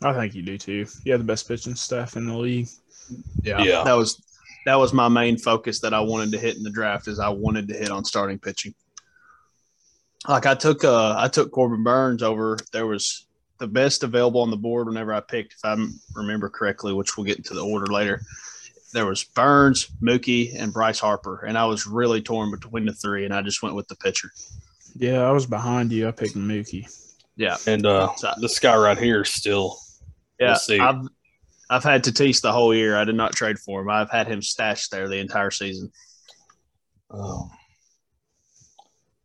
I 0.02 0.14
think 0.14 0.36
you 0.36 0.44
do 0.44 0.58
too. 0.58 0.86
You 1.06 1.14
have 1.14 1.22
the 1.22 1.28
best 1.28 1.48
pitching 1.48 1.76
staff 1.76 2.18
in 2.18 2.28
the 2.28 2.38
league. 2.38 2.68
Yeah. 3.42 3.62
Yeah. 3.62 3.84
That 3.84 3.94
was 3.94 4.22
that 4.68 4.76
was 4.78 4.92
my 4.92 5.08
main 5.08 5.38
focus 5.38 5.80
that 5.80 5.94
I 5.94 6.02
wanted 6.02 6.34
to 6.34 6.38
hit 6.38 6.58
in 6.58 6.64
the 6.64 6.70
draft 6.70 7.08
is 7.08 7.20
I 7.20 7.30
wanted 7.30 7.70
to 7.70 7.74
hit 7.74 7.90
on 7.90 8.04
starting 8.04 8.38
pitching. 8.38 8.76
Like 10.28 10.46
I 10.46 10.56
took 10.56 10.84
uh 10.84 11.16
I 11.18 11.30
took 11.30 11.52
Corbin 11.52 11.84
Burnes 11.86 12.22
over 12.22 12.58
there 12.74 12.86
was 12.86 13.28
the 13.60 13.68
best 13.68 14.04
available 14.04 14.42
on 14.42 14.52
the 14.52 14.58
board 14.58 14.88
whenever 14.88 15.14
I 15.14 15.22
picked, 15.22 15.54
if 15.54 15.60
I 15.64 15.78
remember 16.16 16.50
correctly, 16.50 16.92
which 16.94 17.16
we'll 17.16 17.26
get 17.26 17.38
into 17.38 17.54
the 17.54 17.66
order 17.66 17.88
later. 17.92 18.20
There 18.92 19.06
was 19.06 19.24
Burnes, 19.24 19.88
Mookie, 20.02 20.54
and 20.62 20.74
Bryce 20.74 21.00
Harper, 21.00 21.46
and 21.46 21.58
I 21.58 21.66
was 21.66 21.88
really 21.88 22.22
torn 22.22 22.52
between 22.52 22.86
the 22.86 22.94
three, 22.94 23.24
and 23.24 23.34
I 23.34 23.42
just 23.44 23.64
went 23.64 23.74
with 23.76 23.88
the 23.88 23.96
pitcher. 23.96 24.32
Yeah, 24.98 25.22
I 25.22 25.32
was 25.32 25.46
behind 25.46 25.94
you. 25.94 26.08
I 26.10 26.12
picked 26.12 26.36
Mookie. 26.36 26.88
Yeah, 27.38 27.56
And 27.68 27.86
uh, 27.86 28.14
So- 28.16 28.34
this 28.42 28.60
guy 28.60 28.76
right 28.76 28.98
here 28.98 29.22
is 29.22 29.30
still 29.30 29.78
yeah. 30.40 30.48
We'll 30.50 30.56
see. 30.58 30.80
I've 30.80 31.08
I've 31.70 31.84
had 31.84 32.04
Tatis 32.04 32.42
the 32.42 32.52
whole 32.52 32.74
year. 32.74 32.98
I 32.98 33.04
did 33.04 33.16
not 33.16 33.34
trade 33.34 33.60
for 33.60 33.82
him. 33.82 33.90
I've 33.90 34.10
had 34.10 34.28
him 34.28 34.42
stashed 34.42 34.92
there 34.92 35.08
the 35.08 35.20
entire 35.20 35.52
season. 35.52 35.92
Um, 37.12 37.50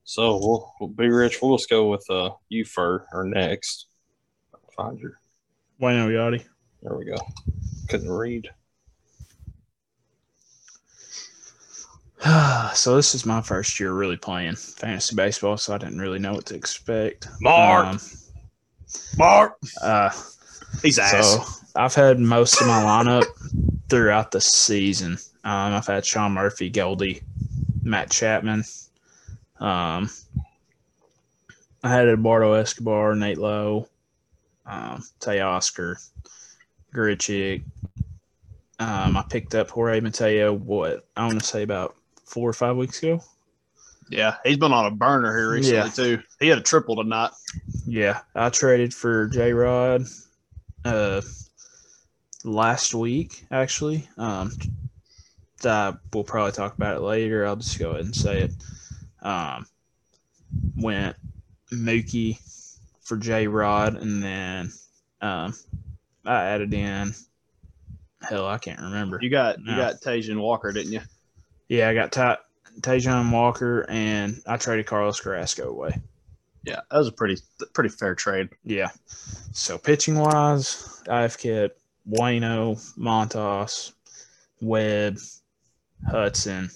so 0.04 0.38
we'll, 0.38 0.72
we'll 0.80 0.90
be 0.90 1.08
rich. 1.08 1.38
We'll 1.40 1.56
just 1.56 1.70
go 1.70 1.88
with 1.88 2.04
uh, 2.10 2.30
you 2.48 2.64
for 2.64 3.06
or 3.12 3.24
next. 3.24 3.86
Find 4.76 4.98
your. 4.98 5.18
Wayno 5.80 6.08
Yachty. 6.08 6.44
There 6.82 6.96
we 6.96 7.04
go. 7.04 7.16
Couldn't 7.88 8.10
read. 8.10 8.50
so 12.74 12.96
this 12.96 13.14
is 13.14 13.26
my 13.26 13.40
first 13.40 13.80
year 13.80 13.92
really 13.92 14.16
playing 14.16 14.54
fantasy 14.54 15.14
baseball, 15.16 15.56
so 15.56 15.74
I 15.74 15.78
didn't 15.78 15.98
really 15.98 16.18
know 16.18 16.34
what 16.34 16.46
to 16.46 16.54
expect. 16.54 17.28
Mark. 17.40 17.86
Um, 17.86 18.00
Mark, 19.16 19.58
uh, 19.80 20.10
he's 20.82 20.98
ass. 20.98 21.61
I've 21.74 21.94
had 21.94 22.18
most 22.18 22.60
of 22.60 22.66
my 22.66 22.82
lineup 22.82 23.24
throughout 23.88 24.30
the 24.30 24.40
season. 24.40 25.12
Um, 25.44 25.74
I've 25.74 25.86
had 25.86 26.04
Sean 26.04 26.32
Murphy, 26.32 26.70
Goldie, 26.70 27.22
Matt 27.82 28.10
Chapman, 28.10 28.64
um, 29.60 30.10
I 31.84 31.88
had 31.88 32.08
Eduardo 32.08 32.52
Escobar, 32.52 33.14
Nate 33.14 33.38
Lowe, 33.38 33.88
um, 34.66 35.02
Tay 35.20 35.40
Oscar, 35.40 35.98
Grichuk. 36.94 37.62
Um, 38.78 39.16
I 39.16 39.24
picked 39.28 39.54
up 39.54 39.70
Jorge 39.70 40.00
Mateo, 40.00 40.52
what, 40.52 41.06
I 41.16 41.26
want 41.26 41.40
to 41.40 41.44
say 41.46 41.62
about 41.62 41.94
four 42.24 42.48
or 42.48 42.52
five 42.52 42.76
weeks 42.76 43.02
ago. 43.02 43.22
Yeah, 44.10 44.36
he's 44.44 44.58
been 44.58 44.72
on 44.72 44.86
a 44.86 44.90
burner 44.90 45.36
here 45.36 45.50
recently 45.52 45.78
Yeah. 45.78 45.88
too. 46.16 46.22
He 46.38 46.48
had 46.48 46.58
a 46.58 46.62
triple 46.62 46.96
tonight. 46.96 47.30
Yeah, 47.86 48.20
I 48.34 48.50
traded 48.50 48.92
for 48.92 49.26
J 49.28 49.52
Rod 49.52 50.04
uh, 50.84 51.20
last 52.44 52.94
week, 52.94 53.44
actually. 53.50 54.08
Um, 54.16 54.52
I, 55.64 55.94
we'll 56.12 56.24
probably 56.24 56.52
talk 56.52 56.74
about 56.74 56.96
it 56.96 57.00
later. 57.00 57.46
I'll 57.46 57.56
just 57.56 57.78
go 57.78 57.90
ahead 57.90 58.04
and 58.04 58.16
say 58.16 58.42
it. 58.42 58.52
Um, 59.22 59.66
went 60.76 61.16
Mookie 61.72 62.38
for 63.02 63.16
J 63.16 63.46
Rod, 63.46 63.96
and 63.96 64.22
then 64.22 64.72
um, 65.20 65.54
I 66.24 66.44
added 66.46 66.74
in. 66.74 67.14
Hell, 68.22 68.46
I 68.46 68.58
can't 68.58 68.80
remember. 68.80 69.18
You 69.20 69.30
got 69.30 69.58
you 69.58 69.66
got 69.66 70.00
Taijuan 70.00 70.40
Walker, 70.40 70.72
didn't 70.72 70.92
you? 70.92 71.00
Yeah, 71.68 71.88
I 71.88 71.94
got 71.94 72.12
Ty, 72.12 72.38
Taijuan 72.80 73.32
Walker, 73.32 73.84
and 73.88 74.40
I 74.46 74.56
traded 74.56 74.86
Carlos 74.86 75.20
Carrasco 75.20 75.68
away. 75.68 76.00
Yeah, 76.64 76.80
that 76.90 76.98
was 76.98 77.08
a 77.08 77.12
pretty 77.12 77.38
pretty 77.72 77.90
fair 77.90 78.14
trade. 78.14 78.50
Yeah. 78.64 78.90
So 79.52 79.78
pitching 79.78 80.16
wise, 80.18 81.02
I've 81.08 81.36
kept 81.36 81.81
Wayno, 82.08 82.76
Montas, 82.98 83.92
Webb, 84.60 85.18
Hudson. 86.08 86.70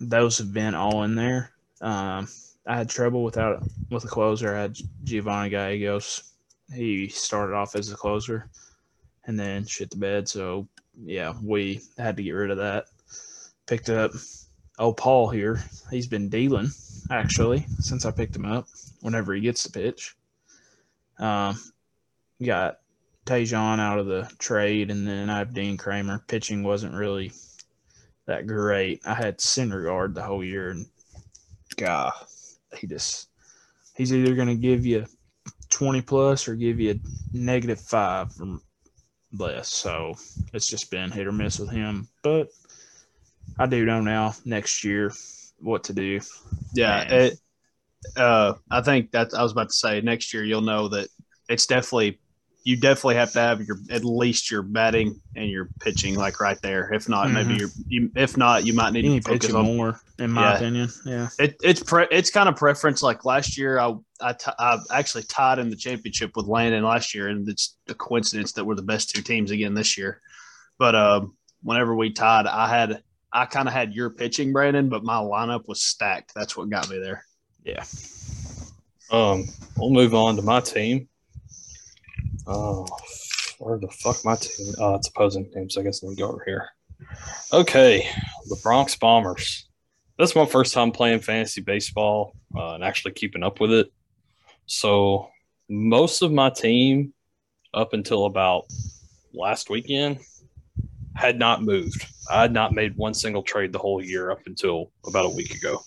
Those 0.00 0.38
have 0.38 0.52
been 0.52 0.74
all 0.74 1.02
in 1.04 1.14
there. 1.14 1.50
Um, 1.80 2.28
I 2.66 2.76
had 2.76 2.88
trouble 2.88 3.24
without 3.24 3.62
with 3.90 4.04
a 4.04 4.08
closer. 4.08 4.54
I 4.54 4.62
had 4.62 4.76
Giovanni 5.04 5.50
Gallegos. 5.50 6.22
He 6.72 7.08
started 7.08 7.54
off 7.54 7.74
as 7.74 7.90
a 7.90 7.96
closer 7.96 8.48
and 9.24 9.38
then 9.38 9.66
shit 9.66 9.90
the 9.90 9.96
bed. 9.96 10.28
So 10.28 10.68
yeah, 11.04 11.34
we 11.42 11.80
had 11.98 12.16
to 12.16 12.22
get 12.22 12.32
rid 12.32 12.50
of 12.50 12.58
that. 12.58 12.86
Picked 13.66 13.90
up 13.90 14.12
oh 14.78 14.92
Paul 14.92 15.28
here. 15.28 15.62
He's 15.90 16.06
been 16.06 16.28
dealing 16.28 16.70
actually 17.10 17.66
since 17.80 18.04
I 18.04 18.10
picked 18.10 18.36
him 18.36 18.46
up. 18.46 18.66
Whenever 19.00 19.34
he 19.34 19.40
gets 19.40 19.64
the 19.64 19.72
pitch, 19.72 20.14
um, 21.18 21.58
got 22.42 22.78
Taijuan 23.26 23.78
out 23.78 23.98
of 23.98 24.06
the 24.06 24.30
trade, 24.38 24.90
and 24.90 25.06
then 25.06 25.30
I 25.30 25.38
have 25.38 25.54
Dean 25.54 25.76
Kremer. 25.76 26.24
Pitching 26.26 26.62
wasn't 26.62 26.94
really 26.94 27.32
that 28.26 28.46
great. 28.46 29.00
I 29.04 29.14
had 29.14 29.38
Syndergaard 29.38 30.14
the 30.14 30.22
whole 30.22 30.42
year, 30.42 30.70
and 30.70 30.86
God, 31.76 32.12
he 32.76 32.86
just 32.86 33.28
he's 33.96 34.12
either 34.12 34.34
going 34.34 34.48
to 34.48 34.54
give 34.54 34.84
you 34.84 35.06
twenty 35.70 36.02
plus 36.02 36.48
or 36.48 36.56
give 36.56 36.80
you 36.80 36.98
negative 37.32 37.80
five 37.80 38.32
or 38.40 38.58
less. 39.32 39.68
So 39.68 40.14
it's 40.52 40.68
just 40.68 40.90
been 40.90 41.10
hit 41.10 41.26
or 41.26 41.32
miss 41.32 41.58
with 41.58 41.70
him. 41.70 42.08
But 42.22 42.48
I 43.58 43.66
do 43.66 43.84
know 43.84 44.00
now 44.00 44.34
next 44.44 44.84
year 44.84 45.12
what 45.58 45.84
to 45.84 45.92
do. 45.92 46.20
Yeah, 46.74 47.02
it, 47.02 47.38
uh, 48.16 48.54
I 48.70 48.80
think 48.80 49.12
that 49.12 49.32
I 49.32 49.42
was 49.42 49.52
about 49.52 49.68
to 49.68 49.74
say 49.74 50.00
next 50.00 50.34
year 50.34 50.44
you'll 50.44 50.60
know 50.60 50.88
that 50.88 51.08
it's 51.48 51.66
definitely 51.66 52.18
you 52.64 52.76
definitely 52.76 53.16
have 53.16 53.32
to 53.32 53.40
have 53.40 53.60
your 53.62 53.76
at 53.90 54.04
least 54.04 54.50
your 54.50 54.62
batting 54.62 55.20
and 55.34 55.50
your 55.50 55.68
pitching 55.80 56.14
like 56.14 56.40
right 56.40 56.60
there. 56.62 56.92
If 56.92 57.08
not, 57.08 57.30
maybe 57.30 57.54
Mhm. 57.54 57.58
you're 57.58 57.68
you, 57.88 58.10
if 58.14 58.36
not 58.36 58.64
you 58.64 58.72
might 58.72 58.92
need 58.92 59.04
You 59.04 59.10
to 59.10 59.14
need 59.16 59.24
focus 59.24 59.52
on 59.52 59.64
more, 59.64 60.00
in 60.18 60.30
my 60.30 60.42
Yeah. 60.52 60.56
opinion. 60.56 60.88
Yeah. 61.04 61.28
it, 61.38 61.56
it's 61.62 61.82
pre, 61.82 62.06
it's 62.10 62.30
kind 62.30 62.48
of 62.48 62.56
preference. 62.56 63.02
Like 63.02 63.24
last 63.24 63.58
year, 63.58 63.78
I 63.80 63.94
I, 64.20 64.32
t- 64.34 64.52
I 64.58 64.78
actually 64.92 65.24
tied 65.24 65.58
in 65.58 65.70
the 65.70 65.76
championship 65.76 66.36
with 66.36 66.46
Landon 66.46 66.84
last 66.84 67.14
year, 67.14 67.28
and 67.28 67.48
it's 67.48 67.76
a 67.88 67.94
coincidence 67.94 68.52
that 68.52 68.64
we're 68.64 68.76
the 68.76 68.82
best 68.82 69.10
two 69.10 69.22
teams 69.22 69.50
again 69.50 69.74
this 69.74 69.98
year. 69.98 70.20
But 70.78 70.94
um, 70.94 71.36
whenever 71.62 71.96
we 71.96 72.12
tied, 72.12 72.46
I 72.46 72.68
had 72.68 73.02
I 73.32 73.46
kind 73.46 73.66
of 73.66 73.74
had 73.74 73.94
your 73.94 74.10
pitching, 74.10 74.52
Brandon, 74.52 74.88
but 74.88 75.02
my 75.04 75.16
lineup 75.16 75.66
was 75.66 75.82
stacked. 75.82 76.32
That's 76.34 76.56
what 76.56 76.68
got 76.70 76.88
me 76.90 76.98
there. 77.00 77.24
Yeah. 77.64 77.82
Um, 79.10 79.46
we'll 79.76 79.90
move 79.90 80.14
on 80.14 80.36
to 80.36 80.42
my 80.42 80.60
team. 80.60 81.08
Oh, 82.46 82.86
where 83.58 83.78
the 83.78 83.88
fuck 83.88 84.24
my 84.24 84.36
team? 84.36 84.74
Oh, 84.78 84.94
it's 84.94 85.08
opposing 85.08 85.50
teams. 85.50 85.76
I 85.76 85.82
guess 85.82 86.02
let 86.02 86.10
me 86.10 86.16
go 86.16 86.28
over 86.28 86.42
here. 86.44 86.68
Okay, 87.52 88.08
the 88.48 88.58
Bronx 88.62 88.96
Bombers. 88.96 89.68
This 90.18 90.30
is 90.30 90.36
my 90.36 90.46
first 90.46 90.74
time 90.74 90.92
playing 90.92 91.20
fantasy 91.20 91.60
baseball 91.60 92.36
uh, 92.56 92.74
and 92.74 92.84
actually 92.84 93.12
keeping 93.12 93.42
up 93.42 93.60
with 93.60 93.72
it. 93.72 93.92
So 94.66 95.28
most 95.68 96.22
of 96.22 96.32
my 96.32 96.50
team, 96.50 97.12
up 97.74 97.92
until 97.92 98.26
about 98.26 98.64
last 99.32 99.70
weekend, 99.70 100.18
had 101.14 101.38
not 101.38 101.62
moved. 101.62 102.06
I 102.30 102.42
had 102.42 102.52
not 102.52 102.72
made 102.72 102.96
one 102.96 103.14
single 103.14 103.42
trade 103.42 103.72
the 103.72 103.78
whole 103.78 104.02
year 104.02 104.30
up 104.30 104.40
until 104.46 104.90
about 105.06 105.26
a 105.26 105.30
week 105.30 105.54
ago. 105.54 105.82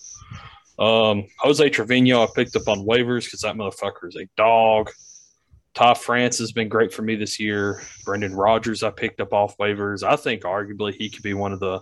Um, 0.78 1.26
Jose 1.38 1.70
Trevino, 1.70 2.22
I 2.22 2.28
picked 2.34 2.56
up 2.56 2.68
on 2.68 2.86
waivers 2.86 3.24
because 3.24 3.40
that 3.40 3.56
motherfucker 3.56 4.08
is 4.08 4.16
a 4.16 4.28
dog. 4.36 4.90
Ty 5.76 5.92
France 5.92 6.38
has 6.38 6.52
been 6.52 6.70
great 6.70 6.92
for 6.92 7.02
me 7.02 7.16
this 7.16 7.38
year. 7.38 7.82
Brendan 8.06 8.34
Rodgers, 8.34 8.82
I 8.82 8.90
picked 8.90 9.20
up 9.20 9.34
off 9.34 9.58
waivers. 9.58 10.02
I 10.02 10.16
think 10.16 10.42
arguably 10.42 10.94
he 10.94 11.10
could 11.10 11.22
be 11.22 11.34
one 11.34 11.52
of 11.52 11.60
the 11.60 11.80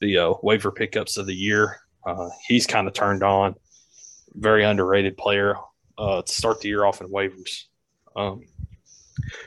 the 0.00 0.18
uh, 0.18 0.34
waiver 0.44 0.70
pickups 0.70 1.16
of 1.16 1.26
the 1.26 1.34
year. 1.34 1.80
Uh, 2.06 2.28
he's 2.46 2.64
kind 2.64 2.86
of 2.86 2.94
turned 2.94 3.24
on. 3.24 3.56
Very 4.34 4.62
underrated 4.64 5.16
player 5.16 5.56
uh, 5.98 6.22
to 6.22 6.32
start 6.32 6.60
the 6.60 6.68
year 6.68 6.84
off 6.84 7.00
in 7.00 7.08
waivers. 7.08 7.64
Um, 8.14 8.42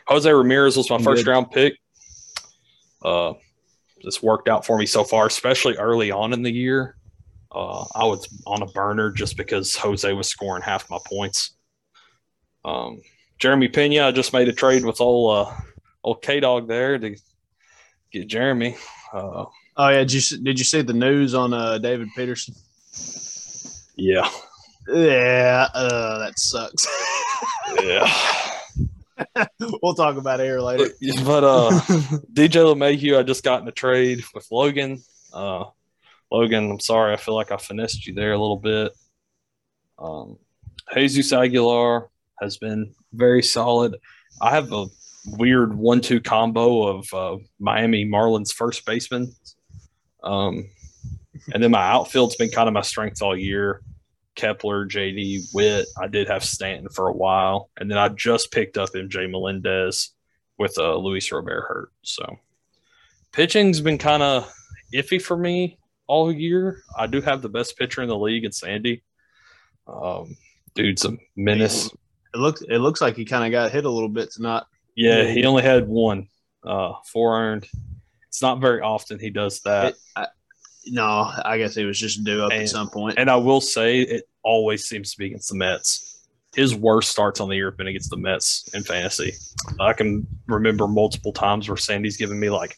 Jose 0.06 0.30
Ramirez 0.30 0.76
was 0.76 0.90
my 0.90 0.98
first 0.98 1.24
Good. 1.24 1.32
round 1.32 1.52
pick. 1.52 1.78
Uh, 3.02 3.34
this 4.04 4.22
worked 4.22 4.50
out 4.50 4.66
for 4.66 4.78
me 4.78 4.86
so 4.86 5.06
far, 5.06 5.28
especially 5.28 5.78
early 5.78 6.12
on 6.12 6.34
in 6.34 6.44
the 6.44 6.52
year. 6.52 6.98
Uh, 7.50 7.86
I 7.96 8.04
was 8.04 8.28
on 8.46 8.64
a 8.64 8.68
burner 8.68 9.12
just 9.12 9.38
because 9.38 9.78
Jose 9.78 10.12
was 10.12 10.28
scoring 10.28 10.62
half 10.62 10.90
my 10.90 11.00
points. 11.06 11.56
Um, 12.66 13.00
Jeremy 13.42 13.68
Pena, 13.68 14.08
I 14.08 14.12
just 14.12 14.34
made 14.34 14.48
a 14.48 14.54
trade 14.54 14.86
with 14.86 15.02
old 15.02 15.48
uh, 15.48 15.52
old 16.04 16.22
K 16.22 16.40
Dog 16.40 16.68
there 16.68 16.98
to 16.98 17.16
get 18.12 18.28
Jeremy. 18.28 18.78
Uh, 19.12 19.46
Oh 19.78 19.90
yeah, 19.90 20.04
did 20.04 20.14
you 20.14 20.38
did 20.38 20.60
you 20.60 20.66
see 20.66 20.84
the 20.84 20.94
news 20.94 21.34
on 21.34 21.54
uh, 21.54 21.80
David 21.80 22.10
Peterson? 22.16 22.54
yeah, 23.96 24.30
Yeah, 24.88 25.68
uh, 25.74 26.20
that 26.20 26.38
sucks. 26.38 26.86
yeah. 27.84 28.08
we'll 29.82 29.96
talk 29.96 30.18
about 30.18 30.40
it 30.40 30.44
here 30.44 30.60
later. 30.60 30.90
but 31.26 31.44
uh, 31.44 31.72
DJ 32.34 32.62
LeMahieu, 32.62 33.18
I 33.18 33.24
just 33.24 33.44
got 33.44 33.64
in 33.64 33.68
a 33.68 33.72
trade 33.72 34.24
with 34.36 34.46
Logan. 34.52 35.02
Uh, 35.34 35.66
Logan, 36.32 36.70
I'm 36.70 36.80
sorry, 36.80 37.14
I 37.14 37.18
feel 37.18 37.34
like 37.34 37.52
I 37.52 37.58
finessed 37.58 38.06
you 38.06 38.14
there 38.14 38.34
a 38.34 38.40
little 38.40 38.58
bit. 38.58 38.92
Um, 39.98 40.38
Jesus 40.94 41.34
Aguilar 41.34 42.11
has 42.42 42.58
been 42.58 42.94
very 43.14 43.44
solid. 43.44 43.96
I 44.42 44.52
have 44.52 44.72
a 44.72 44.88
weird 45.26 45.78
one-two 45.78 46.22
combo 46.22 46.88
of 46.88 47.14
uh, 47.14 47.38
Miami 47.60 48.06
Marlins 48.06 48.52
first 48.52 48.86
baseman, 48.86 49.32
um, 50.24 50.70
and 51.54 51.64
then 51.64 51.72
my 51.72 51.84
outfield's 51.84 52.36
been 52.36 52.50
kind 52.50 52.68
of 52.68 52.74
my 52.74 52.82
strength 52.82 53.22
all 53.22 53.38
year. 53.38 53.82
Kepler, 54.36 54.88
JD, 54.88 55.54
Witt. 55.54 55.88
I 56.02 56.08
did 56.08 56.28
have 56.28 56.44
Stanton 56.44 56.90
for 56.90 57.08
a 57.08 57.14
while, 57.14 57.70
and 57.78 57.92
then 57.92 57.98
I 57.98 58.08
just 58.10 58.52
picked 58.52 58.78
up 58.78 58.90
MJ 58.94 59.30
Melendez 59.30 60.12
with 60.58 60.78
uh, 60.78 60.96
Luis 60.96 61.32
Robert 61.32 61.66
hurt. 61.68 61.92
So 62.04 62.38
pitching's 63.32 63.82
been 63.82 63.98
kind 63.98 64.24
of 64.24 64.52
iffy 64.94 65.22
for 65.22 65.36
me 65.36 65.78
all 66.08 66.32
year. 66.32 66.84
I 66.98 67.08
do 67.08 67.22
have 67.22 67.42
the 67.42 67.50
best 67.50 67.78
pitcher 67.78 68.02
in 68.02 68.10
the 68.10 68.18
league 68.18 68.46
in 68.46 68.52
Sandy. 68.52 69.04
Um, 69.88 70.36
dude's 70.76 71.06
a 71.06 71.18
menace. 71.36 71.90
It 72.34 72.38
looks 72.38 72.62
it 72.62 72.78
looks 72.80 73.02
like 73.02 73.16
he 73.16 73.26
kind 73.26 73.46
of 73.46 73.52
got 73.52 73.72
hit 73.72 73.86
a 73.86 73.90
little 73.90 74.10
bit 74.10 74.32
tonight. 74.32 74.64
Yeah, 74.96 75.24
he 75.32 75.46
only 75.46 75.64
had 75.64 75.88
one, 75.88 76.28
uh, 76.66 76.94
four 77.12 77.38
earned. 77.40 77.68
It's 78.28 78.42
not 78.42 78.60
very 78.62 78.82
often 78.82 79.20
he 79.20 79.30
does 79.30 79.60
that. 79.62 79.94
It- 79.94 79.98
I- 80.16 80.28
no, 80.88 81.32
I 81.46 81.58
guess 81.58 81.76
he 81.76 81.86
was 81.86 82.00
just 82.00 82.24
due 82.24 82.44
up 82.44 82.52
And- 82.52 82.64
at 82.64 82.70
some 82.70 82.90
point. 82.90 83.16
And 83.20 83.30
I 83.30 83.36
will 83.36 83.62
say 83.62 84.00
it 84.02 84.24
always 84.44 84.86
seems 84.86 85.12
to 85.12 85.18
be 85.18 85.28
against 85.28 85.50
the 85.50 85.56
Mets. 85.56 86.26
His 86.56 86.74
worst 86.76 87.12
starts 87.12 87.40
on 87.40 87.50
the 87.50 87.56
year 87.56 87.70
have 87.70 87.78
been 87.78 87.88
against 87.88 88.10
the 88.10 88.18
Mets 88.18 88.68
in 88.74 88.84
fantasy. 88.84 89.34
I 89.80 89.94
can 89.94 90.26
remember 90.48 90.88
multiple 90.88 91.32
times 91.34 91.70
where 91.70 91.78
Sandy's 91.78 92.18
given 92.18 92.40
me 92.40 92.50
like 92.50 92.76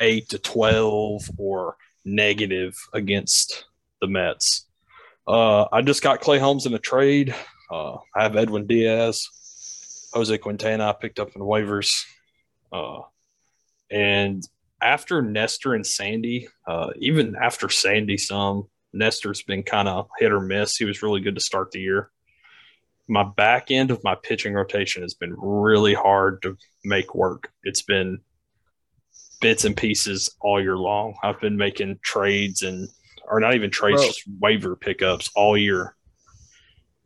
eight 0.00 0.28
to 0.30 0.38
twelve 0.38 1.30
or 1.38 1.76
negative 2.04 2.76
against 2.92 3.64
the 4.00 4.06
Mets. 4.08 4.66
Uh, 5.26 5.66
I 5.72 5.82
just 5.82 6.02
got 6.02 6.20
Clay 6.20 6.38
Holmes 6.38 6.66
in 6.66 6.74
a 6.74 6.78
trade. 6.78 7.34
Uh, 7.70 7.96
I 8.14 8.22
have 8.22 8.36
Edwin 8.36 8.66
Diaz, 8.66 9.28
Jose 10.12 10.38
Quintana. 10.38 10.88
I 10.88 10.92
picked 10.92 11.18
up 11.18 11.30
in 11.34 11.42
waivers, 11.42 12.02
uh, 12.72 13.00
and 13.90 14.46
after 14.80 15.22
Nestor 15.22 15.74
and 15.74 15.86
Sandy, 15.86 16.48
uh, 16.66 16.90
even 16.98 17.34
after 17.34 17.68
Sandy, 17.68 18.18
some 18.18 18.68
Nestor's 18.92 19.42
been 19.42 19.62
kind 19.62 19.88
of 19.88 20.08
hit 20.18 20.32
or 20.32 20.40
miss. 20.40 20.76
He 20.76 20.84
was 20.84 21.02
really 21.02 21.20
good 21.20 21.34
to 21.34 21.40
start 21.40 21.70
the 21.70 21.80
year. 21.80 22.10
my 23.08 23.22
back 23.22 23.70
end 23.70 23.90
of 23.90 24.02
my 24.04 24.14
pitching 24.16 24.52
rotation 24.52 25.02
has 25.02 25.14
been 25.14 25.34
really 25.38 25.94
hard 25.94 26.42
to 26.42 26.56
make 26.84 27.14
work. 27.14 27.50
It's 27.62 27.82
been 27.82 28.20
bits 29.40 29.64
and 29.64 29.76
pieces 29.76 30.34
all 30.40 30.60
year 30.60 30.76
long. 30.76 31.14
I've 31.22 31.40
been 31.40 31.56
making 31.56 31.98
trades 32.02 32.62
and 32.62 32.88
or 33.28 33.40
not 33.40 33.54
even 33.54 33.70
trades, 33.70 33.98
Bro. 33.98 34.06
just 34.06 34.22
waiver 34.40 34.76
pickups 34.76 35.30
all 35.34 35.56
year. 35.56 35.95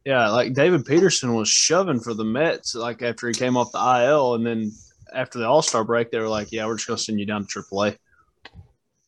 Yeah, 0.04 0.30
like 0.30 0.54
David 0.54 0.86
Peterson 0.86 1.34
was 1.34 1.48
shoving 1.48 2.00
for 2.00 2.14
the 2.14 2.24
Mets 2.24 2.74
like 2.74 3.02
after 3.02 3.28
he 3.28 3.34
came 3.34 3.56
off 3.56 3.72
the 3.72 4.04
IL, 4.04 4.34
and 4.34 4.46
then 4.46 4.72
after 5.14 5.38
the 5.38 5.46
All 5.46 5.62
Star 5.62 5.84
break, 5.84 6.10
they 6.10 6.18
were 6.18 6.28
like, 6.28 6.52
"Yeah, 6.52 6.66
we're 6.66 6.76
just 6.76 6.88
gonna 6.88 6.98
send 6.98 7.20
you 7.20 7.26
down 7.26 7.46
to 7.46 7.48
AAA." 7.48 7.98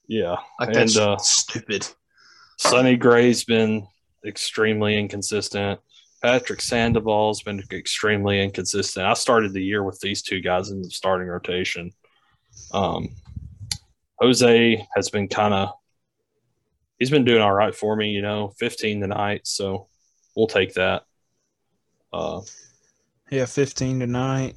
Yeah. 0.06 0.36
Like 0.60 0.68
And, 0.68 0.76
that's 0.76 0.96
uh, 0.98 1.16
stupid. 1.18 1.88
Sonny 2.58 2.96
Gray's 2.96 3.44
been 3.44 3.86
extremely 4.26 4.98
inconsistent. 4.98 5.80
Patrick 6.22 6.60
Sandoval's 6.60 7.42
been 7.42 7.62
extremely 7.72 8.40
inconsistent. 8.42 9.06
I 9.06 9.14
started 9.14 9.52
the 9.52 9.62
year 9.62 9.82
with 9.82 9.98
these 10.00 10.22
two 10.22 10.40
guys 10.40 10.70
in 10.70 10.82
the 10.82 10.90
starting 10.90 11.28
rotation. 11.28 11.92
Um, 12.72 13.08
Jose 14.20 14.86
has 14.94 15.10
been 15.10 15.26
kind 15.28 15.54
of 15.54 15.70
he's 16.98 17.10
been 17.10 17.24
doing 17.24 17.42
all 17.42 17.52
right 17.52 17.74
for 17.74 17.96
me, 17.96 18.10
you 18.10 18.22
know, 18.22 18.52
15 18.58 19.00
tonight, 19.00 19.40
so 19.44 19.88
we'll 20.36 20.46
take 20.46 20.74
that. 20.74 21.04
Uh, 22.12 22.42
Yeah, 23.30 23.46
15 23.46 24.00
tonight, 24.00 24.56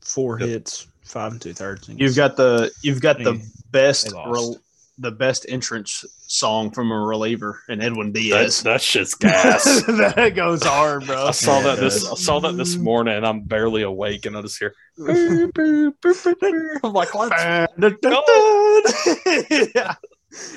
four 0.00 0.38
Yep. 0.38 0.48
hits, 0.48 0.86
five 1.04 1.32
and 1.32 1.40
two 1.40 1.52
thirds. 1.52 1.88
You've 1.88 2.16
got 2.16 2.36
the 2.36 2.70
you've 2.82 3.00
got 3.00 3.18
the 3.18 3.40
best 3.70 4.08
they 4.10 4.14
lost. 4.14 4.30
rel- 4.30 4.58
the 4.98 5.10
best 5.10 5.46
entrance 5.48 6.04
song 6.28 6.70
from 6.70 6.92
a 6.92 7.00
reliever 7.00 7.60
in 7.68 7.80
Edwin 7.80 8.12
that, 8.12 8.20
Diaz. 8.20 8.62
that 8.62 8.80
shit's 8.80 9.14
gas. 9.14 9.82
that 9.86 10.34
goes 10.36 10.62
hard, 10.62 11.06
bro. 11.06 11.26
I 11.26 11.30
saw 11.32 11.56
Yeah, 11.58 11.62
that 11.74 11.80
this 11.80 12.08
I 12.08 12.14
saw 12.14 12.38
that 12.40 12.56
this 12.56 12.76
morning 12.76 13.14
and 13.16 13.26
I'm 13.26 13.40
barely 13.40 13.82
awake 13.82 14.26
and 14.26 14.36
I 14.36 14.42
just 14.42 14.58
hear. 14.58 14.74
I'm 15.08 16.92
like, 16.92 17.14
let's 17.14 17.42
yeah. 19.74 19.94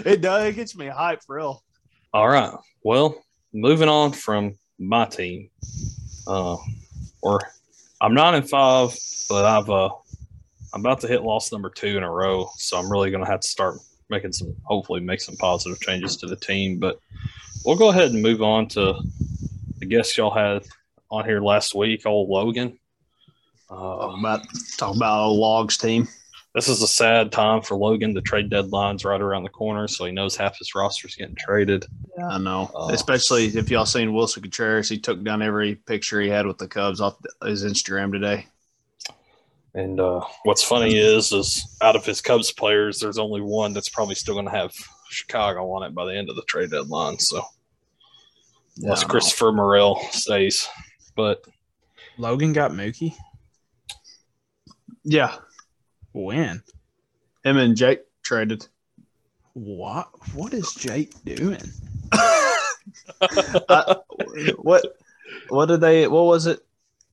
It 0.05 0.21
does. 0.21 0.45
It 0.49 0.55
gets 0.55 0.75
me 0.75 0.85
hyped 0.87 1.23
for 1.25 1.37
real. 1.37 1.63
All 2.13 2.27
right. 2.27 2.53
Well, 2.83 3.23
moving 3.55 3.87
on 3.87 4.11
from 4.11 4.55
my 4.77 5.05
team, 5.05 5.49
uh, 6.27 6.57
or 7.21 7.39
I'm 8.01 8.13
nine 8.13 8.35
and 8.35 8.49
five, 8.49 8.95
but 9.29 9.45
I've 9.45 9.69
uh, 9.69 9.89
I'm 10.73 10.81
about 10.81 10.99
to 11.01 11.07
hit 11.07 11.23
loss 11.23 11.51
number 11.51 11.69
two 11.69 11.97
in 11.97 12.03
a 12.03 12.11
row, 12.11 12.49
so 12.57 12.77
I'm 12.77 12.91
really 12.91 13.09
gonna 13.11 13.25
have 13.25 13.39
to 13.39 13.47
start 13.47 13.77
making 14.09 14.33
some, 14.33 14.53
hopefully, 14.63 14.99
make 14.99 15.21
some 15.21 15.37
positive 15.37 15.79
changes 15.79 16.17
to 16.17 16.27
the 16.27 16.35
team. 16.35 16.77
But 16.79 16.99
we'll 17.63 17.77
go 17.77 17.89
ahead 17.89 18.11
and 18.11 18.21
move 18.21 18.41
on 18.41 18.67
to 18.69 19.01
the 19.79 19.85
guest 19.85 20.17
y'all 20.17 20.33
had 20.33 20.67
on 21.09 21.25
here 21.25 21.41
last 21.41 21.73
week, 21.73 22.05
old 22.05 22.29
Logan. 22.29 22.77
Uh, 23.69 23.75
Talking 23.75 24.19
about 24.19 24.41
talking 24.77 24.97
about 24.97 25.25
old 25.25 25.39
logs 25.39 25.77
team. 25.77 26.07
This 26.55 26.69
is 26.69 26.81
a 26.81 26.87
sad 26.87 27.33
time 27.33 27.61
for 27.61 27.75
Logan. 27.75 28.13
The 28.13 28.21
trade 28.21 28.49
deadline's 28.49 29.03
right 29.03 29.19
around 29.19 29.43
the 29.43 29.49
corner, 29.49 29.89
so 29.89 30.05
he 30.05 30.13
knows 30.13 30.37
half 30.37 30.57
his 30.57 30.73
roster's 30.73 31.13
getting 31.13 31.35
traded. 31.35 31.85
Yeah, 32.17 32.27
I 32.27 32.37
know. 32.37 32.71
Oh. 32.73 32.89
Especially 32.91 33.47
if 33.47 33.69
y'all 33.69 33.85
seen 33.85 34.13
Willson 34.13 34.41
Contreras, 34.41 34.87
he 34.87 34.97
took 34.97 35.21
down 35.21 35.41
every 35.41 35.75
picture 35.75 36.21
he 36.21 36.29
had 36.29 36.47
with 36.47 36.57
the 36.57 36.69
Cubs 36.69 37.01
off 37.01 37.17
his 37.43 37.65
Instagram 37.65 38.13
today. 38.13 38.47
And 39.73 39.99
uh, 39.99 40.21
what's 40.43 40.63
funny 40.63 40.97
is, 40.97 41.33
is 41.33 41.77
out 41.81 41.97
of 41.97 42.05
his 42.05 42.21
Cubs 42.21 42.53
players, 42.53 43.01
there's 43.01 43.17
only 43.17 43.41
one 43.41 43.73
that's 43.73 43.89
probably 43.89 44.15
still 44.15 44.35
going 44.35 44.45
to 44.45 44.51
have 44.51 44.73
Chicago 45.09 45.69
on 45.71 45.83
it 45.83 45.93
by 45.93 46.05
the 46.05 46.15
end 46.15 46.29
of 46.29 46.37
the 46.37 46.43
trade 46.43 46.71
deadline. 46.71 47.19
So 47.19 47.43
Yeah, 48.77 48.85
unless 48.85 49.03
Christopher 49.03 49.51
Morel 49.51 49.99
stays, 50.11 50.69
but 51.17 51.43
Logan 52.17 52.53
got 52.53 52.71
Mookie. 52.71 53.13
Yeah, 55.03 55.35
When? 56.15 56.63
him 57.43 57.57
and 57.57 57.75
Jake 57.75 58.01
traded. 58.23 58.67
What? 59.53 60.07
What 60.33 60.53
is 60.53 60.73
Jake 60.73 61.11
doing? 61.25 61.61
I- 63.21 63.95
what? 64.57 64.83
What 65.49 65.65
did 65.67 65.81
they? 65.81 66.07
What 66.07 66.23
was 66.25 66.45
it? 66.47 66.59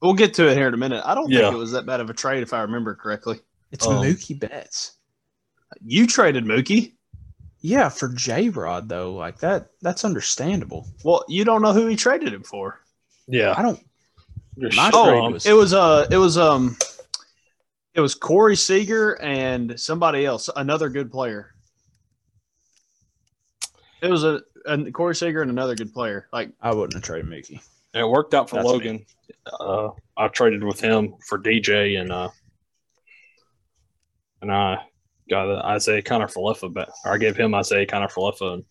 We'll 0.00 0.14
get 0.14 0.34
to 0.34 0.48
it 0.48 0.56
here 0.56 0.68
in 0.68 0.74
a 0.74 0.78
minute. 0.78 1.02
I 1.04 1.14
don't 1.14 1.30
Yeah. 1.30 1.42
think 1.42 1.54
it 1.54 1.58
was 1.58 1.72
that 1.72 1.86
bad 1.86 2.00
of 2.00 2.10
a 2.10 2.14
trade, 2.14 2.42
if 2.42 2.52
I 2.52 2.62
remember 2.62 2.94
correctly. 2.94 3.40
It's 3.70 3.86
Um, 3.86 4.02
Mookie 4.04 4.38
Betts. 4.38 4.92
You 5.84 6.06
traded 6.06 6.44
Mookie. 6.44 6.92
Yeah, 7.60 7.88
for 7.88 8.08
J 8.08 8.48
Rod 8.48 8.88
though, 8.88 9.12
like 9.14 9.38
that. 9.40 9.70
That's 9.82 10.04
understandable. 10.04 10.88
Well, 11.04 11.24
you 11.28 11.44
don't 11.44 11.62
know 11.62 11.72
who 11.72 11.86
he 11.86 11.96
traded 11.96 12.32
him 12.34 12.42
for. 12.42 12.80
yeah, 13.28 13.54
I 13.56 13.62
don't. 13.62 13.80
you're 14.56 14.70
My 14.74 14.90
sure. 14.90 15.06
trade 15.06 15.18
Oh, 15.22 15.30
was- 15.30 15.46
it 15.46 15.52
was 15.52 15.72
uh, 15.72 16.06
it 16.10 16.16
was 16.18 16.36
um, 16.36 16.76
it 17.94 18.00
was 18.00 18.14
Corey 18.14 18.56
Seager 18.56 19.20
and 19.20 19.78
somebody 19.78 20.24
else, 20.24 20.48
another 20.54 20.88
good 20.88 21.10
player. 21.10 21.54
It 24.02 24.10
was 24.10 24.24
a, 24.24 24.40
a 24.66 24.90
Corey 24.90 25.14
Seager 25.14 25.42
and 25.42 25.50
another 25.50 25.74
good 25.74 25.92
player. 25.92 26.28
Like 26.32 26.50
I 26.60 26.74
wouldn't 26.74 26.94
have 26.94 27.02
traded 27.02 27.30
Mookie. 27.30 27.60
it 27.94 28.08
worked 28.08 28.34
out 28.34 28.48
for 28.48 28.56
That's. 28.56 28.66
Logan. 28.68 29.04
Uh, 29.60 29.90
I 30.16 30.28
traded 30.28 30.64
with 30.64 30.80
him 30.80 31.14
for 31.28 31.38
DJ 31.38 32.00
and 32.00 32.10
uh, 32.10 32.30
and 34.40 34.50
I 34.50 34.78
got 35.30 35.48
uh, 35.48 35.74
Isiah 35.76 36.02
Kiner-Falefa 36.02 36.72
back. 36.72 36.88
Or 37.04 37.12
I 37.12 37.18
gave 37.18 37.36
him 37.36 37.54
Isiah 37.54 37.86
Kiner-Falefa, 37.86 38.54
and 38.54 38.64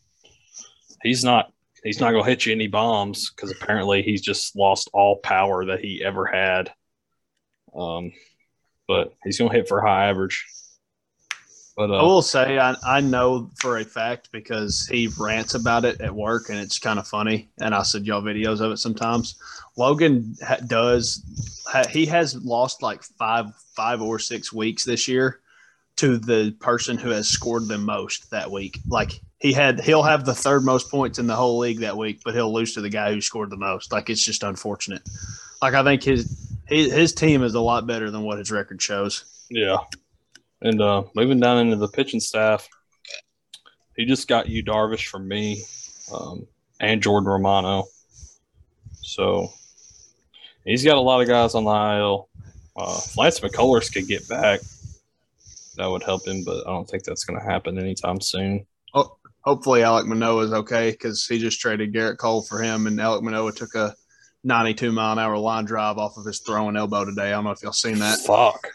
he's 1.03 1.23
not 1.23 1.53
he's 1.83 1.99
not 1.99 2.11
gonna 2.11 2.25
hit 2.25 2.45
you 2.45 2.53
any 2.53 2.67
bombs 2.67 3.31
because 3.31 3.51
apparently 3.51 4.01
he's 4.01 4.21
just 4.21 4.55
lost 4.55 4.89
all 4.93 5.17
power 5.17 5.65
that 5.65 5.79
he 5.79 6.03
ever 6.03 6.25
had. 6.25 6.71
Um, 7.73 8.11
but 8.91 9.15
he's 9.23 9.39
gonna 9.39 9.53
hit 9.53 9.69
for 9.69 9.79
high 9.81 10.09
average. 10.09 10.45
But 11.77 11.91
I 11.91 11.99
uh, 11.99 12.03
will 12.03 12.21
say, 12.21 12.59
I, 12.59 12.75
I 12.85 12.99
know 12.99 13.49
for 13.61 13.77
a 13.77 13.85
fact 13.85 14.29
because 14.33 14.85
he 14.91 15.07
rants 15.17 15.53
about 15.53 15.85
it 15.85 16.01
at 16.01 16.13
work, 16.13 16.49
and 16.49 16.59
it's 16.59 16.77
kind 16.77 16.99
of 16.99 17.07
funny. 17.07 17.49
And 17.61 17.73
I 17.73 17.83
send 17.83 18.05
y'all 18.05 18.21
videos 18.21 18.59
of 18.59 18.73
it 18.73 18.77
sometimes. 18.77 19.39
Logan 19.77 20.35
ha- 20.45 20.57
does 20.67 21.23
ha- 21.67 21.87
he 21.89 22.05
has 22.07 22.35
lost 22.35 22.83
like 22.83 23.01
five 23.17 23.45
five 23.77 24.01
or 24.01 24.19
six 24.19 24.51
weeks 24.51 24.83
this 24.83 25.07
year 25.07 25.39
to 25.95 26.17
the 26.17 26.51
person 26.59 26.97
who 26.97 27.11
has 27.11 27.29
scored 27.29 27.69
the 27.69 27.77
most 27.77 28.29
that 28.31 28.51
week. 28.51 28.79
Like 28.89 29.21
he 29.39 29.53
had, 29.53 29.79
he'll 29.79 30.03
have 30.03 30.25
the 30.25 30.35
third 30.35 30.65
most 30.65 30.91
points 30.91 31.19
in 31.19 31.27
the 31.27 31.35
whole 31.35 31.59
league 31.59 31.79
that 31.79 31.95
week, 31.97 32.21
but 32.25 32.33
he'll 32.33 32.53
lose 32.53 32.73
to 32.73 32.81
the 32.81 32.89
guy 32.89 33.13
who 33.13 33.21
scored 33.21 33.49
the 33.49 33.57
most. 33.57 33.93
Like 33.93 34.09
it's 34.09 34.23
just 34.23 34.43
unfortunate. 34.43 35.03
Like 35.61 35.73
I 35.73 35.83
think 35.83 36.03
his 36.03 36.50
his, 36.71 36.91
his 36.91 37.13
team 37.13 37.43
is 37.43 37.53
a 37.53 37.59
lot 37.59 37.85
better 37.85 38.09
than 38.09 38.23
what 38.23 38.39
his 38.39 38.51
record 38.51 38.81
shows. 38.81 39.45
Yeah. 39.49 39.77
And 40.61 40.81
uh, 40.81 41.03
moving 41.15 41.39
down 41.39 41.59
into 41.59 41.75
the 41.75 41.87
pitching 41.87 42.19
staff, 42.19 42.67
he 43.95 44.05
just 44.05 44.27
got 44.27 44.47
you 44.47 44.63
Darvish 44.63 45.07
from 45.07 45.27
me 45.27 45.63
um, 46.13 46.47
and 46.79 47.03
Jordan 47.03 47.29
Romano. 47.29 47.83
So 49.01 49.49
he's 50.63 50.85
got 50.85 50.97
a 50.97 51.01
lot 51.01 51.21
of 51.21 51.27
guys 51.27 51.55
on 51.55 51.65
the 51.65 51.71
IL. 51.71 52.29
Uh, 52.75 52.99
if 53.03 53.17
Lance 53.17 53.39
McCullers 53.41 53.93
could 53.93 54.07
get 54.07 54.27
back, 54.29 54.61
that 55.75 55.87
would 55.87 56.03
help 56.03 56.25
him, 56.25 56.43
but 56.45 56.65
I 56.65 56.69
don't 56.71 56.89
think 56.89 57.03
that's 57.03 57.25
going 57.25 57.39
to 57.39 57.45
happen 57.45 57.77
anytime 57.77 58.21
soon. 58.21 58.65
Oh, 58.93 59.17
hopefully 59.41 59.81
Alek 59.81 60.05
Manoah 60.05 60.45
is 60.45 60.53
okay 60.53 60.91
because 60.91 61.25
he 61.27 61.37
just 61.37 61.59
traded 61.59 61.93
Gerrit 61.93 62.17
Cole 62.17 62.43
for 62.43 62.61
him, 62.61 62.87
and 62.87 62.97
Alek 62.97 63.23
Manoah 63.23 63.51
took 63.51 63.75
a 63.75 63.93
92 64.43 64.91
mile 64.91 65.13
an 65.13 65.19
hour 65.19 65.37
line 65.37 65.65
drive 65.65 65.97
off 65.97 66.17
of 66.17 66.25
his 66.25 66.39
throwing 66.39 66.75
elbow 66.75 67.05
today. 67.05 67.27
I 67.27 67.31
don't 67.31 67.43
know 67.43 67.51
if 67.51 67.61
y'all 67.63 67.73
seen 67.73 67.99
that. 67.99 68.19
Fuck. 68.19 68.67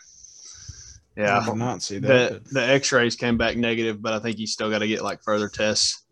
Yeah, 1.17 1.39
I 1.39 1.41
Yeah, 1.41 1.47
did 1.47 1.55
not 1.57 1.83
see 1.83 1.99
that. 1.99 2.45
the 2.45 2.55
the 2.55 2.63
X 2.63 2.93
rays 2.93 3.17
came 3.17 3.37
back 3.37 3.57
negative, 3.57 4.01
but 4.03 4.13
I 4.13 4.19
think 4.21 4.37
he's 4.37 4.53
still 4.53 4.71
got 4.71 4.79
to 4.81 4.87
get 4.87 5.03
like 5.03 5.23
further 5.23 5.49
tests. 5.49 6.05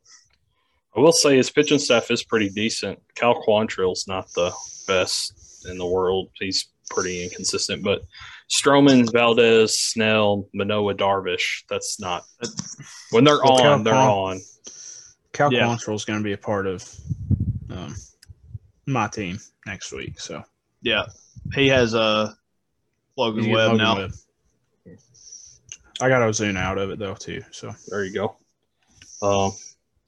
I 0.97 1.01
will 1.01 1.13
say 1.13 1.37
his 1.37 1.51
pitching 1.51 1.79
staff 1.79 2.11
is 2.11 2.23
pretty 2.25 2.49
decent. 2.51 3.01
Cal 3.15 3.35
Quantrill's 3.43 4.07
not 4.09 4.27
the 4.35 4.53
best 4.87 5.67
in 5.69 5.77
the 5.77 5.87
world. 5.87 6.31
He's 6.39 6.69
pretty 6.91 7.25
inconsistent, 7.25 7.83
but 7.83 8.03
Stroman, 8.49 9.11
Valdez, 9.13 9.77
Snell, 9.79 10.49
Manoah, 10.55 10.95
Darvish, 10.95 11.65
that's 11.69 11.99
not 11.99 12.23
when 13.11 13.25
they're 13.25 13.39
Well, 13.43 13.59
Cal 13.59 13.73
on, 13.75 13.83
they're 13.85 13.93
Quan- 13.95 14.37
on. 14.37 14.41
Cal 15.33 15.53
Yeah. 15.53 15.67
Quantrill 15.67 15.95
is 15.97 16.05
going 16.05 16.21
to 16.21 16.25
be 16.25 16.33
a 16.35 16.39
part 16.39 16.67
of 16.67 16.89
um, 17.71 17.95
my 18.87 19.09
team 19.09 19.39
next 19.67 19.93
week. 19.93 20.21
So 20.21 20.43
Yeah, 20.83 21.05
he 21.55 21.69
has 21.69 21.95
a 21.95 22.01
uh, 22.01 22.33
Logan 23.17 23.45
He's 23.45 23.55
Webb 23.55 23.73
Logan 23.73 23.79
now. 23.79 23.97
Webb. 23.97 24.13
I 26.01 26.09
got 26.09 26.23
Ozuna 26.23 26.59
out 26.59 26.79
of 26.79 26.91
it 26.91 26.99
though 26.99 27.15
too. 27.15 27.43
So 27.53 27.73
There 27.89 28.05
you 28.05 28.13
go. 28.13 28.37
Um, 29.23 29.53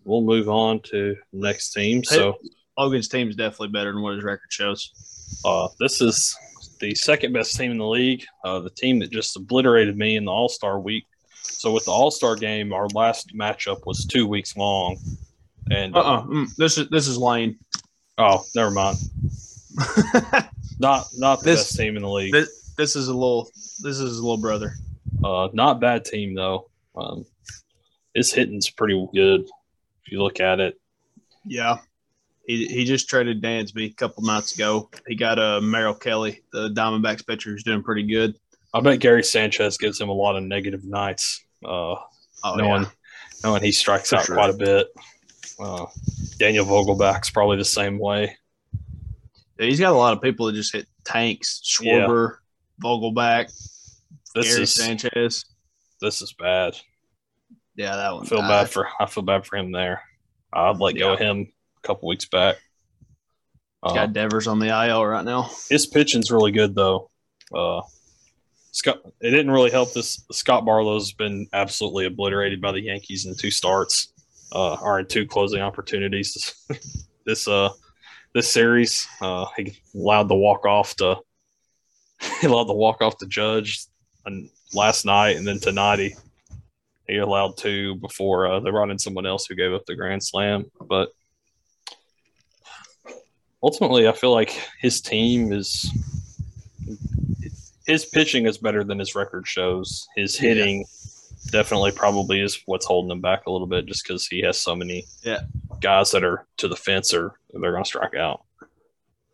we'll 0.05 0.23
move 0.23 0.49
on 0.49 0.81
to 0.91 1.17
next 1.33 1.73
team. 1.73 2.03
So 2.05 2.39
Logan's 2.77 3.09
team 3.09 3.29
is 3.29 3.37
definitely 3.37 3.69
better 3.69 3.93
than 3.93 4.03
what 4.03 4.15
his 4.15 4.25
record 4.25 4.51
shows. 4.53 5.41
uh, 5.45 5.69
this 5.79 6.01
is 6.01 6.37
the 6.81 6.95
second 6.95 7.33
best 7.33 7.57
team 7.57 7.71
in 7.71 7.79
the 7.79 7.87
league. 7.87 8.25
Uh, 8.45 8.61
the 8.61 8.71
team 8.71 8.99
that 8.99 9.11
just 9.11 9.37
obliterated 9.37 9.97
me 9.97 10.17
in 10.17 10.25
the 10.25 10.31
All 10.33 10.49
Star 10.49 10.79
week. 10.81 11.05
So 11.43 11.73
with 11.73 11.85
the 11.85 11.93
All 11.93 12.11
Star 12.11 12.35
game, 12.37 12.73
our 12.73 12.89
last 12.89 13.35
matchup 13.35 13.87
was 13.87 14.05
two 14.05 14.27
weeks 14.27 14.57
long, 14.57 14.99
and 15.71 15.95
Uh 15.97 16.01
uh 16.01 16.47
this 16.59 16.77
is 16.79 16.89
this 16.89 17.07
is 17.07 17.17
Lane. 17.17 17.59
Oh, 18.19 18.45
never 18.55 18.71
mind. 18.71 18.97
Not 20.79 21.07
not 21.17 21.41
the 21.41 21.45
This- 21.47 21.61
best 21.65 21.77
team 21.79 21.97
in 21.97 22.03
the 22.03 22.09
league. 22.11 22.33
this, 22.33 22.73
this 22.77 22.97
is 22.97 23.09
a 23.09 23.15
little. 23.15 23.45
This 23.83 23.99
is 23.99 24.19
a 24.19 24.23
little 24.23 24.37
brother. 24.37 24.75
Uh, 25.25 25.49
not 25.55 25.81
bad 25.81 26.05
team 26.05 26.35
though. 26.35 26.69
Um, 26.95 27.25
his 28.15 28.31
hitting's 28.33 28.69
pretty 28.71 29.07
good 29.15 29.43
if 30.05 30.13
you 30.13 30.23
look 30.23 30.41
at 30.41 30.61
it. 30.61 30.79
Yeah. 31.47 31.79
He, 32.47 32.67
he 32.67 32.85
just 32.85 33.09
traded 33.09 33.43
Dansby 33.43 33.91
a 33.91 33.95
couple 33.95 34.23
nights 34.25 34.55
ago. 34.55 34.89
He 35.09 35.15
got 35.17 35.39
a 35.39 35.57
uh, 35.57 35.61
Merrill 35.63 35.95
Kelly, 35.95 36.43
the 36.53 36.69
Diamondbacks 36.71 37.27
pitcher, 37.27 37.51
who's 37.51 37.63
doing 37.65 37.83
pretty 37.83 38.07
good. 38.07 38.37
I 38.75 38.81
bet 38.81 39.01
Gary 39.01 39.25
Sanchez 39.25 39.79
gives 39.79 39.99
him 40.01 40.11
a 40.11 40.13
lot 40.13 40.37
of 40.37 40.43
negative 40.45 40.85
nights. 40.85 41.43
Uh, 41.65 41.95
Oh, 42.45 42.55
knowing 42.55 42.83
yeah. 42.83 42.89
knowing 43.43 43.63
he 43.63 43.73
strikes 43.73 44.11
For 44.11 44.17
out 44.17 44.27
sure. 44.27 44.37
quite 44.37 44.51
a 44.51 44.57
bit. 44.57 44.89
Uh, 45.59 45.87
Daniel 46.39 46.67
Vogelbach's 46.67 47.31
probably 47.31 47.57
the 47.57 47.65
same 47.65 47.99
way. 47.99 48.37
Yeah, 49.59 49.67
He's 49.67 49.81
got 49.81 49.93
a 49.93 49.97
lot 49.97 50.13
of 50.13 50.21
people 50.23 50.47
that 50.47 50.53
just 50.55 50.73
hit 50.73 50.87
tanks. 51.05 51.63
Schwarber, 51.65 52.37
Vogelbach, 52.83 53.47
This 54.35 54.49
Gary 54.51 54.63
is 54.63 54.75
Sanchez. 54.75 55.45
this 56.01 56.21
is 56.21 56.33
bad. 56.35 56.77
Yeah, 57.75 57.97
that 57.97 58.07
I 58.07 58.13
one. 58.13 58.27
feel 58.27 58.41
uh, 58.41 58.49
bad 58.49 58.71
for 58.71 58.89
I 59.01 59.07
feel 59.07 59.23
bad 59.23 59.47
for 59.47 59.57
him 59.57 59.73
there. 59.73 60.03
I'd 60.53 60.79
let 60.79 60.93
go 60.99 61.13
of 61.15 61.19
him 61.19 61.53
a 61.83 61.87
couple 61.87 62.09
weeks 62.09 62.27
back. 62.27 62.57
He's 63.83 63.93
Uh, 63.93 63.95
got 63.95 64.13
Devers 64.13 64.47
on 64.47 64.59
the 64.59 64.69
IL 64.69 65.05
right 65.07 65.25
now. 65.25 65.51
his 65.71 65.87
pitching's 65.87 66.31
really 66.31 66.53
good 66.53 66.75
though. 66.75 67.11
Uh, 67.55 67.81
Scott, 68.73 68.99
it 69.23 69.31
didn't 69.31 69.51
really 69.51 69.71
help. 69.71 69.93
This 69.95 70.23
Scott 70.33 70.65
Barlow's 70.67 71.13
been 71.13 71.47
absolutely 71.55 72.05
obliterated 72.07 72.61
by 72.61 72.73
the 72.73 72.81
Yankees 72.83 73.25
in 73.27 73.35
two 73.35 73.51
starts, 73.51 74.13
uh, 74.53 74.75
or 74.75 75.01
in 75.01 75.07
two 75.07 75.27
closing 75.27 75.61
opportunities. 75.61 76.55
this 77.27 77.49
uh, 77.49 77.71
this 78.35 78.51
series, 78.51 79.07
uh, 79.21 79.47
he 79.57 79.79
allowed 79.95 80.29
the 80.29 80.35
walk 80.35 80.67
off 80.67 80.95
to 80.97 81.17
he 82.41 82.47
allowed 82.47 82.65
the 82.65 82.75
walk 82.75 83.03
off 83.03 83.19
to 83.19 83.27
Judge, 83.27 83.87
and 84.25 84.51
last 84.75 85.05
night 85.05 85.37
and 85.37 85.47
then 85.47 85.61
tonight 85.61 85.99
he 85.99 86.15
he 87.07 87.19
allowed 87.19 87.57
two 87.57 87.95
before 87.97 88.49
uh, 88.49 88.61
they 88.61 88.71
brought 88.71 88.91
in 88.91 88.99
someone 88.99 89.27
else 89.27 89.47
who 89.47 89.55
gave 89.55 89.73
up 89.73 89.87
the 89.87 89.95
grand 89.95 90.23
slam, 90.23 90.65
but 90.89 91.11
ultimately, 93.63 94.07
I 94.07 94.13
feel 94.13 94.33
like 94.33 94.61
his 94.81 95.01
team 95.01 95.53
is 95.53 95.91
his 97.87 98.05
pitching 98.05 98.47
is 98.47 98.59
better 98.59 98.85
than 98.85 98.99
his 98.99 99.15
record 99.15 99.47
shows. 99.47 100.07
His 100.17 100.39
Yeah. 100.41 100.85
Definitely 101.51 101.93
probably 101.93 102.41
is 102.41 102.61
what's 102.67 102.87
holding 102.87 103.11
him 103.11 103.21
back 103.21 103.47
a 103.47 103.51
little 103.51 103.67
bit, 103.67 103.87
just 103.87 104.05
because 104.07 104.27
he 104.27 104.41
has 104.43 104.59
so 104.59 104.75
many 104.77 105.05
Yeah. 105.23 105.41
guys 105.81 106.11
that 106.13 106.25
are 106.25 106.47
to 106.59 106.69
the 106.69 106.77
fence 106.77 107.13
or 107.15 107.39
they're 107.53 107.73
going 107.73 107.85
to 107.85 107.89
strike 107.89 108.15
out. 108.15 108.43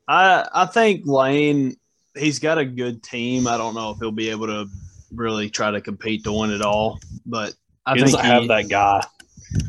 I 0.08 0.46
I 0.52 0.66
think 0.66 1.06
Lane 1.06 1.76
he's 2.16 2.38
got 2.38 2.58
a 2.58 2.64
good 2.64 3.02
team. 3.02 3.46
I 3.46 3.56
don't 3.56 3.74
know 3.74 3.90
if 3.92 3.98
he'll 3.98 4.10
be 4.12 4.28
able 4.30 4.46
to 4.48 4.66
really 5.14 5.48
try 5.48 5.70
to 5.70 5.80
compete 5.80 6.24
to 6.24 6.32
win 6.32 6.50
it 6.50 6.60
all, 6.62 7.00
but 7.24 7.54
I 7.86 7.94
he 7.94 8.00
think 8.00 8.12
doesn't 8.12 8.24
have 8.26 8.48
that 8.48 8.68
guy. 8.68 9.02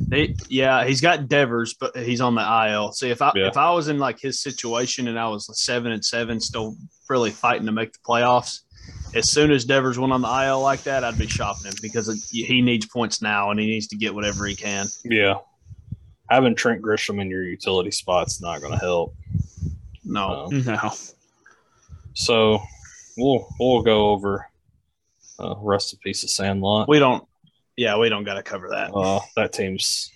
They, 0.08 0.36
yeah, 0.48 0.86
he's 0.86 1.02
got 1.02 1.28
Devers, 1.28 1.74
but 1.74 1.96
he's 1.98 2.22
on 2.22 2.36
the 2.36 2.42
IL. 2.42 2.94
See, 2.94 3.10
if 3.10 3.22
I 3.22 3.32
Yeah. 3.36 3.48
if 3.48 3.58
I 3.58 3.72
was 3.72 3.88
in 3.90 3.98
like 4.00 4.20
his 4.20 4.42
situation 4.42 5.08
and 5.08 5.20
I 5.20 5.28
was 5.28 5.50
seven 5.62 5.92
and 5.92 6.04
seven, 6.04 6.40
still 6.40 6.76
really 7.10 7.32
fighting 7.32 7.66
to 7.66 7.72
make 7.72 7.92
the 7.94 8.00
playoffs, 8.00 8.62
as 9.16 9.30
soon 9.32 9.52
as 9.52 9.66
Devers 9.66 9.98
went 10.00 10.12
on 10.14 10.22
the 10.22 10.46
IL 10.46 10.62
like 10.62 10.84
that, 10.84 11.04
I'd 11.04 11.18
be 11.18 11.28
shopping 11.28 11.66
him 11.72 11.74
because 11.82 12.10
it, 12.10 12.20
he 12.30 12.62
needs 12.62 12.86
points 12.86 13.22
now 13.22 13.52
and 13.52 13.60
he 13.60 13.66
needs 13.68 13.88
to 13.88 13.96
get 13.96 14.14
whatever 14.14 14.46
he 14.46 14.56
can. 14.56 14.88
Yeah, 15.06 15.36
having 16.30 16.56
Trent 16.56 16.82
Grisham 16.82 17.22
in 17.22 17.30
your 17.30 17.44
utility 17.44 17.92
spot's 17.92 18.42
not 18.42 18.62
going 18.62 18.74
to 18.74 18.80
help. 18.80 19.16
No, 20.06 20.46
Um, 20.52 20.64
No. 20.66 20.92
so 22.14 22.60
we'll 23.18 23.48
we'll 23.60 23.82
go 23.84 24.10
over 24.10 24.48
uh, 25.40 25.56
rest 25.60 25.94
in 25.94 26.00
peace 26.00 26.24
of 26.24 26.30
Sandlot. 26.30 26.88
we 26.88 27.00
don't. 27.00 27.24
Yeah, 27.76 27.98
we 27.98 28.10
don't 28.10 28.24
got 28.24 28.36
to 28.36 28.44
cover 28.44 28.70
that. 28.70 28.92
Uh, 28.94 29.20
that 29.36 29.52
team's 29.52 30.12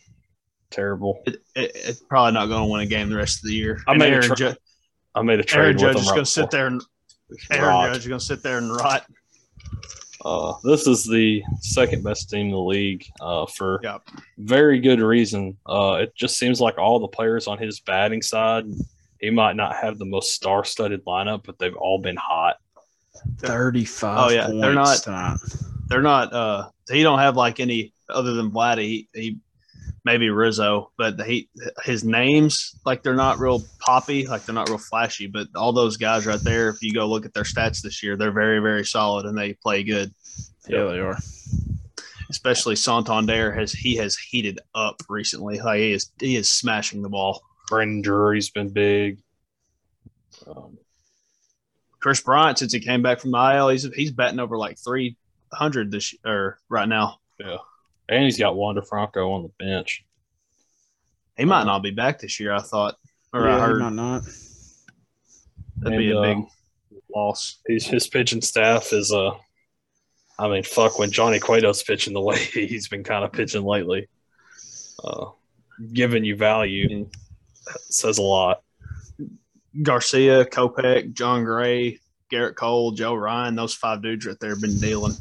terrible. 0.70 1.24
It, 1.26 1.36
it, 1.56 1.72
it's 1.74 2.00
probably 2.02 2.34
not 2.34 2.48
going 2.48 2.68
to 2.68 2.72
win 2.72 2.82
a 2.82 2.86
game 2.86 3.10
the 3.10 3.16
rest 3.16 3.38
of 3.44 3.48
the 3.50 3.56
year. 3.56 3.82
I 3.88 3.92
And 3.94 4.00
made 4.00 4.12
a 4.14 4.16
Aaron, 4.18 4.28
tra- 4.28 4.36
Ju- 4.36 4.56
I 5.16 5.22
made 5.24 5.40
a 5.40 5.44
trade 5.44 5.60
Aaron 5.62 5.76
with 5.76 5.82
Judge 5.82 5.94
them 5.96 6.02
is 6.04 6.08
right 6.10 6.14
going 6.16 6.26
to 6.26 6.32
sit 6.32 6.52
there 6.52 6.68
and 6.68 6.84
Aaron 7.52 7.66
Rot. 7.68 7.90
Judge 7.90 7.98
is 8.00 8.08
going 8.08 8.20
to 8.20 8.26
sit 8.26 8.44
there 8.44 8.58
and 8.58 8.72
rot. 8.72 9.06
Uh, 10.26 10.54
this 10.63 10.88
is 10.88 11.06
the 11.06 11.44
second 11.62 12.04
best 12.04 12.30
team 12.30 12.48
in 12.48 12.52
the 12.52 12.58
league 12.60 13.06
uh, 13.22 13.46
for 13.46 13.80
Yep. 13.84 14.02
very 14.40 14.80
good 14.80 15.00
reason. 15.00 15.56
Uh, 15.66 16.00
it 16.02 16.16
just 16.16 16.38
seems 16.38 16.60
like 16.60 16.78
all 16.78 17.00
the 17.00 17.08
players 17.08 17.48
on 17.48 17.58
his 17.58 17.80
batting 17.82 18.22
side, 18.22 18.66
he 19.22 19.30
might 19.30 19.56
not 19.56 19.76
have 19.76 19.98
the 20.00 20.06
most 20.06 20.34
star-studded 20.34 21.06
lineup, 21.06 21.44
but 21.46 21.58
they've 21.60 21.76
all 21.76 22.00
been 22.00 22.18
hot. 22.18 22.58
35 23.40 24.18
Oh, 24.20 24.34
yeah, 24.34 24.48
they're 24.48 24.74
not- 24.74 24.98
tonight. 25.04 25.38
they're 25.88 26.02
not 26.02 26.34
uh 26.34 26.70
he 26.92 27.02
don't 27.04 27.20
have 27.20 27.36
like 27.36 27.60
any 27.60 27.94
other 28.10 28.34
than 28.34 28.52
Vladdy. 28.52 29.08
He, 29.13 29.22
he 29.22 29.38
maybe 30.08 30.30
Rizzo, 30.30 30.91
but 30.98 31.22
he 31.22 31.50
his 31.84 32.06
names 32.06 32.80
like 32.86 33.04
they're 33.04 33.13
not 33.13 33.39
real 33.39 33.62
poppy, 33.80 34.26
like 34.26 34.46
they're 34.46 34.56
not 34.56 34.70
real 34.70 34.78
flashy. 34.78 35.28
But 35.28 35.50
all 35.54 35.74
those 35.74 35.98
guys 35.98 36.26
right 36.26 36.39
there, 36.39 36.70
if 36.70 36.82
you 36.82 36.93
go 36.93 37.06
look 37.06 37.26
at 37.26 37.34
their 37.34 37.43
stats 37.43 37.82
this 37.82 38.02
year, 38.02 38.15
they're 38.15 38.32
very 38.32 38.60
very 38.60 38.86
solid 38.86 39.26
and 39.26 39.38
they 39.38 39.54
play 39.54 39.84
good. 39.84 40.13
Yeah, 40.67 40.86
they 40.86 41.00
are. 41.00 41.17
Especially 42.30 42.78
Santander 42.78 43.52
has 43.52 43.74
he 43.74 43.98
has 43.98 44.15
heated 44.15 44.60
up 44.74 44.96
recently. 45.10 45.60
Like 45.60 45.80
he 45.80 45.91
is 45.91 46.10
he 46.20 46.38
is 46.38 46.50
smashing 46.50 47.02
the 47.02 47.10
ball. 47.10 47.43
Brandon 47.67 48.02
Drury's 48.02 48.50
been 48.50 48.70
big. 48.70 49.20
Um, 50.48 50.78
Kris 52.00 52.22
Bryant 52.22 52.60
since 52.60 52.72
he 52.72 52.80
came 52.80 53.02
back 53.02 53.20
from 53.20 53.32
the 53.32 53.56
IL, 53.58 53.70
he's 53.70 53.84
he's 53.93 54.12
batting 54.12 54.39
over 54.39 54.58
like 54.58 54.78
three 54.80 55.17
hundred 55.52 55.91
this 55.91 56.15
or 56.26 56.60
right 56.70 56.88
now. 56.88 57.20
And 58.10 58.24
he's 58.24 58.39
got 58.39 58.56
Wander 58.56 58.82
Franco 58.82 59.32
on 59.32 59.43
the 59.43 59.52
bench. 59.63 60.06
He 61.38 61.46
might 61.46 61.65
not 61.65 61.84
be 61.84 61.91
back 61.91 62.20
this 62.20 62.39
year. 62.39 62.54
I 62.54 62.62
thought, 62.62 62.96
or 63.34 63.46
yeah, 63.46 63.58
I 63.58 63.60
heard 63.60 63.80
Not, 63.80 63.93
not. 63.93 64.24
that'd 65.78 66.00
be 66.00 66.12
And, 66.12 66.17
a 66.17 66.20
uh, 66.20 66.36
big 66.36 66.46
loss. 67.13 67.60
His, 67.67 67.86
his 67.86 68.08
pitching 68.08 68.41
staff 68.41 68.91
is, 68.93 69.12
uh, 69.12 69.32
I 70.39 70.48
mean, 70.48 70.63
fuck, 70.63 70.98
when 71.00 71.12
Johnny 71.12 71.39
Cueto's 71.39 71.84
pitching 71.84 72.13
the 72.13 72.22
way 72.30 72.38
he's 72.38 72.88
been 72.88 73.04
kind 73.04 73.24
of 73.24 73.32
pitching 73.34 73.63
lately, 73.63 74.08
uh, 75.04 75.28
giving 75.93 76.26
you 76.26 76.36
value 76.36 77.08
says 77.89 78.17
a 78.17 78.24
lot. 78.24 78.62
Garcia, 79.84 80.46
Kopech, 80.46 81.13
Jon 81.13 81.43
Gray, 81.43 82.00
Gerrit 82.32 82.56
Cole, 82.56 82.91
Joe 82.91 83.13
Ryan, 83.13 83.56
those 83.56 83.74
five 83.74 84.02
dudes 84.02 84.26
right 84.26 84.39
there 84.39 84.52
have 84.52 84.62
been 84.62 84.80
dealing. 84.80 85.13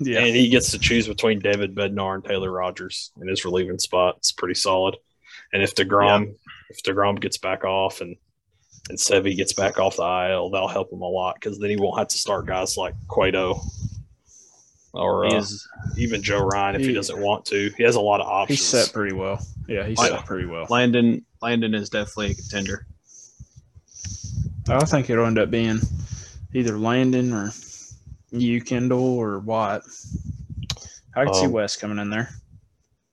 Yeah. 0.00 0.20
And 0.20 0.34
he 0.34 0.48
gets 0.48 0.70
to 0.72 0.78
choose 0.78 1.06
between 1.06 1.38
David 1.38 1.74
Bednar 1.74 2.14
and 2.16 2.24
Taylor 2.24 2.50
Rogers 2.50 3.12
in 3.20 3.28
his 3.28 3.44
relieving 3.44 3.78
spot. 3.78 4.16
It's 4.18 4.32
pretty 4.32 4.54
solid. 4.54 4.96
And 5.52 5.62
if 5.62 5.74
DeGrom, 5.74 6.34
if 6.70 6.82
DeGrom 6.82 7.20
gets 7.20 7.38
back 7.38 7.64
off 7.64 8.00
and 8.00 8.16
and 8.90 8.98
Sevy 8.98 9.34
gets 9.34 9.54
back 9.54 9.78
off 9.78 9.96
the 9.96 10.02
IL, 10.02 10.50
that'll 10.50 10.68
help 10.68 10.92
him 10.92 11.00
a 11.00 11.08
lot 11.08 11.36
because 11.36 11.58
then 11.58 11.70
he 11.70 11.76
won't 11.76 11.98
have 11.98 12.08
to 12.08 12.18
start 12.18 12.46
guys 12.46 12.76
like 12.76 12.94
Cueto 13.08 13.60
or 14.92 15.24
uh, 15.26 15.34
is, 15.38 15.66
even 15.96 16.22
Joe 16.22 16.40
Ryan 16.44 16.76
if 16.76 16.82
he, 16.82 16.88
He- 16.88 16.92
doesn't 16.94 17.18
want 17.18 17.46
to. 17.46 17.70
He 17.76 17.82
has 17.82 17.96
a 17.96 18.00
lot 18.00 18.20
of 18.20 18.26
options. 18.26 18.58
He's 18.58 18.66
set 18.66 18.92
pretty 18.92 19.14
well. 19.14 19.44
Yeah, 19.68 19.86
he's 19.86 19.98
set 19.98 20.26
pretty 20.26 20.46
well. 20.46 20.66
Landon 20.68 21.24
Landon 21.40 21.74
is 21.74 21.88
definitely 21.88 22.32
a 22.32 22.34
contender. 22.34 22.86
I 24.68 24.84
think 24.84 25.08
it'll 25.10 25.26
end 25.26 25.38
up 25.38 25.50
being 25.50 25.80
either 26.52 26.78
Landon 26.78 27.32
or 27.32 27.52
you, 28.40 28.60
Kendall, 28.60 29.16
or 29.18 29.38
Watt. 29.40 29.82
I 31.16 31.24
can 31.24 31.34
see 31.34 31.44
Um, 31.46 31.52
West 31.52 31.80
coming 31.80 31.98
in 31.98 32.10
there. 32.10 32.30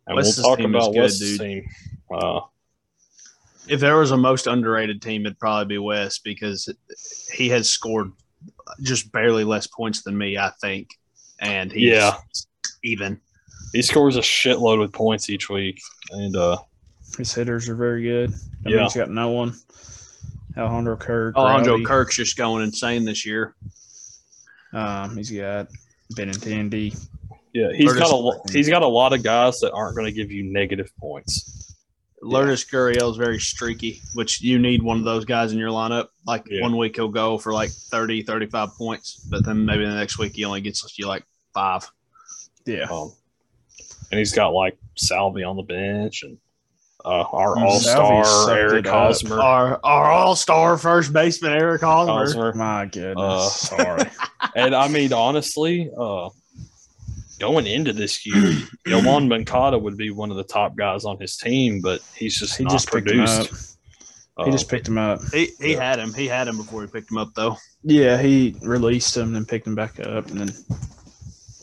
and 0.08 0.16
West's 0.16 0.38
we'll 0.38 0.48
talk 0.48 0.58
team 0.60 0.76
is 0.76 0.84
about 0.84 0.94
good, 0.94 1.02
West's 1.02 1.20
dude. 1.20 1.40
team. 1.40 1.70
Uh, 2.14 2.42
If 3.68 3.80
there 3.80 3.98
was 3.98 4.10
a 4.12 4.18
most 4.18 4.48
underrated 4.48 5.02
team, 5.04 5.22
it'd 5.26 5.38
probably 5.40 5.66
be 5.76 5.78
West 5.78 6.24
because 6.24 6.68
he 7.32 7.48
has 7.50 7.70
scored 7.70 8.12
just 8.82 9.12
barely 9.12 9.44
less 9.44 9.68
points 9.68 10.02
than 10.02 10.18
me, 10.18 10.38
I 10.38 10.50
think. 10.62 10.90
And 11.40 11.72
he's 11.72 11.84
Yeah. 11.94 12.18
even. 12.84 13.22
he 13.74 13.82
scores 13.84 14.18
a 14.18 14.22
shitload 14.22 14.80
with 14.80 14.92
points 14.92 15.30
each 15.30 15.48
week, 15.50 15.80
and 16.10 16.36
uh, 16.36 16.58
His 17.18 17.34
hitters 17.34 17.70
are 17.70 17.76
very 17.76 18.02
good. 18.04 18.34
I 18.66 18.70
Yeah. 18.70 18.76
mean, 18.78 18.84
he's 18.86 18.96
got 18.96 19.10
no 19.12 19.30
one. 19.30 19.54
Alejandro 20.58 20.98
Kirk. 20.98 21.36
Alejandro 21.38 21.74
Rowdy. 21.74 21.86
Kirk's 21.86 22.16
just 22.16 22.36
going 22.38 22.64
insane 22.64 23.06
this 23.06 23.26
year. 23.26 23.56
Um, 24.74 25.18
he's 25.18 25.32
got 25.32 25.68
Benintendi. 26.16 26.96
yeah, 27.54 27.72
he's 27.74 27.88
Curtis- 27.90 28.02
got 28.04 28.12
a 28.12 28.16
lo- 28.16 28.42
he's 28.52 28.70
got 28.70 28.82
a 28.84 28.88
lot 28.88 29.14
of 29.14 29.24
guys 29.24 29.60
that 29.60 29.72
aren't 29.74 29.96
going 29.96 30.06
to 30.08 30.12
give 30.12 30.32
you 30.32 30.44
negative 30.44 30.92
points. 31.00 31.58
Lourdes 32.24 32.64
Gurriel 32.66 33.10
is 33.10 33.18
very 33.18 33.40
streaky, 33.40 34.00
which 34.14 34.42
you 34.42 34.60
need 34.60 34.84
one 34.84 34.98
of 35.00 35.04
those 35.06 35.26
guys 35.26 35.54
in 35.54 35.58
your 35.58 35.72
lineup. 35.72 36.10
Like 36.28 36.46
Yeah. 36.48 36.62
one 36.62 36.78
week 36.78 36.96
he'll 36.96 37.08
go 37.08 37.38
for 37.40 37.52
like 37.52 37.72
30, 37.72 38.22
35 38.22 38.70
points, 38.78 39.16
but 39.30 39.44
then 39.44 39.66
maybe 39.66 39.84
the 39.86 39.96
next 39.96 40.20
week 40.20 40.36
he 40.36 40.46
only 40.46 40.62
gets 40.62 40.98
you 41.00 41.08
like 41.08 41.24
five. 41.54 41.90
Yeah. 42.66 42.84
Um, 42.92 43.12
and 44.12 44.20
he's 44.20 44.34
got 44.34 44.50
like 44.50 44.78
Salvi 44.98 45.44
on 45.44 45.56
the 45.56 45.64
bench, 45.64 46.22
and 46.22 46.38
Uh, 47.04 47.24
our 47.32 47.58
all 47.58 47.80
star 47.80 48.24
Salvi 48.24 48.28
sucked 48.45 48.58
Eric 48.60 48.86
it. 48.86 48.89
Hosmer. 48.89 49.39
Our 49.41 49.80
our 49.84 50.12
all 50.12 50.36
star 50.36 50.78
first 50.78 51.12
baseman 51.14 51.54
Eric 51.54 51.82
Hosmer. 51.82 52.14
Hosmer. 52.14 52.54
My 52.54 52.86
goodness. 52.86 53.18
Uh, 53.18 53.49
Sorry. 53.49 54.10
And 54.56 54.76
I 54.76 54.88
mean, 54.89 55.14
honestly, 55.14 55.89
uh, 55.97 56.30
going 57.39 57.66
into 57.68 57.93
this 57.93 58.26
year, 58.26 58.36
Yoan 58.88 59.28
Moncada 59.30 59.78
would 59.78 59.95
be 59.97 60.10
one 60.12 60.30
of 60.32 60.38
the 60.38 60.43
top 60.43 60.76
guys 60.76 61.06
on 61.06 61.18
his 61.20 61.38
team, 61.38 61.80
but 61.82 62.02
he's 62.16 62.38
just 62.38 62.58
He 62.58 62.64
not 62.66 62.74
just 62.74 62.91
picked 62.91 63.10
him 63.10 63.22
up. 63.22 63.47
produced. 63.47 63.78
He 64.38 64.43
Uh, 64.43 64.52
just 64.52 64.68
picked 64.70 64.88
him 64.88 64.97
up. 64.97 65.22
He 65.32 65.52
he 65.60 65.74
Yeah. 65.74 65.84
had 65.89 65.99
him. 65.99 66.14
He 66.14 66.28
had 66.28 66.47
him 66.47 66.58
before 66.58 66.82
he 66.82 66.88
picked 66.88 67.12
him 67.12 67.18
up 67.18 67.30
though. 67.36 67.56
Yeah, 67.84 68.22
he 68.22 68.56
released 68.62 69.16
him 69.16 69.36
and 69.36 69.47
picked 69.47 69.68
him 69.68 69.76
back 69.76 69.99
up 69.99 70.28
and 70.30 70.39
then 70.39 70.56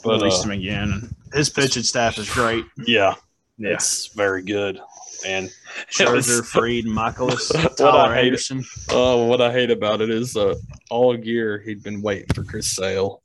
but 0.03 0.21
released 0.21 0.41
uh, 0.41 0.45
him 0.45 0.51
again. 0.53 0.93
And 0.93 1.15
His 1.35 1.51
pitching 1.51 1.83
staff 1.83 2.17
is 2.19 2.31
great. 2.31 2.65
yeah, 2.87 3.15
yeah, 3.59 3.71
it's 3.75 4.07
very 4.15 4.43
good. 4.43 4.81
And 5.27 5.51
Scherzer, 5.91 6.45
Fried, 6.45 6.85
Mikolas, 6.85 7.51
Tyler 7.77 8.15
hate- 8.15 8.27
Anderson. 8.27 8.65
Uh, 8.91 9.25
what 9.25 9.41
I 9.41 9.53
hate 9.53 9.71
about 9.71 10.01
it 10.01 10.11
is 10.11 10.37
uh, 10.37 10.55
all 10.91 11.19
year 11.19 11.59
he'd 11.59 11.83
been 11.83 12.03
waiting 12.03 12.29
for 12.35 12.45
Chris 12.45 12.69
Sale. 12.69 13.23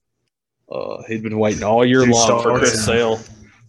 Uh, 0.72 1.04
he'd 1.08 1.22
been 1.24 1.38
waiting 1.38 1.64
all 1.64 1.86
year 1.86 2.04
Two 2.06 2.12
long 2.12 2.41
for. 2.41 2.58
Chris 2.58 2.84
Sale 2.86 3.20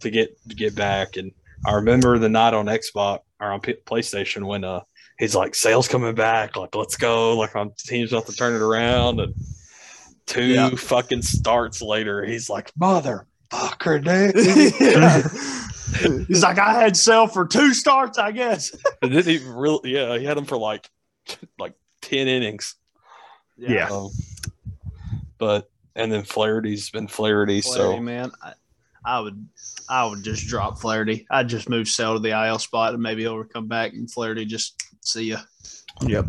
to 0.01 0.11
get 0.11 0.37
to 0.49 0.55
get 0.55 0.75
back. 0.75 1.17
And 1.17 1.33
I 1.67 1.75
remember 1.75 2.19
the 2.19 2.29
night 2.29 2.55
on 2.55 2.67
Xbox 2.67 3.21
or 3.41 3.53
on 3.53 3.61
P- 3.61 3.75
PlayStation 3.87 4.45
when 4.47 4.65
uh 4.65 4.81
he's 5.19 5.35
like 5.35 5.55
Sale's 5.55 5.89
coming 5.89 6.15
back, 6.15 6.57
like 6.57 6.75
let's 6.75 6.97
go, 6.97 7.37
like 7.37 7.55
on 7.57 7.73
teams 7.79 8.13
about 8.13 8.27
to 8.27 8.33
turn 8.35 8.55
it 8.55 8.63
around. 8.63 9.21
And 9.21 9.35
two 10.27 10.45
Yeah. 10.45 10.71
fucking 10.71 11.23
starts 11.23 11.83
later, 11.83 12.25
he's 12.25 12.49
like 12.49 12.71
"Mother." 12.79 13.27
motherfucker, 13.53 14.03
dude. 14.03 15.71
He's 16.29 16.43
like, 16.43 16.59
I 16.59 16.75
had 16.75 16.97
Sale 16.97 17.27
for 17.27 17.47
two 17.47 17.75
starts, 17.75 18.19
I 18.19 18.33
guess. 18.33 18.75
and 19.03 19.13
then 19.13 19.25
he 19.25 19.39
really, 19.39 19.93
yeah, 19.93 20.19
he 20.19 20.25
had 20.25 20.37
him 20.39 20.45
for 20.45 20.57
like 20.57 20.89
like 21.59 21.75
ten 22.01 22.29
innings. 22.29 22.77
Yeah. 23.57 23.89
Um, 23.91 24.11
but 25.39 25.71
and 25.97 26.11
then 26.11 26.25
Flaherty's 26.25 26.91
been 26.91 27.07
Flaherty, 27.09 27.61
Flaherty, 27.61 27.97
so 27.97 28.01
man, 28.01 28.33
I, 28.43 28.53
I 29.05 29.21
would, 29.21 29.49
I 29.89 30.07
would 30.07 30.23
just 30.25 30.47
drop 30.49 30.79
Flaherty. 30.79 31.27
I'd 31.31 31.49
just 31.49 31.69
move 31.69 31.89
Sale 31.89 32.15
to 32.15 32.21
the 32.21 32.31
IL 32.31 32.59
spot, 32.59 32.95
and 32.95 33.03
maybe 33.03 33.23
he'll 33.23 33.45
come 33.45 33.69
back, 33.69 33.93
and 33.93 34.11
Flaherty 34.11 34.45
just 34.45 34.83
see 35.03 35.25
ya. 35.25 35.39
yep. 36.07 36.27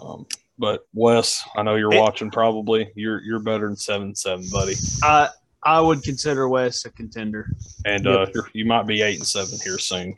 um, 0.00 0.26
but 0.58 0.86
Wes, 0.94 1.42
I 1.56 1.62
know 1.62 1.76
you're 1.76 1.94
It- 1.94 2.00
watching 2.00 2.30
probably. 2.30 2.90
You're 2.94 3.22
you're 3.22 3.40
better 3.40 3.66
than 3.66 3.76
seven 3.76 4.14
seven, 4.14 4.46
buddy. 4.50 4.74
I, 5.02 5.28
I 5.66 5.80
would 5.80 6.02
consider 6.02 6.48
West 6.48 6.86
a 6.86 6.90
contender. 6.90 7.50
And 7.84 8.06
uh 8.06 8.26
you're, 8.32 8.48
you 8.52 8.64
might 8.64 8.86
be 8.86 9.02
eight 9.02 9.18
and 9.18 9.26
seven 9.26 9.58
here 9.62 9.78
soon. 9.78 10.16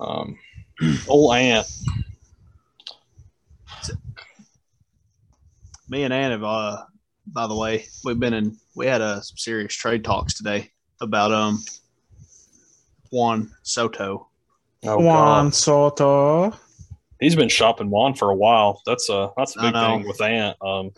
Um 0.00 0.38
old 1.08 1.34
Ant, 1.36 1.66
Me 5.90 6.04
and 6.04 6.14
Ann 6.14 6.30
have, 6.30 6.44
uh, 6.44 6.84
by 7.26 7.48
the 7.48 7.54
way, 7.56 7.84
we've 8.04 8.18
been 8.18 8.32
in. 8.32 8.56
We 8.76 8.86
had 8.86 9.00
uh, 9.00 9.20
some 9.20 9.36
serious 9.36 9.74
trade 9.74 10.04
talks 10.04 10.34
today 10.34 10.70
about 11.00 11.32
um 11.32 11.62
Juan 13.10 13.50
Soto. 13.62 14.28
oh 14.84 14.98
Juan 14.98 15.46
God. 15.46 15.54
Soto. 15.54 16.52
He's 17.18 17.34
been 17.34 17.48
shopping 17.48 17.90
Juan 17.90 18.14
for 18.14 18.30
a 18.30 18.36
while. 18.36 18.82
That's 18.86 19.10
a 19.10 19.30
that's 19.36 19.56
a 19.56 19.62
big 19.62 19.74
thing 19.74 20.06
with 20.06 20.20
Ant. 20.20 20.56
Um 20.62 20.92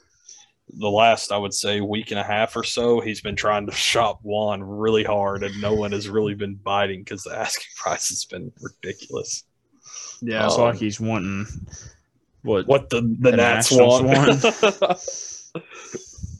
the 0.78 0.90
last 0.90 1.32
I 1.32 1.36
would 1.36 1.54
say 1.54 1.80
week 1.80 2.10
and 2.10 2.20
a 2.20 2.24
half 2.24 2.56
or 2.56 2.64
so, 2.64 3.00
he's 3.00 3.20
been 3.20 3.36
trying 3.36 3.66
to 3.66 3.72
shop 3.90 4.20
Juan 4.22 4.62
really 4.62 5.04
hard, 5.04 5.42
and 5.42 5.60
no 5.60 5.74
one 5.74 5.92
has 5.92 6.08
really 6.08 6.34
been 6.34 6.54
biting 6.54 7.00
because 7.00 7.22
the 7.22 7.36
asking 7.36 7.68
price 7.76 8.08
has 8.08 8.24
been 8.24 8.52
ridiculous. 8.60 9.44
Yeah, 10.20 10.46
It's 10.46 10.56
Um, 10.56 10.62
like 10.62 10.76
he's 10.76 11.00
wanting 11.00 11.46
what? 12.42 12.66
What 12.66 12.90
the 12.90 13.00
the, 13.00 13.30
The 13.30 13.36
Nats 13.36 13.70
Nationals 13.70 14.02
want? 14.02 15.64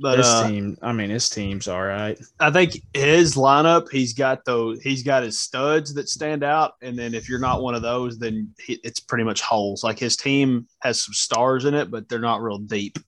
but 0.00 0.18
his 0.18 0.26
uh, 0.26 0.48
team. 0.48 0.78
I 0.80 0.92
mean, 0.92 1.10
his 1.10 1.28
team's 1.28 1.66
all 1.68 1.82
right. 1.84 2.18
I 2.38 2.50
think 2.50 2.80
his 2.94 3.34
lineup, 3.34 3.90
he's 3.90 4.12
got 4.12 4.44
those. 4.44 4.80
He's 4.82 5.02
got 5.02 5.22
his 5.24 5.38
studs 5.38 5.92
that 5.94 6.08
stand 6.08 6.44
out, 6.44 6.74
and 6.82 6.96
then 6.98 7.14
if 7.14 7.28
you're 7.28 7.38
not 7.40 7.62
one 7.62 7.74
of 7.74 7.82
those, 7.82 8.18
then 8.18 8.52
he, 8.64 8.74
it's 8.84 9.00
pretty 9.00 9.24
much 9.24 9.40
holes. 9.40 9.82
Like 9.82 9.98
his 9.98 10.16
team 10.16 10.66
has 10.80 11.00
some 11.00 11.14
stars 11.14 11.64
in 11.64 11.74
it, 11.74 11.90
but 11.90 12.08
they're 12.08 12.18
not 12.20 12.42
real 12.42 12.58
deep. 12.58 12.98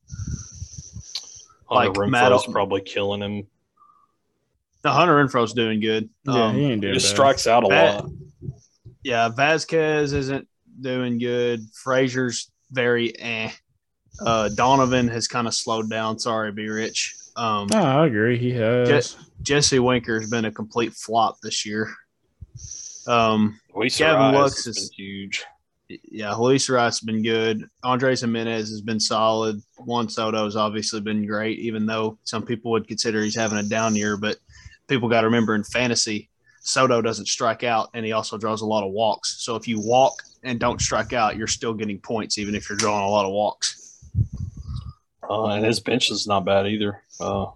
Hunter 1.68 2.00
Like 2.00 2.10
Matt- 2.10 2.32
Renfroe's 2.32 2.46
probably 2.52 2.80
killing 2.80 3.22
him. 3.22 3.46
The 4.82 4.90
Hunter 4.90 5.14
Renfroe's 5.24 5.52
doing 5.52 5.78
good. 5.80 6.08
Yeah, 6.24 6.46
Um, 6.46 6.54
he 6.56 6.62
ain't 6.64 6.74
He 6.76 6.80
doing 6.80 6.94
just 6.94 7.06
bad. 7.08 7.14
strikes 7.16 7.46
out 7.46 7.64
a 7.64 7.68
That- 7.68 8.04
lot. 8.04 8.10
yeah, 9.04 9.28
Vasquez 9.28 10.12
isn't 10.12 10.48
doing 10.80 11.18
good. 11.18 11.60
Frazier's 11.74 12.50
very 12.72 13.16
eh. 13.20 13.50
Uh, 14.20 14.48
Donovan 14.50 15.08
has 15.08 15.26
kind 15.28 15.46
of 15.46 15.54
slowed 15.54 15.88
down. 15.90 16.18
Sorry, 16.18 16.52
be 16.52 16.68
rich. 16.68 17.14
Um, 17.36 17.68
No, 17.72 17.80
I 17.82 18.06
agree. 18.06 18.38
He 18.38 18.52
has. 18.52 19.16
Jesse 19.42 19.78
Winker 19.78 20.20
has 20.20 20.28
been 20.30 20.44
a 20.44 20.52
complete 20.52 20.92
flop 20.92 21.38
this 21.42 21.64
year. 21.64 21.90
Um, 23.06 23.58
Luis 23.74 23.96
Gavin 23.98 24.20
Arias 24.22 24.38
Lux 24.40 24.64
has 24.66 24.76
is- 24.76 24.90
huge. 24.96 25.44
yeah, 25.88 26.34
Luis 26.34 26.68
Rice 26.68 26.98
has 26.98 27.00
been 27.00 27.22
good. 27.22 27.68
Andres 27.82 28.20
Gimenez 28.20 28.68
has 28.70 28.80
been 28.82 29.00
solid. 29.00 29.60
Juan 29.78 30.08
Soto 30.08 30.44
has 30.44 30.54
obviously 30.56 31.00
been 31.00 31.26
great, 31.26 31.58
even 31.58 31.86
though 31.86 32.18
some 32.24 32.42
people 32.44 32.70
would 32.72 32.86
consider 32.86 33.22
he's 33.22 33.34
having 33.34 33.58
a 33.58 33.62
down 33.62 33.96
year. 33.96 34.16
But 34.16 34.36
people 34.86 35.08
got 35.08 35.22
to 35.22 35.26
remember 35.28 35.54
in 35.54 35.64
fantasy, 35.64 36.28
Soto 36.60 37.00
doesn't 37.00 37.26
strike 37.26 37.64
out, 37.64 37.88
and 37.94 38.04
he 38.04 38.12
also 38.12 38.36
draws 38.36 38.60
a 38.60 38.66
lot 38.66 38.84
of 38.84 38.92
walks. 38.92 39.36
So 39.42 39.56
if 39.56 39.66
you 39.66 39.80
walk 39.80 40.12
and 40.42 40.60
don't 40.60 40.80
strike 40.80 41.12
out, 41.12 41.36
you're 41.36 41.46
still 41.46 41.72
getting 41.74 41.98
points, 41.98 42.38
even 42.38 42.54
if 42.54 42.68
you're 42.68 42.78
drawing 42.78 43.04
a 43.04 43.08
lot 43.08 43.24
of 43.24 43.32
walks. 43.32 43.79
Uh, 45.30 45.46
and 45.46 45.64
his 45.64 45.78
bench 45.80 46.10
is 46.10 46.26
not 46.26 46.44
bad 46.44 46.66
either. 46.66 47.00
Uh, 47.20 47.44
I 47.46 47.50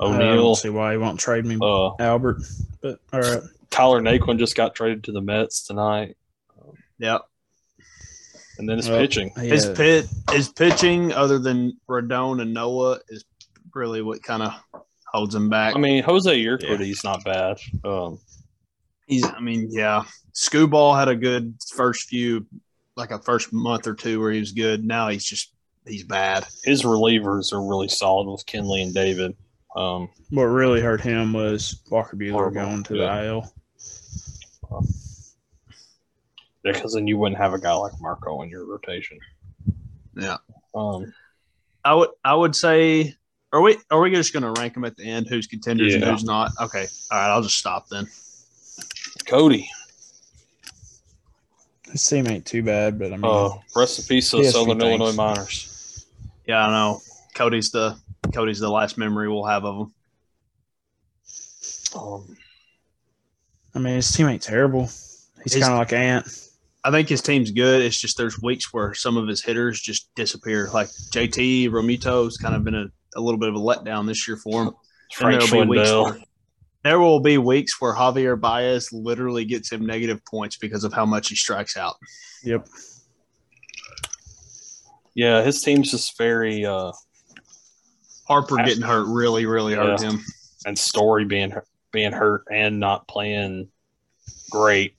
don't 0.00 0.20
O'Neal, 0.22 0.54
see 0.56 0.70
why 0.70 0.92
he 0.92 0.98
won't 0.98 1.20
trade 1.20 1.44
me, 1.44 1.58
uh, 1.60 1.90
Albert. 2.00 2.42
But 2.82 2.98
all 3.12 3.20
right. 3.20 3.42
Tyler 3.70 4.00
Naquin 4.00 4.38
just 4.38 4.56
got 4.56 4.74
traded 4.74 5.04
to 5.04 5.12
the 5.12 5.20
Mets 5.20 5.66
tonight. 5.66 6.16
Yep. 6.98 7.22
And 8.58 8.68
then 8.68 8.76
his 8.76 8.88
Well, 8.88 8.98
pitching. 9.00 9.30
his 9.36 9.66
pit, 9.66 10.06
his 10.30 10.48
pitching, 10.48 11.12
other 11.12 11.38
than 11.38 11.76
Rodon 11.88 12.40
and 12.40 12.54
Noah, 12.54 13.00
is 13.08 13.24
really 13.74 14.00
what 14.00 14.22
kind 14.22 14.42
of 14.42 14.52
holds 15.12 15.34
him 15.34 15.48
back. 15.50 15.74
I 15.74 15.78
mean, 15.78 16.02
Jose 16.04 16.30
Urquidy, 16.44 16.70
Yeah. 16.70 16.76
he's 16.84 17.04
not 17.04 17.24
bad. 17.24 17.58
Um, 17.84 18.18
He's, 19.06 19.24
I 19.24 19.38
mean, 19.40 19.68
yeah. 19.70 20.04
Skubal 20.34 20.98
had 20.98 21.08
a 21.08 21.16
good 21.16 21.56
first 21.74 22.08
few, 22.08 22.46
like 22.96 23.10
a 23.10 23.18
first 23.18 23.52
month 23.52 23.86
or 23.86 23.94
two 23.94 24.18
where 24.20 24.30
he 24.32 24.40
was 24.40 24.52
good. 24.52 24.82
Now 24.84 25.08
he's 25.08 25.24
just, 25.24 25.52
he's 25.86 26.04
bad. 26.04 26.46
his 26.64 26.82
relievers 26.82 27.52
are 27.52 27.62
really 27.62 27.88
solid 27.88 28.30
with 28.30 28.44
Kinley 28.46 28.82
and 28.82 28.94
David. 28.94 29.36
Um, 29.76 30.08
What 30.30 30.44
really 30.44 30.80
hurt 30.80 31.00
him 31.00 31.32
was 31.32 31.80
Walker 31.90 32.16
Buehler 32.16 32.32
Horrible. 32.32 32.60
going 32.62 32.82
to 32.84 32.96
Yeah. 32.96 33.16
the 33.22 33.26
IL. 33.26 33.52
because 36.62 36.94
then 36.94 37.06
you 37.06 37.18
wouldn't 37.18 37.38
have 37.40 37.52
a 37.52 37.58
guy 37.58 37.74
like 37.74 37.92
Marco 38.00 38.40
in 38.42 38.48
your 38.48 38.64
rotation. 38.64 39.18
Yeah. 40.16 40.38
Um, 40.74 41.12
I 41.84 41.94
would, 41.94 42.08
I 42.24 42.34
would 42.34 42.56
say, 42.56 43.14
are 43.52 43.60
we, 43.60 43.76
are 43.90 44.00
we 44.00 44.10
just 44.10 44.32
going 44.32 44.42
to 44.44 44.58
rank 44.60 44.72
them 44.74 44.84
at 44.84 44.96
the 44.96 45.04
end? 45.04 45.26
Who's 45.28 45.46
contenders 45.46 45.94
and 45.94 46.02
who's 46.04 46.24
not? 46.24 46.52
Okay. 46.60 46.86
All 47.10 47.18
right. 47.18 47.28
I'll 47.28 47.42
just 47.42 47.58
stop 47.58 47.88
then. 47.88 48.06
Cody, 49.26 49.68
This 51.92 52.04
team 52.06 52.26
ain't 52.28 52.46
too 52.46 52.62
bad, 52.62 52.98
but 52.98 53.12
I 53.12 53.16
mean, 53.16 53.24
uh, 53.24 53.50
rest 53.76 53.98
in 53.98 54.04
peace 54.06 54.30
to 54.30 54.38
He 54.38 54.42
the 54.42 54.46
has 54.48 54.54
a 54.54 54.58
Southern. 54.58 54.80
Illinois 54.80 55.12
Miners. 55.12 55.70
Yeah, 56.46 56.66
I 56.66 56.70
know. 56.70 57.00
Cody's 57.34 57.70
the, 57.70 57.96
Cody's 58.32 58.60
the 58.60 58.68
last 58.70 58.96
memory 58.98 59.28
we'll 59.28 59.44
have 59.46 59.64
of 59.64 59.76
him. 59.76 59.94
Um, 61.96 62.36
I 63.74 63.78
mean, 63.78 63.94
his 63.94 64.10
team 64.10 64.28
ain't 64.28 64.42
terrible. 64.42 64.88
He's 65.42 65.54
kind 65.54 65.72
of 65.72 65.78
like 65.78 65.92
Ant. 65.92 66.26
I 66.84 66.90
think 66.90 67.08
his 67.08 67.22
team's 67.22 67.50
good. 67.50 67.82
It's 67.82 67.98
just 67.98 68.16
there's 68.16 68.40
weeks 68.42 68.72
where 68.72 68.94
some 68.94 69.16
of 69.16 69.26
his 69.26 69.42
hitters 69.42 69.80
just 69.80 70.14
disappear. 70.14 70.68
Like 70.72 70.88
JT 70.88 71.70
Realmuto's 71.70 72.36
kind 72.36 72.54
of 72.54 72.62
been 72.64 72.74
a, 72.74 72.86
a 73.16 73.20
little 73.20 73.38
bit 73.40 73.48
of 73.48 73.54
a 73.54 73.58
letdown 73.58 74.06
this 74.06 74.28
year 74.28 74.36
for 74.36 74.64
him. 74.64 74.70
Frank 75.14 75.40
there'll 75.40 75.64
be 75.64 75.68
weeks 75.70 75.88
Schwindel. 75.88 76.04
where- 76.04 76.18
there 76.82 77.00
will 77.00 77.20
be 77.20 77.38
weeks 77.38 77.80
where 77.80 77.94
Javier 77.94 78.38
Baez 78.38 78.92
literally 78.92 79.46
gets 79.46 79.72
him 79.72 79.86
negative 79.86 80.20
points 80.26 80.58
because 80.58 80.84
of 80.84 80.92
how 80.92 81.06
much 81.06 81.30
he 81.30 81.34
strikes 81.34 81.78
out. 81.78 81.94
Yep. 82.42 82.68
Yeah, 85.14 85.42
his 85.42 85.62
team's 85.62 85.90
just 85.90 86.18
very 86.18 86.64
uh, 86.66 86.92
Harper 88.26 88.58
Ash- 88.60 88.68
getting 88.68 88.82
hurt 88.82 89.06
really, 89.06 89.46
really 89.46 89.74
hurt 89.74 90.00
him. 90.00 90.20
and 90.66 90.78
Story 90.78 91.24
being 91.24 91.52
being 91.92 92.12
hurt 92.12 92.44
and 92.50 92.80
not 92.80 93.06
playing 93.06 93.68
great. 94.50 94.96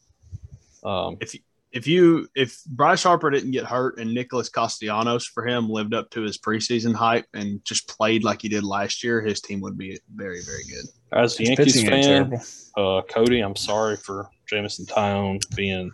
Um, 0.83 1.17
If 1.19 1.35
if 1.71 1.87
you 1.87 2.27
if 2.35 2.63
Bryce 2.65 3.03
Harper 3.03 3.29
didn't 3.29 3.51
get 3.51 3.65
hurt 3.65 3.99
and 3.99 4.13
Nicholas 4.13 4.47
Castellanos 4.49 5.25
for 5.25 5.45
him 5.45 5.69
lived 5.69 5.93
up 5.93 6.09
to 6.11 6.21
his 6.21 6.37
preseason 6.37 6.93
hype 6.93 7.25
and 7.33 7.63
just 7.65 7.89
played 7.89 8.23
like 8.23 8.41
he 8.41 8.47
did 8.47 8.63
last 8.63 9.03
year, 9.03 9.21
his 9.21 9.41
team 9.41 9.59
would 9.61 9.77
be 9.77 9.99
very 10.13 10.41
very 10.45 10.63
good. 10.69 10.85
As 11.11 11.37
a 11.39 11.43
Yankees 11.43 11.83
fan, 11.83 12.39
uh, 12.77 13.01
Cody, 13.09 13.41
I'm 13.41 13.55
sorry 13.57 13.97
for 13.97 14.29
Jameson 14.49 14.85
Taillon 14.85 15.41
being 15.55 15.91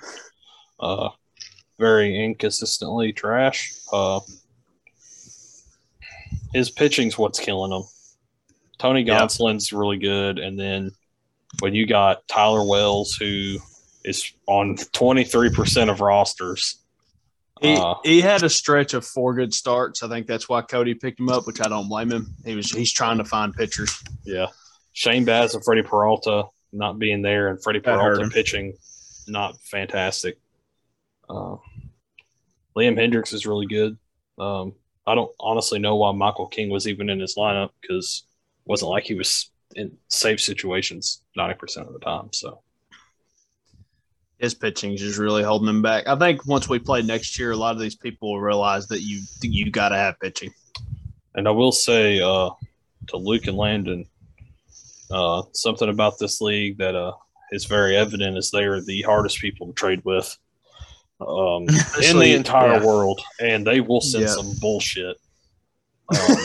uh, 0.80 1.10
very 1.82 2.24
inconsistently 2.24 3.12
trash. 3.12 3.74
Uh, 3.92 4.20
his 6.54 6.70
pitching's 6.70 7.18
what's 7.18 7.40
killing 7.40 7.72
him. 7.72 7.84
Tony 8.78 9.02
Yeah. 9.02 9.20
Gonsolin's 9.20 9.74
really 9.74 9.98
good, 9.98 10.38
and 10.38 10.58
then 10.60 10.92
when 11.60 11.74
you 11.74 11.88
got 11.88 12.28
Tyler 12.28 12.64
Wells, 12.64 13.16
who 13.16 13.58
is 14.06 14.32
on 14.48 14.76
23% 14.76 15.90
of 15.90 16.02
rosters. 16.02 16.78
He, 17.62 17.76
uh, 17.76 17.96
he 18.04 18.22
had 18.22 18.42
a 18.42 18.50
stretch 18.50 18.94
of 18.94 19.06
four 19.06 19.36
good 19.36 19.54
starts. 19.54 20.02
I 20.02 20.08
think 20.08 20.26
that's 20.26 20.50
why 20.50 20.62
Cody 20.62 20.96
picked 20.96 21.20
him 21.20 21.30
up, 21.30 21.46
which 21.46 21.62
I 21.62 21.70
don't 21.70 21.90
blame 21.90 22.12
him. 22.12 22.34
He 22.44 22.56
was 22.56 22.72
he's 22.72 22.92
trying 22.92 23.20
to 23.20 23.26
find 23.26 23.54
pitchers. 23.54 24.04
Yeah. 24.24 24.48
Shane 24.94 25.26
Baz 25.26 25.54
and 25.54 25.64
Freddie 25.64 25.84
Peralta 25.84 26.46
not 26.74 26.98
being 26.98 27.22
there 27.22 27.50
and 27.50 27.62
Freddie 27.62 27.80
Peralta 27.80 28.28
pitching 28.30 28.74
not 29.28 29.62
fantastic. 29.62 30.38
Uh, 31.30 31.58
Liam 32.76 32.98
Hendriks 32.98 33.34
is 33.34 33.46
really 33.46 33.66
good. 33.66 33.98
Um, 34.40 34.74
I 35.06 35.16
don't 35.16 35.32
honestly 35.40 35.80
know 35.80 35.96
why 35.96 36.12
Michael 36.12 36.48
King 36.48 36.70
was 36.70 36.88
even 36.88 37.10
in 37.10 37.20
his 37.20 37.36
lineup 37.36 37.72
because 37.82 38.24
it 38.66 38.70
wasn't 38.70 38.92
like 38.92 39.04
he 39.04 39.16
was 39.16 39.50
in 39.76 39.98
safe 40.10 40.40
situations 40.40 41.22
90% 41.38 41.88
of 41.88 41.94
the 41.94 42.00
time. 42.00 42.30
So, 42.32 42.62
His 44.38 44.54
pitching 44.54 44.94
is 44.94 45.02
just 45.02 45.20
really 45.20 45.44
holding 45.44 45.70
him 45.70 45.82
back. 45.82 46.08
I 46.08 46.16
think 46.18 46.46
once 46.46 46.70
we 46.70 46.80
play 46.80 47.02
next 47.02 47.38
year, 47.40 47.52
a 47.52 47.58
lot 47.58 47.76
of 47.76 47.82
these 47.82 47.96
people 47.96 48.32
will 48.32 48.42
realize 48.42 48.88
that 48.88 49.02
you 49.02 49.22
you 49.42 49.72
got 49.72 49.90
to 49.90 49.98
have 49.98 50.20
pitching. 50.20 50.54
and 51.36 51.48
I 51.48 51.52
will 51.52 51.72
say 51.72 52.20
uh, 52.20 52.50
to 53.08 53.18
Luke 53.18 53.48
and 53.48 53.58
Landon, 53.58 54.06
uh, 55.10 55.44
something 55.54 55.90
about 55.90 56.20
this 56.20 56.42
league 56.42 56.78
that 56.78 56.96
uh, 56.96 57.14
is 57.52 57.66
very 57.66 57.96
evident 57.96 58.38
is 58.38 58.50
they 58.50 58.64
are 58.64 58.82
the 58.82 59.02
hardest 59.02 59.40
people 59.40 59.68
to 59.68 59.74
trade 59.74 60.02
with 60.06 60.38
um, 61.22 61.64
in 62.04 62.20
the 62.20 62.34
entire 62.36 62.80
yeah. 62.80 62.86
world, 62.86 63.22
and 63.40 63.66
they 63.66 63.80
will 63.82 64.02
send 64.02 64.24
Yeah. 64.26 64.32
some 64.34 64.54
bullshit. 64.60 65.18
Um, 66.12 66.36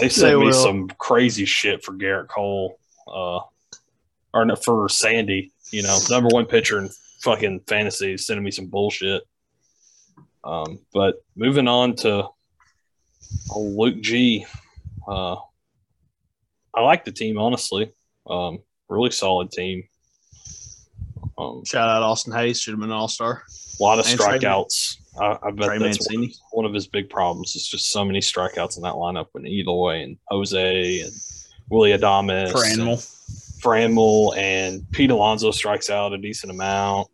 they 0.00 0.08
sent 0.10 0.32
They 0.32 0.36
me 0.38 0.46
will. 0.46 0.52
some 0.52 0.88
crazy 0.98 1.44
shit 1.46 1.82
for 1.82 1.92
Garrett 1.94 2.28
Cole, 2.28 2.78
uh, 3.06 3.40
or 4.34 4.44
no, 4.44 4.54
for 4.54 4.88
Sandy. 4.88 5.50
You 5.70 5.82
know, 5.82 5.98
number 6.10 6.28
one 6.28 6.44
pitcher 6.46 6.78
in 6.78 6.90
fucking 7.20 7.60
fantasy, 7.66 8.16
sending 8.18 8.44
me 8.44 8.50
some 8.50 8.66
bullshit. 8.66 9.22
Um, 10.44 10.78
but 10.92 11.16
moving 11.36 11.66
on 11.68 11.96
to 11.96 12.28
Luke 13.56 14.00
G. 14.02 14.46
Uh, 15.06 15.36
I 16.74 16.80
like 16.82 17.04
the 17.04 17.12
team 17.12 17.38
honestly. 17.38 17.90
Um, 18.28 18.58
really 18.88 19.10
solid 19.10 19.50
team. 19.50 19.84
Um, 21.38 21.64
Shout 21.64 21.88
out 21.88 22.02
Austin 22.02 22.32
Hays, 22.32 22.60
should 22.60 22.72
have 22.72 22.80
been 22.80 22.90
an 22.90 22.96
all 22.96 23.08
star. 23.08 23.44
a 23.78 23.82
lot 23.82 23.98
of 23.98 24.06
And 24.06 24.18
strikeouts. 24.18 24.96
I, 25.20 25.38
I 25.42 25.50
bet 25.50 25.66
Trey 25.66 25.78
that's 25.78 25.98
one, 26.10 26.20
Mancini. 26.20 26.34
one 26.52 26.64
of 26.64 26.74
his 26.74 26.86
big 26.86 27.08
problems. 27.08 27.54
Is 27.54 27.66
just 27.66 27.90
so 27.90 28.04
many 28.04 28.20
strikeouts 28.20 28.76
in 28.76 28.82
that 28.82 28.94
lineup 28.94 29.26
with 29.32 29.46
Eloy 29.46 30.02
and 30.02 30.16
Jose 30.28 31.00
and 31.00 31.12
Willie 31.70 31.90
Adames, 31.90 32.52
For 32.52 33.74
and 33.76 33.98
and 34.36 34.90
Pete 34.92 35.10
Alonso 35.10 35.50
strikes 35.50 35.90
out 35.90 36.12
a 36.12 36.18
decent 36.18 36.50
amount. 36.52 37.08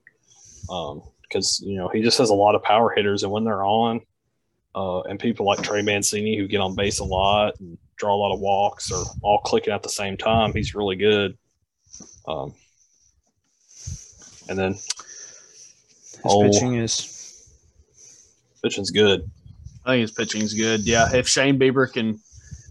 Um, 0.71 1.03
because 1.23 1.61
you 1.67 1.77
know 1.77 1.89
he 1.89 2.01
just 2.01 2.19
has 2.19 2.31
a 2.31 2.35
lot 2.35 2.55
of 2.55 2.63
power 2.63 2.91
hitters, 2.95 3.23
and 3.25 3.33
when 3.33 3.45
they're 3.45 3.65
on, 3.65 4.01
uh, 4.75 5.01
and 5.03 5.19
people 5.19 5.45
like 5.47 5.63
Trey 5.63 5.83
Mancini 5.83 6.37
who 6.39 6.47
get 6.47 6.61
on 6.61 6.75
base 6.75 7.01
a 7.01 7.05
lot 7.05 7.59
and 7.61 7.77
draw 7.97 8.15
a 8.15 8.17
lot 8.17 8.33
of 8.33 8.41
walks 8.41 8.91
are 8.93 9.05
all 9.23 9.39
clicking 9.39 9.73
at 9.73 9.83
the 9.83 9.89
same 9.89 10.17
time, 10.17 10.53
he's 10.53 10.75
really 10.75 10.97
good. 10.97 11.37
Um, 12.27 12.55
and 14.49 14.59
then 14.59 14.73
His 14.75 16.21
Oh. 16.25 16.43
pitching 16.43 16.75
is 16.77 17.49
pitching's 18.63 18.91
good. 18.91 19.31
I 19.85 19.91
think 19.93 20.01
his 20.03 20.13
pitching's 20.13 20.55
good. 20.55 20.81
Yeah, 20.87 21.13
if 21.15 21.29
Shane 21.29 21.59
Bieber 21.59 21.93
can, 21.93 22.19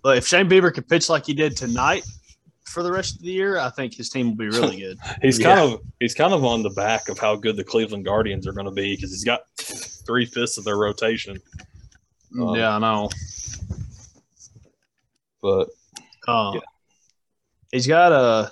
well, 0.03 0.13
if 0.13 0.25
Shane 0.27 0.49
Bieber 0.49 0.73
can 0.73 0.83
pitch 0.83 1.07
like 1.09 1.25
he 1.27 1.33
did 1.35 1.55
tonight 1.55 2.03
for 2.63 2.81
the 2.81 2.91
rest 2.91 3.17
of 3.17 3.21
the 3.21 3.31
year, 3.31 3.59
I 3.59 3.69
think 3.69 3.93
his 3.93 4.09
team 4.09 4.29
will 4.29 4.35
be 4.35 4.47
really 4.47 4.79
good. 4.79 4.97
He's 5.21 5.37
Yeah. 5.39 5.55
kind 5.55 5.73
of 5.73 5.81
he's 5.99 6.15
kind 6.15 6.33
of 6.33 6.43
on 6.43 6.63
the 6.63 6.71
back 6.71 7.09
of 7.09 7.19
how 7.19 7.35
good 7.35 7.55
the 7.55 7.63
Cleveland 7.63 8.05
Guardians 8.05 8.47
are 8.47 8.53
going 8.53 8.65
to 8.65 8.71
be 8.71 8.95
because 8.95 9.11
he's 9.11 9.23
got 9.23 9.41
three 9.59 10.25
fifths 10.25 10.57
of 10.57 10.63
their 10.63 10.77
rotation. 10.77 11.39
Um, 12.41 12.55
yeah, 12.55 12.75
I 12.75 12.79
know. 12.79 13.09
But 15.41 15.69
Um, 16.27 16.55
Yeah. 16.55 16.61
He's 17.71 17.85
got 17.87 18.11
a. 18.11 18.51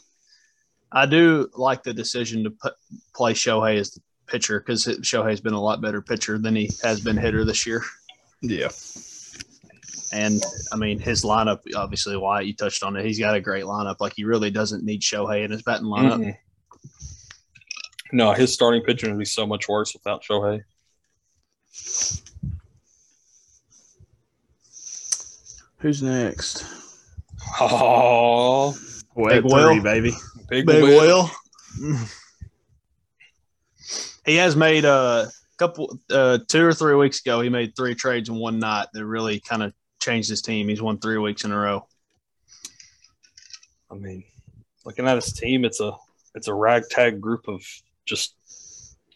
I 0.92 1.06
do 1.06 1.50
like 1.56 1.84
the 1.84 1.94
decision 1.94 2.44
to 2.44 2.52
put, 2.52 2.74
play 3.16 3.34
Shohei 3.34 3.78
as 3.78 3.92
the 3.92 4.02
pitcher 4.28 4.60
because 4.60 4.86
Shohei's 4.86 5.42
been 5.42 5.54
a 5.54 5.62
lot 5.62 5.82
better 5.82 6.02
pitcher 6.02 6.38
than 6.38 6.56
he 6.56 6.70
has 6.84 7.00
been 7.02 7.18
hitter 7.18 7.46
this 7.46 7.66
year. 7.66 7.84
yeah. 8.42 8.70
And 10.14 10.44
I 10.74 10.76
mean, 10.76 11.00
his 11.00 11.24
lineup, 11.24 11.60
obviously, 11.76 12.18
Wyatt, 12.18 12.46
you 12.46 12.54
touched 12.54 12.84
on 12.84 12.98
it. 12.98 13.06
He's 13.06 13.20
got 13.20 13.36
a 13.36 13.40
great 13.40 13.64
lineup. 13.64 13.98
Like, 14.02 14.14
he 14.16 14.26
really 14.26 14.52
doesn't 14.52 14.84
need 14.84 15.02
Shohei 15.02 15.46
in 15.46 15.52
his 15.52 15.62
batting 15.62 15.86
lineup. 15.86 16.20
Mm-mm. 16.20 16.38
no, 18.12 18.34
his 18.34 18.54
starting 18.54 18.82
pitching 18.84 19.10
would 19.12 19.20
be 19.20 19.26
so 19.26 19.48
much 19.48 19.70
worse 19.70 19.94
without 19.94 20.22
Shohei. 20.24 20.64
Who's 25.78 26.04
next? 26.04 26.66
Oh, 27.60 28.78
Web 29.16 29.44
Will. 29.44 29.74
three, 29.74 29.80
baby. 29.82 30.14
Big, 30.52 30.66
Big 30.66 30.84
Will. 30.84 31.30
Will. 31.80 31.98
he 34.26 34.36
has 34.36 34.56
made 34.56 34.86
a 34.86 35.30
couple, 35.58 35.98
uh, 36.12 36.40
two 36.48 36.66
or 36.66 36.74
three 36.74 36.96
weeks 36.96 37.22
ago, 37.22 37.42
he 37.42 37.50
made 37.50 37.76
three 37.76 37.96
trades 37.96 38.30
in 38.30 38.36
one 38.36 38.60
night 38.60 38.88
that 38.94 39.06
really 39.06 39.40
kind 39.40 39.64
of 39.64 39.74
changed 40.00 40.30
his 40.30 40.42
team. 40.42 40.68
He's 40.68 40.82
won 40.82 41.00
three 41.00 41.18
weeks 41.18 41.46
in 41.46 41.52
a 41.52 41.58
row. 41.58 41.88
I 43.90 43.96
mean, 43.96 44.24
looking 44.86 45.08
at 45.08 45.16
his 45.16 45.34
team, 45.34 45.66
it's 45.66 45.80
a 45.80 45.94
it's 46.36 46.48
a 46.48 46.54
ragtag 46.54 47.20
group 47.20 47.48
of 47.48 47.62
just 48.06 48.36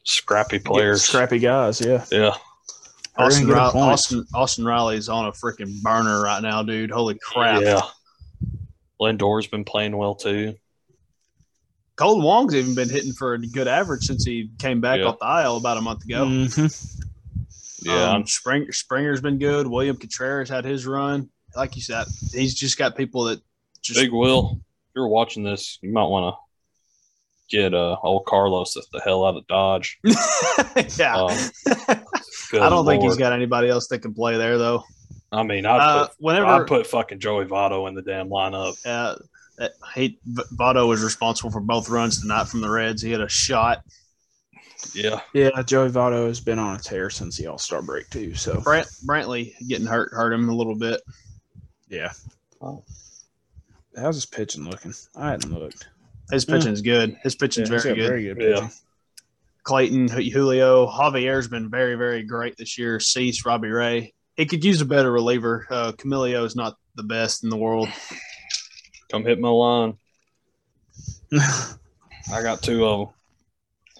scrappy 0.03 0.59
players. 0.59 1.03
Scrappy 1.03 1.39
guys, 1.39 1.79
yeah. 1.79 2.03
Yeah, 2.11 2.36
Austin, 3.17 3.47
gonna 3.47 3.55
get 3.55 3.73
a 3.73 3.77
Riley. 3.77 3.91
Austin, 3.91 4.25
Austin 4.33 4.65
Riley's 4.65 5.09
on 5.09 5.27
a 5.27 5.31
freaking 5.31 5.81
burner 5.81 6.21
right 6.21 6.41
now, 6.41 6.63
dude. 6.63 6.91
Holy 6.91 7.17
crap. 7.21 7.61
yeah. 7.61 7.81
Lindor's 8.99 9.47
been 9.47 9.65
playing 9.65 9.95
well 9.95 10.15
too. 10.15 10.55
Kolten 11.97 12.23
Wong's 12.23 12.53
even 12.55 12.75
been 12.75 12.89
hitting 12.89 13.13
for 13.13 13.33
a 13.35 13.39
good 13.39 13.67
average 13.67 14.03
since 14.03 14.25
he 14.25 14.49
came 14.59 14.81
back 14.81 14.99
Yeah. 14.99 15.05
off 15.05 15.19
the 15.19 15.25
aisle 15.25 15.57
about 15.57 15.77
a 15.77 15.81
month 15.81 16.03
ago. 16.03 16.25
Mhm. 16.25 17.01
Yeah, 17.83 18.11
Um, 18.13 18.25
Spring, 18.27 18.71
Springer's 18.71 19.21
been 19.21 19.37
good. 19.37 19.67
William 19.67 19.95
Contreras 19.95 20.49
had 20.49 20.65
his 20.65 20.85
run. 20.85 21.29
Like 21.55 21.75
you 21.75 21.81
said, 21.81 22.05
he's 22.33 22.53
just 22.55 22.77
got 22.77 22.97
people 22.97 23.25
that 23.25 23.39
just 23.81 23.99
Big 23.99 24.11
Will. 24.11 24.59
If 24.89 24.95
you're 24.95 25.07
watching 25.07 25.43
this, 25.43 25.77
you 25.81 25.91
might 25.93 26.05
want 26.07 26.35
to 26.35 26.39
get 27.57 27.73
uh, 27.73 27.95
old 28.03 28.25
Carlos 28.25 28.73
the 28.91 28.99
hell 29.01 29.23
out 29.25 29.37
of 29.37 29.45
Dodge. 29.47 29.99
yeah. 30.97 31.15
Um, 31.15 31.37
I 32.53 32.69
don't 32.69 32.85
think 32.85 33.03
he's 33.03 33.17
got 33.17 33.33
anybody 33.33 33.69
else 33.69 33.87
that 33.89 33.99
can 33.99 34.13
play 34.13 34.35
there 34.37 34.57
though. 34.57 34.83
I 35.31 35.43
mean, 35.43 35.65
I'd 35.65 35.77
Uh, 35.79 36.07
put 36.07 36.15
whenever 36.19 36.45
I'd 36.47 36.67
put 36.67 36.87
fucking 36.87 37.19
Joey 37.19 37.45
Votto 37.45 37.87
in 37.87 37.93
the 37.95 38.01
damn 38.01 38.29
lineup. 38.29 38.75
uh, 38.85 39.15
that 39.57 39.73
he 39.95 40.19
Votto 40.55 40.87
was 40.87 41.03
responsible 41.03 41.51
for 41.51 41.61
both 41.61 41.89
runs 41.89 42.21
tonight 42.21 42.47
from 42.47 42.61
the 42.61 42.69
Reds. 42.69 43.01
He 43.01 43.11
had 43.11 43.21
a 43.21 43.29
shot. 43.29 43.83
Yeah, 44.93 45.21
Yeah, 45.33 45.61
Joey 45.63 45.89
Votto 45.89 46.27
has 46.27 46.39
been 46.39 46.59
on 46.59 46.75
a 46.75 46.79
tear 46.79 47.09
since 47.09 47.37
the 47.37 47.47
All 47.47 47.57
Star 47.57 47.81
break 47.81 48.09
too. 48.09 48.35
So 48.35 48.59
Brant 48.61 48.87
Brantley 49.05 49.53
getting 49.67 49.87
hurt 49.87 50.11
hurt 50.11 50.33
him 50.33 50.49
a 50.49 50.55
little 50.55 50.75
bit. 50.75 51.01
yeah. 51.89 52.11
Oh. 52.61 52.83
How's 53.97 54.15
his 54.15 54.25
pitching 54.25 54.69
looking? 54.69 54.93
I 55.15 55.31
hadn't 55.31 55.53
looked. 55.53 55.87
His 56.29 56.45
Yeah. 56.47 56.55
pitching's 56.55 56.81
good. 56.81 57.15
His 57.23 57.35
pitching's 57.35 57.69
Yeah, 57.69 57.75
he's 57.75 57.83
very 57.83 57.95
got 57.95 58.01
good. 58.01 58.07
Very 58.09 58.23
good 58.23 58.41
Yeah. 58.63 58.69
Clayton, 59.63 60.07
Julio, 60.09 60.85
Javier's 60.87 61.47
been 61.47 61.69
very, 61.69 61.95
very 61.95 62.21
great 62.23 62.55
this 62.57 62.77
year. 62.77 62.99
Cease, 62.99 63.45
Robbie 63.45 63.69
Ray. 63.69 64.13
He 64.35 64.45
could 64.45 64.63
use 64.63 64.81
a 64.81 64.85
better 64.85 65.11
reliever. 65.11 65.65
Uh, 65.69 65.91
Camilio 65.93 66.45
is 66.45 66.55
not 66.55 66.75
the 66.95 67.03
best 67.03 67.43
in 67.43 67.49
the 67.49 67.57
world. 67.57 67.87
Come 69.16 69.26
hit 69.26 69.39
my 69.39 69.49
line. 69.49 69.97
I 71.34 72.41
got 72.41 72.61
two 72.61 72.86
of 72.86 72.99
them. 72.99 73.16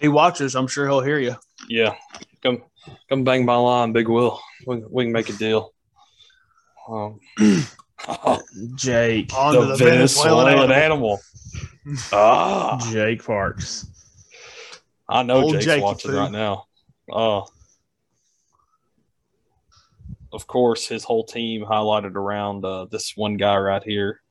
He 0.02 0.10
watches. 0.10 0.56
I'm 0.56 0.68
sure 0.68 0.86
he'll 0.88 1.00
hear 1.00 1.20
you. 1.20 1.36
Yeah, 1.70 1.96
come 2.44 2.64
come 3.08 3.24
bang 3.24 3.46
my 3.46 3.56
line, 3.56 3.94
Big 3.94 4.10
Will. 4.10 4.42
We, 4.68 4.84
we 4.90 5.06
can 5.06 5.14
make 5.14 5.30
a 5.30 5.34
deal. 5.34 5.74
Um, 6.90 7.22
Jake. 8.76 9.34
On 9.34 9.54
to 9.54 9.62
the, 9.62 9.66
the 9.68 9.86
Venezuelan, 9.86 10.46
Venezuelan 10.48 10.72
animal. 10.72 11.22
animal. 11.86 12.00
ah, 12.12 12.90
Jake 12.92 13.24
Parks. 13.26 13.88
I 15.08 15.24
know 15.24 15.44
Old 15.44 15.54
Jake's 15.54 15.66
Jakey 15.66 15.82
watching 15.82 16.12
Poo. 16.12 16.18
right 16.18 16.32
now. 16.32 16.66
Uh, 17.12 17.42
of 20.34 20.46
course, 20.46 20.88
his 20.88 21.06
whole 21.06 21.24
team 21.24 21.64
highlighted 21.64 22.16
around 22.16 22.66
uh, 22.66 22.86
this 22.92 23.14
one 23.16 23.38
guy 23.38 23.56
right 23.56 23.84
here, 23.84 24.22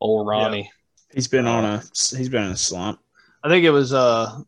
old 0.00 0.26
Ronnie. 0.26 0.70
He's 1.12 1.28
been 1.28 1.46
on 1.46 1.64
a 1.64 1.78
he's 1.78 2.28
been 2.28 2.44
in 2.44 2.52
a 2.52 2.56
slump. 2.56 3.00
I 3.42 3.48
think 3.48 3.64
it 3.64 3.70
was 3.70 3.92
uh 3.92 4.40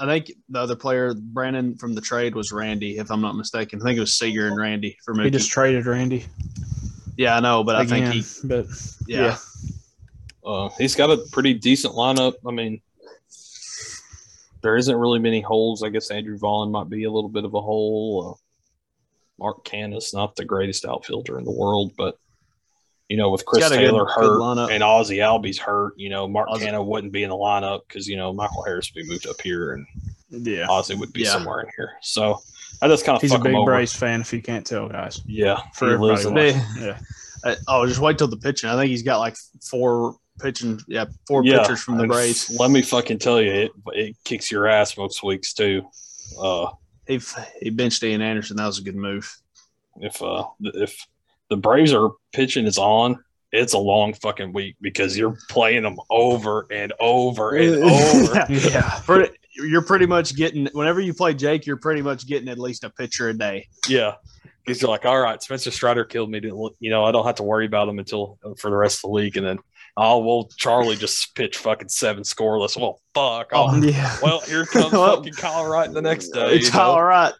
I 0.00 0.06
think 0.06 0.30
the 0.48 0.60
other 0.60 0.76
player, 0.76 1.12
Brandon 1.14 1.76
from 1.76 1.94
the 1.94 2.00
trade, 2.00 2.34
was 2.36 2.52
Randy, 2.52 2.98
if 2.98 3.10
I'm 3.10 3.20
not 3.20 3.34
mistaken. 3.34 3.80
I 3.82 3.84
think 3.84 3.96
it 3.96 4.00
was 4.00 4.14
Seager 4.14 4.46
and 4.46 4.56
Randy 4.56 4.96
for 5.04 5.12
me. 5.12 5.24
He 5.24 5.30
just 5.30 5.50
traded 5.50 5.86
Randy 5.86 6.26
yeah, 7.18 7.36
I 7.36 7.40
know, 7.40 7.64
but 7.64 7.74
I 7.74 7.84
think 7.84 8.06
he 8.06 8.24
but 8.44 8.66
yeah. 9.06 9.20
yeah. 9.20 9.38
Uh, 10.46 10.70
he's 10.78 10.94
got 10.94 11.10
a 11.10 11.18
pretty 11.32 11.52
decent 11.52 11.94
lineup. 11.94 12.34
I 12.46 12.52
mean, 12.52 12.80
there 14.62 14.76
isn't 14.76 14.96
really 14.96 15.18
many 15.18 15.40
holes. 15.40 15.82
I 15.82 15.88
guess 15.88 16.12
Andrew 16.12 16.38
Vaughn 16.38 16.70
might 16.70 16.88
be 16.88 17.04
a 17.04 17.10
little 17.10 17.28
bit 17.28 17.44
of 17.44 17.54
a 17.54 17.60
hole. 17.60 18.30
Uh, 18.30 19.42
Mark 19.42 19.64
Canis, 19.64 20.14
not 20.14 20.36
the 20.36 20.44
greatest 20.44 20.86
outfielder 20.86 21.38
in 21.38 21.44
the 21.44 21.50
world, 21.50 21.92
but 21.98 22.18
you 23.08 23.16
know, 23.16 23.30
with 23.30 23.44
Chris 23.46 23.62
got 23.62 23.72
a 23.72 23.76
Taylor 23.76 24.04
good 24.04 24.12
hurt 24.14 24.38
lineup. 24.40 24.70
and 24.70 24.82
Ozzy 24.82 25.18
Albies 25.18 25.58
hurt, 25.58 25.94
you 25.96 26.10
know, 26.10 26.28
Mark 26.28 26.48
Ozzy- 26.48 26.66
Canha 26.68 26.84
wouldn't 26.84 27.12
be 27.12 27.22
in 27.22 27.30
the 27.30 27.36
lineup 27.36 27.80
because 27.88 28.06
you 28.06 28.16
know 28.16 28.32
Michael 28.32 28.62
Harris 28.64 28.92
would 28.94 29.02
be 29.02 29.08
moved 29.08 29.26
up 29.26 29.40
here 29.40 29.72
and 29.72 29.86
yeah. 30.30 30.66
Ozzy 30.66 30.98
would 30.98 31.12
be 31.12 31.22
Yeah. 31.22 31.32
somewhere 31.32 31.60
in 31.60 31.68
here. 31.76 31.92
So 32.02 32.38
I 32.82 32.88
just 32.88 33.04
kind 33.04 33.16
of 33.16 33.22
He's 33.22 33.32
a 33.32 33.36
fuck 33.36 33.46
him 33.46 33.52
big 33.52 33.58
over. 33.58 33.72
Braves 33.72 33.94
fan. 33.94 34.20
If 34.20 34.32
you 34.32 34.42
can't 34.42 34.66
tell, 34.66 34.88
guys, 34.88 35.20
Yeah, 35.26 35.60
for 35.74 35.88
he 35.90 35.96
lives 35.96 36.26
everybody. 36.26 36.50
in 36.50 36.58
watching. 36.58 36.82
Yeah, 36.84 36.98
Uh, 37.44 37.54
oh, 37.68 37.86
just 37.86 38.00
wait 38.00 38.18
till 38.18 38.28
the 38.28 38.36
pitching. 38.36 38.68
I 38.68 38.76
think 38.76 38.90
he's 38.90 39.02
got 39.02 39.18
like 39.20 39.36
four 39.62 40.16
pitching, 40.40 40.78
yeah, 40.86 41.06
four 41.26 41.44
yeah, 41.44 41.62
pitchers 41.62 41.80
from 41.82 41.96
the 41.96 42.02
and 42.02 42.12
Braves. 42.12 42.50
Let 42.50 42.70
me 42.70 42.82
fucking 42.82 43.18
tell 43.20 43.40
you, 43.40 43.50
it 43.50 43.72
it 43.94 44.16
kicks 44.24 44.50
your 44.52 44.66
ass 44.68 44.96
most 44.98 45.22
weeks 45.22 45.54
too. 45.54 45.82
Uh, 46.38 46.66
He 47.06 47.18
he 47.62 47.70
benched 47.70 48.02
Ian 48.02 48.20
Anderson. 48.22 48.56
That 48.58 48.66
was 48.66 48.78
a 48.78 48.82
good 48.82 48.96
move. 48.96 49.34
if 50.00 50.20
uh 50.22 50.44
if 50.60 51.06
the 51.50 51.56
Braves 51.56 51.92
are 51.92 52.10
pitching 52.32 52.66
is 52.66 52.78
on, 52.78 53.22
it's 53.52 53.72
a 53.72 53.78
long 53.78 54.12
fucking 54.14 54.52
week 54.52 54.76
because 54.80 55.16
you're 55.16 55.36
playing 55.48 55.82
them 55.82 55.96
over 56.10 56.66
and 56.70 56.92
over 57.00 57.54
and 57.56 57.82
over. 57.84 58.46
yeah. 58.52 58.90
For- 59.00 59.28
you're 59.54 59.82
pretty 59.82 60.06
much 60.06 60.36
getting 60.36 60.66
whenever 60.72 61.00
you 61.00 61.12
play 61.12 61.34
Jake, 61.34 61.66
you're 61.66 61.78
pretty 61.78 62.00
much 62.02 62.26
getting 62.28 62.48
at 62.48 62.58
least 62.58 62.84
a 62.84 62.90
pitcher 62.90 63.28
a 63.30 63.34
day. 63.34 63.66
yeah. 63.88 64.14
Because 64.64 64.82
you're 64.82 64.90
like, 64.90 65.06
all 65.06 65.18
right, 65.18 65.42
Spencer 65.42 65.70
Strider 65.70 66.04
killed 66.04 66.30
me. 66.30 66.40
To, 66.40 66.70
you 66.78 66.90
know, 66.90 67.02
I 67.02 67.10
don't 67.10 67.24
have 67.24 67.36
to 67.36 67.42
worry 67.42 67.64
about 67.64 67.88
him 67.88 67.98
until 67.98 68.38
uh, 68.44 68.50
for 68.58 68.70
the 68.70 68.76
rest 68.76 68.98
of 68.98 69.02
the 69.02 69.08
week. 69.08 69.36
And 69.36 69.46
then, 69.46 69.58
oh, 69.96 70.18
well, 70.18 70.50
Charlie 70.58 70.94
just 70.96 71.34
pitched 71.34 71.56
fucking 71.56 71.88
seven 71.88 72.22
scoreless. 72.22 72.76
Well, 72.78 73.00
fuck. 73.14 73.48
Oh, 73.54 73.74
yeah. 73.82 74.14
well, 74.22 74.40
here 74.40 74.66
comes 74.66 74.92
Well, 74.92 75.16
fucking 75.16 75.32
Kyle 75.32 75.66
Wright 75.66 75.90
the 75.90 76.02
next 76.02 76.28
day. 76.28 76.56
It's 76.56 76.68
you 76.68 76.74
know? 76.74 76.84
all 76.84 77.02
right. 77.02 77.32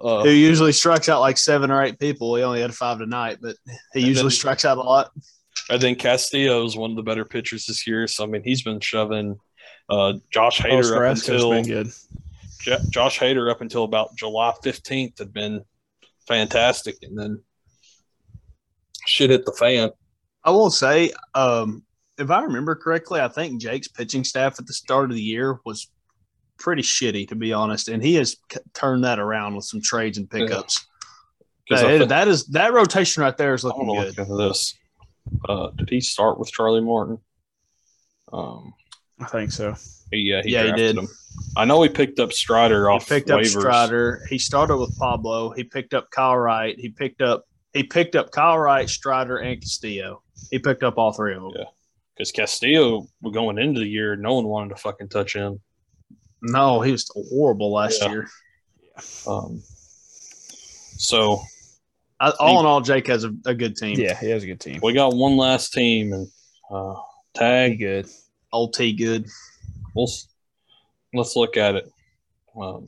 Uh, 0.00 0.22
Who 0.24 0.30
usually 0.30 0.72
strikes 0.72 1.08
out 1.08 1.20
like 1.20 1.38
seven 1.38 1.70
or 1.70 1.82
eight 1.82 1.98
people. 1.98 2.34
He 2.36 2.42
only 2.42 2.60
had 2.60 2.74
five 2.74 2.98
tonight, 2.98 3.38
but 3.40 3.56
he 3.94 4.00
usually 4.00 4.24
then- 4.24 4.30
strikes 4.30 4.64
out 4.64 4.78
a 4.78 4.82
lot. 4.82 5.10
And 5.70 5.80
then 5.80 5.94
Castillo 5.94 6.64
is 6.64 6.76
one 6.76 6.90
of 6.90 6.96
the 6.96 7.02
better 7.02 7.24
pitchers 7.24 7.66
this 7.66 7.86
year. 7.86 8.06
So 8.08 8.24
I 8.24 8.26
mean, 8.26 8.42
he's 8.42 8.62
been 8.62 8.80
shoving 8.80 9.38
uh, 9.88 10.14
Josh 10.30 10.60
Oh, 10.64 10.68
Hader 10.68 10.96
up 11.10 11.16
until 11.16 11.50
been 11.50 11.64
good. 11.64 11.88
J- 12.60 12.78
Josh 12.90 13.18
Hader 13.18 13.50
up 13.50 13.60
until 13.60 13.84
about 13.84 14.16
July 14.16 14.52
fifteenth 14.62 15.18
had 15.18 15.32
been 15.32 15.62
fantastic, 16.26 16.96
and 17.02 17.16
then 17.18 17.42
shit 19.06 19.30
hit 19.30 19.44
the 19.44 19.52
fan. 19.52 19.90
I 20.44 20.50
will 20.50 20.70
say, 20.70 21.12
um, 21.34 21.84
if 22.18 22.30
I 22.30 22.42
remember 22.42 22.74
correctly, 22.74 23.20
I 23.20 23.28
think 23.28 23.60
Jake's 23.60 23.88
pitching 23.88 24.24
staff 24.24 24.58
at 24.58 24.66
the 24.66 24.72
start 24.72 25.10
of 25.10 25.16
the 25.16 25.22
year 25.22 25.60
was 25.64 25.90
pretty 26.62 26.82
shitty, 26.82 27.28
to 27.28 27.34
be 27.34 27.52
honest, 27.52 27.88
and 27.88 28.02
he 28.02 28.14
has 28.14 28.36
c- 28.50 28.58
turned 28.72 29.04
that 29.04 29.18
around 29.18 29.56
with 29.56 29.64
some 29.64 29.80
trades 29.82 30.16
and 30.18 30.30
pickups. 30.30 30.86
I 31.70 31.76
That- 31.76 31.86
think- 31.98 32.08
that 32.10 32.28
is 32.28 32.46
that 32.48 32.72
rotation 32.72 33.22
right 33.22 33.36
there 33.36 33.54
is 33.54 33.64
I 33.64 33.68
looking 33.68 33.86
want 33.86 34.00
to 34.08 34.14
good. 34.14 34.18
look 34.18 34.28
into 34.28 34.48
this. 34.48 34.74
Uh, 35.48 35.70
did 35.76 35.88
he 35.90 36.00
start 36.00 36.38
with 36.38 36.50
Charlie 36.50 36.80
Morton? 36.80 37.18
Um, 38.32 38.74
I 39.20 39.26
think 39.26 39.52
so. 39.52 39.74
yeah, 40.12 40.42
he 40.42 40.52
Yeah, 40.52 40.64
he 40.66 40.72
did. 40.72 40.96
him. 40.98 41.08
I 41.56 41.64
know 41.64 41.82
he 41.82 41.88
picked 41.88 42.18
up 42.18 42.32
Strider 42.32 42.88
He 42.88 42.94
off 42.94 43.08
picked 43.08 43.30
up 43.30 43.40
waivers. 43.40 43.60
Strider. 43.60 44.24
He 44.28 44.38
started 44.38 44.76
with 44.76 44.96
Pablo. 44.98 45.50
He 45.50 45.64
picked 45.64 45.94
up 45.94 46.10
Kyle 46.10 46.36
Wright. 46.36 46.78
He 46.78 46.88
picked 46.90 47.22
up 47.22 47.44
he 47.72 47.82
picked 47.84 48.16
up 48.16 48.30
Kyle 48.32 48.58
Wright, 48.58 48.86
Strider, 48.88 49.38
and 49.38 49.58
Castillo. 49.60 50.22
He 50.50 50.58
picked 50.58 50.82
up 50.82 50.98
all 50.98 51.12
three 51.12 51.34
of 51.34 51.42
them. 51.42 51.52
Yeah. 51.56 51.64
because 52.14 52.30
Castillo 52.30 53.06
going 53.32 53.56
into 53.58 53.80
the 53.80 53.86
year, 53.88 54.14
no 54.16 54.34
one 54.34 54.46
wanted 54.46 54.76
to 54.76 54.82
fucking 54.82 55.08
touch 55.08 55.32
him. 55.34 55.58
No, 56.42 56.80
he 56.80 56.92
was 56.92 57.08
horrible 57.30 57.72
last 57.72 58.02
Yeah. 58.02 58.10
year. 58.10 58.28
Um, 59.26 59.62
so 60.98 61.40
I, 62.20 62.30
all 62.38 62.60
in 62.60 62.66
all, 62.66 62.80
Jake 62.80 63.06
has 63.08 63.24
a, 63.24 63.34
a 63.46 63.54
good 63.54 63.76
team. 63.76 63.98
Yeah, 63.98 64.18
he 64.18 64.30
has 64.30 64.42
a 64.42 64.46
good 64.46 64.60
team. 64.60 64.80
we 64.82 64.92
got 64.92 65.14
one 65.14 65.36
last 65.36 65.72
team, 65.72 66.12
and 66.12 66.28
uh, 66.70 66.94
He 67.34 67.38
tag. 67.38 67.78
good. 67.78 68.06
Old 68.52 68.74
T 68.74 68.92
good. 68.92 69.26
We'll, 69.94 70.08
let's 71.14 71.36
look 71.36 71.56
at 71.56 71.76
it. 71.76 71.90
Um, 72.60 72.86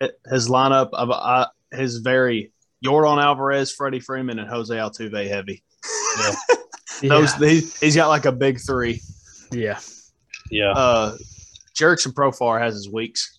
It- 0.00 0.18
his 0.30 0.48
lineup 0.48 0.90
of 0.92 1.10
uh, 1.10 1.46
his 1.72 1.98
very 1.98 2.52
Yordan 2.84 3.22
Alvarez, 3.22 3.72
Freddie 3.72 4.00
Freeman, 4.00 4.38
and 4.38 4.48
Jose 4.48 4.74
Altuve 4.74 5.28
heavy. 5.28 5.62
Those 7.02 7.34
he, 7.34 7.60
he's 7.80 7.94
got 7.96 8.08
like 8.08 8.24
a 8.26 8.32
big 8.32 8.58
three. 8.60 9.00
yeah. 9.52 9.78
yeah, 10.50 10.72
Uh, 10.72 11.16
Jurickson 11.76 12.12
Profar 12.12 12.60
has 12.60 12.74
his 12.74 12.90
weeks. 12.90 13.38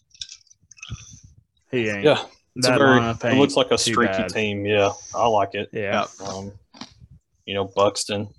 He 1.71 1.89
ain't. 1.89 2.03
yeah. 2.03 2.23
It's 2.55 2.67
That 2.67 2.77
very. 2.79 3.33
It 3.33 3.37
looks 3.37 3.55
like 3.55 3.71
a 3.71 3.77
streaky 3.77 4.13
bad. 4.13 4.29
team. 4.29 4.65
Yeah, 4.65 4.91
I 5.13 5.27
like 5.27 5.53
it. 5.53 5.69
Yeah. 5.71 6.05
Um, 6.25 6.51
you 7.45 7.53
know, 7.53 7.65
Buxton 7.65 8.29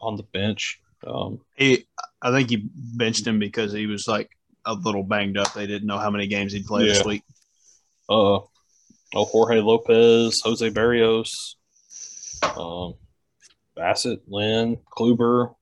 on 0.00 0.16
the 0.16 0.22
bench. 0.22 0.80
Um, 1.06 1.40
He, 1.56 1.86
I 2.22 2.30
think 2.30 2.50
he 2.50 2.68
benched 2.74 3.26
him 3.26 3.38
because 3.38 3.72
he 3.72 3.86
was 3.86 4.06
like 4.06 4.30
a 4.64 4.74
little 4.74 5.02
banged 5.02 5.36
up. 5.38 5.52
They 5.54 5.66
didn't 5.66 5.86
know 5.88 5.98
how 5.98 6.10
many 6.10 6.26
games 6.28 6.52
he'd 6.52 6.66
play 6.66 6.86
this 6.86 7.04
week. 7.04 7.22
uh, 8.08 8.38
oh, 8.40 8.48
Jorge 9.14 9.60
Lopez, 9.60 10.40
Jose 10.44 10.70
Berrios, 10.70 11.54
um, 12.56 12.94
Bassitt, 13.76 14.20
Lynn, 14.28 14.76
Kluber. 14.96 15.54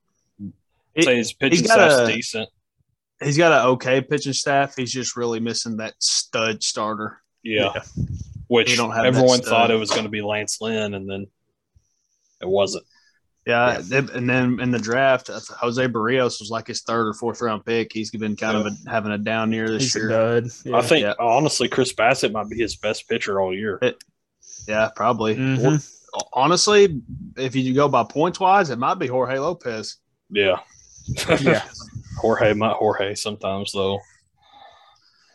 He- 0.95 1.03
say 1.03 1.17
his 1.17 1.33
pitching 1.33 1.67
got 1.67 1.73
staff's 1.75 2.11
a- 2.11 2.13
decent. 2.15 2.49
He's 3.23 3.39
got 3.39 3.53
an 3.53 3.67
okay 3.73 4.01
pitching 4.03 4.33
staff. 4.35 4.77
He's 4.77 4.93
just 4.93 5.17
really 5.17 5.41
missing 5.41 5.79
that 5.79 5.95
stud 5.99 6.63
starter. 6.63 7.21
Yeah. 7.43 7.73
Yeah. 7.75 7.83
Which 8.49 8.77
don't 8.77 8.93
have 8.93 9.05
everyone 9.07 9.41
thought 9.41 9.71
it 9.71 9.79
was 9.79 9.91
going 9.91 10.05
to 10.05 10.09
be 10.09 10.23
Lance 10.23 10.61
Lynn, 10.61 10.95
and 10.95 11.09
then 11.11 11.27
it 12.41 12.49
wasn't. 12.49 12.85
Yeah, 13.47 13.81
they- 13.81 13.99
and 13.99 14.29
then 14.29 14.59
in 14.61 14.71
the 14.73 14.79
draft, 14.79 15.31
uh, 15.31 15.39
Jose 15.61 15.81
Berrios 15.87 16.41
was 16.41 16.49
like 16.51 16.67
his 16.67 16.83
third 16.83 17.07
or 17.09 17.15
fourth 17.15 17.41
round 17.41 17.65
pick. 17.65 17.93
He's 17.93 18.11
been 18.11 18.35
kind 18.37 18.57
of 18.57 18.67
a, 18.67 18.91
having 18.91 19.13
a 19.13 19.19
down 19.19 19.53
year 19.53 19.69
this 19.69 19.85
He's 19.85 19.95
year. 19.95 20.09
dud. 20.09 20.47
Yeah. 20.65 20.77
I 20.77 20.83
think 20.83 21.03
Yeah. 21.03 21.15
honestly, 21.21 21.69
Chris 21.69 21.93
Bassitt 21.93 22.33
might 22.33 22.49
be 22.49 22.57
his 22.59 22.77
best 22.77 23.09
pitcher 23.09 23.41
all 23.41 23.55
year. 23.55 23.81
Yeah, 24.67 24.91
probably. 24.97 25.37
Mhm. 25.37 25.89
Honestly, 26.33 27.01
if 27.37 27.55
you 27.55 27.73
go 27.75 27.89
by 27.89 28.03
points 28.05 28.41
wise, 28.41 28.71
it 28.71 28.79
might 28.81 28.99
be 28.99 29.07
Jorge 29.07 29.39
Lopez. 29.39 29.97
Yeah. 30.31 30.59
Yeah. 31.41 31.63
Jorge, 32.17 32.55
my 32.55 32.71
Jorge. 32.71 33.15
Sometimes 33.15 33.73
though, 33.73 34.01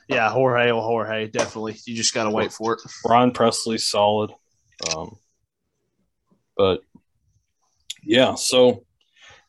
Yeah, 0.08 0.30
Jorge 0.30 0.72
or 0.72 0.82
Jorge, 0.82 1.28
definitely. 1.28 1.78
You 1.86 1.96
just 1.96 2.14
got 2.14 2.26
to 2.26 2.30
wait 2.32 2.52
for 2.52 2.74
it. 2.74 2.80
Ryan 3.06 3.32
Pressly's 3.32 3.88
solid. 3.88 4.32
Um, 4.96 5.18
but 6.58 6.82
yeah, 8.04 8.36
so 8.36 8.84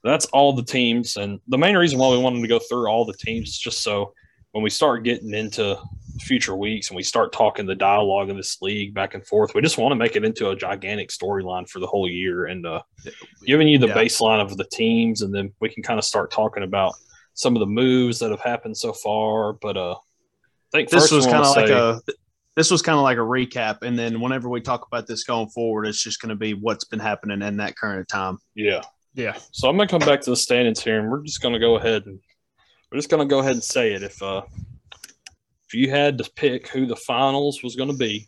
that's 0.04 0.26
all 0.26 0.52
the 0.52 0.62
teams, 0.64 1.16
and 1.16 1.40
the 1.48 1.58
main 1.58 1.76
reason 1.76 1.98
why 1.98 2.10
we 2.10 2.18
wanted 2.18 2.42
to 2.42 2.48
go 2.48 2.58
through 2.58 2.86
all 2.88 3.04
the 3.04 3.14
teams 3.14 3.50
is 3.50 3.58
just 3.58 3.82
so 3.82 4.12
when 4.50 4.62
we 4.62 4.68
start 4.70 5.04
getting 5.04 5.32
into 5.32 5.78
future 6.20 6.54
weeks 6.54 6.90
and 6.90 6.96
we 6.96 7.02
start 7.02 7.32
talking 7.32 7.64
the 7.64 7.74
dialogue 7.74 8.28
of 8.28 8.36
this 8.36 8.60
league 8.60 8.92
back 8.92 9.14
and 9.14 9.26
forth, 9.26 9.54
we 9.54 9.62
just 9.62 9.78
want 9.78 9.92
to 9.92 9.96
make 9.96 10.14
it 10.16 10.24
into 10.24 10.50
a 10.50 10.56
gigantic 10.56 11.08
storyline 11.08 11.66
for 11.68 11.78
the 11.80 11.86
whole 11.86 12.06
year 12.08 12.46
and 12.46 12.66
uh, 12.66 12.82
giving 13.46 13.66
you 13.66 13.78
the 13.78 13.86
Yeah. 13.86 13.94
baseline 13.96 14.42
of 14.42 14.54
the 14.58 14.64
teams, 14.72 15.22
and 15.22 15.34
then 15.34 15.50
we 15.60 15.70
can 15.70 15.82
kind 15.82 15.98
of 15.98 16.04
start 16.04 16.30
talking 16.30 16.62
about 16.64 16.92
some 17.34 17.56
of 17.56 17.60
the 17.60 17.66
moves 17.66 18.18
that 18.20 18.30
have 18.30 18.40
happened 18.40 18.76
so 18.76 18.92
far. 18.92 19.52
But 19.54 19.76
uh, 19.76 19.92
I 19.94 19.96
think 20.72 20.90
This 20.90 21.10
was 21.10 21.26
kind 21.26 21.44
of 21.44 21.56
like 21.56 21.68
say- 21.68 21.74
a 21.74 22.00
this 22.54 22.70
was 22.70 22.82
kind 22.82 22.98
of 22.98 23.02
like 23.02 23.16
a 23.16 23.20
recap, 23.22 23.78
and 23.80 23.98
then 23.98 24.20
whenever 24.20 24.46
we 24.50 24.60
talk 24.60 24.86
about 24.86 25.06
this 25.06 25.24
going 25.24 25.48
forward, 25.48 25.86
it's 25.86 26.02
just 26.02 26.20
going 26.20 26.28
to 26.28 26.36
be 26.36 26.52
what's 26.52 26.84
been 26.84 27.00
happening 27.00 27.40
in 27.40 27.56
that 27.56 27.76
current 27.76 28.08
time. 28.08 28.38
yeah. 28.54 28.82
Yeah. 29.14 29.36
So 29.52 29.68
I'm 29.68 29.76
gonna 29.76 29.88
come 29.88 30.00
back 30.00 30.22
to 30.22 30.30
the 30.30 30.36
standings 30.36 30.82
here, 30.82 30.98
and 30.98 31.10
we're 31.10 31.22
just 31.22 31.42
gonna 31.42 31.58
go 31.58 31.76
ahead 31.76 32.06
and 32.06 32.18
we're 32.90 32.96
just 32.96 33.10
gonna 33.10 33.26
go 33.26 33.40
ahead 33.40 33.52
and 33.52 33.62
say 33.62 33.92
it. 33.92 34.02
If 34.02 34.22
uh, 34.22 34.40
if 35.66 35.74
you 35.74 35.90
had 35.90 36.16
to 36.16 36.30
pick 36.34 36.68
who 36.68 36.86
the 36.86 36.96
finals 36.96 37.62
was 37.62 37.76
gonna 37.76 37.92
be, 37.92 38.26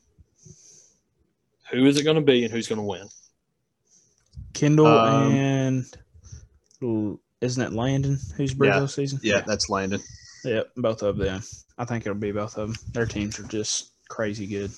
who 1.70 1.86
is 1.86 1.98
it 1.98 2.04
gonna 2.04 2.20
be, 2.20 2.44
and 2.44 2.52
who's 2.52 2.68
gonna 2.68 2.84
win? 2.84 3.08
Kendall 4.52 4.86
Um, 4.86 5.32
and 5.32 5.84
isn't 7.44 7.62
it 7.62 7.72
Landon 7.72 8.18
who's 8.36 8.54
Brazil 8.54 8.88
season? 8.88 9.20
Yeah, 9.22 9.42
that's 9.42 9.68
Landon. 9.68 10.00
Yep, 10.44 10.70
both 10.76 11.02
of 11.02 11.18
them. 11.18 11.42
I 11.76 11.84
think 11.84 12.06
it'll 12.06 12.18
be 12.18 12.32
both 12.32 12.56
of 12.56 12.68
them. 12.68 12.76
Their 12.92 13.06
teams 13.06 13.38
are 13.38 13.44
just 13.44 13.92
crazy 14.08 14.46
good. 14.46 14.70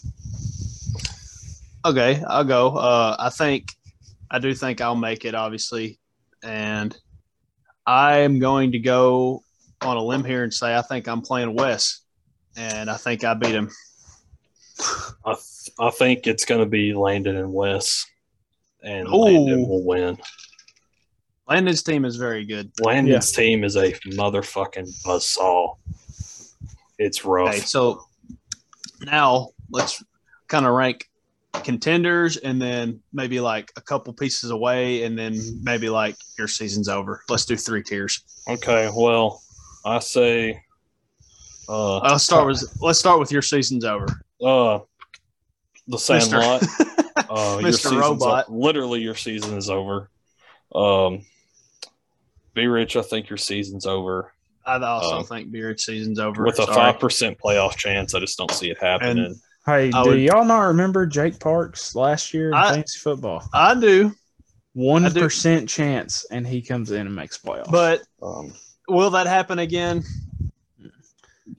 Okay, 1.84 2.22
I'll 2.26 2.44
go. 2.44 2.76
Uh, 2.76 3.16
I 3.18 3.30
think 3.30 3.72
I 4.30 4.40
do 4.40 4.52
think 4.54 4.80
I'll 4.80 4.96
make 4.96 5.24
it, 5.24 5.34
obviously, 5.34 6.00
and 6.42 6.96
I'm 7.86 8.40
going 8.40 8.72
to 8.72 8.78
go 8.80 9.42
on 9.82 9.96
a 9.96 10.02
limb 10.02 10.24
here 10.24 10.42
and 10.42 10.52
say 10.52 10.74
I 10.74 10.82
think 10.82 11.06
I'm 11.06 11.22
playing 11.22 11.54
Wes, 11.54 12.00
and 12.56 12.90
I 12.90 12.96
think 12.96 13.22
I 13.22 13.34
beat 13.34 13.54
him. 13.54 13.70
I 15.24 15.34
th- 15.34 15.70
I 15.78 15.90
think 15.90 16.26
it's 16.26 16.44
going 16.44 16.60
to 16.60 16.66
be 16.66 16.92
Landon 16.94 17.36
and 17.36 17.52
Wes, 17.52 18.04
and 18.82 19.06
Ooh. 19.06 19.16
Landon 19.16 19.68
will 19.68 19.84
win. 19.84 20.18
Landon's 21.48 21.82
team 21.82 22.04
is 22.04 22.16
very 22.16 22.44
good. 22.44 22.72
Landon's 22.80 23.30
team 23.32 23.62
is 23.64 23.76
a 23.76 23.92
motherfucking 24.14 24.88
buzzsaw. 25.04 25.76
It's 26.98 27.24
rough. 27.24 27.48
Okay, 27.50 27.58
so 27.60 28.02
now 29.04 29.50
let's 29.70 30.02
kind 30.48 30.66
of 30.66 30.72
rank 30.72 31.08
contenders 31.52 32.36
and 32.36 32.60
then 32.60 33.00
maybe 33.12 33.40
like 33.40 33.72
a 33.76 33.80
couple 33.80 34.12
pieces 34.12 34.50
away 34.50 35.04
and 35.04 35.16
then 35.18 35.38
maybe 35.62 35.88
like 35.88 36.16
your 36.38 36.48
season's 36.48 36.88
over. 36.88 37.22
Let's 37.28 37.44
do 37.44 37.56
three 37.56 37.82
tiers. 37.82 38.22
Okay, 38.48 38.90
well, 38.94 39.40
I 39.84 39.98
say, 40.00 40.60
uh, 41.68 41.98
I'll 41.98 42.18
start 42.18 42.46
with 42.46 42.76
let's 42.80 42.98
start 42.98 43.20
with 43.20 43.30
your 43.30 43.42
season's 43.42 43.84
over. 43.84 44.06
uh, 44.44 44.80
the 45.88 45.98
Sandlot. 45.98 46.62
Mr. 46.62 46.82
Uh, 47.28 47.58
your 47.60 47.70
Mr. 47.70 47.74
season's 47.76 47.94
Robot. 47.96 48.44
o- 48.48 48.52
literally, 48.54 49.00
your 49.00 49.14
season 49.16 49.56
is 49.56 49.68
over. 49.70 50.10
Um, 50.74 51.24
be 52.56 52.66
rich. 52.66 52.96
I 52.96 53.02
think 53.02 53.28
your 53.30 53.36
season's 53.36 53.86
over 53.86 54.32
I 54.64 54.78
also 54.78 55.18
Um, 55.18 55.24
think 55.24 55.52
Beard's 55.52 55.84
season's 55.84 56.18
over. 56.18 56.42
with 56.44 56.58
a 56.58 56.66
five 56.66 56.98
percent 56.98 57.38
playoff 57.38 57.76
chance. 57.76 58.14
I 58.16 58.18
just 58.18 58.36
don't 58.36 58.50
see 58.50 58.68
it 58.68 58.78
happening. 58.82 59.40
Hey, 59.64 59.90
I 59.94 60.02
do 60.02 60.10
would- 60.10 60.20
y'all 60.20 60.44
not 60.44 60.62
remember 60.62 61.06
Jake 61.06 61.38
Parks 61.38 61.94
last 61.94 62.34
year 62.34 62.48
in 62.48 62.54
I- 62.54 62.70
fantasy 62.72 62.98
football? 62.98 63.48
I 63.52 63.78
do, 63.78 64.12
One 64.72 65.08
percent 65.12 65.68
chance, 65.68 66.26
and 66.32 66.44
he 66.44 66.62
comes 66.62 66.90
in 66.90 67.06
and 67.06 67.14
makes 67.14 67.38
playoffs. 67.38 67.70
but 67.70 68.02
um, 68.20 68.52
will 68.88 69.10
that 69.10 69.28
happen 69.28 69.60
again? 69.60 70.02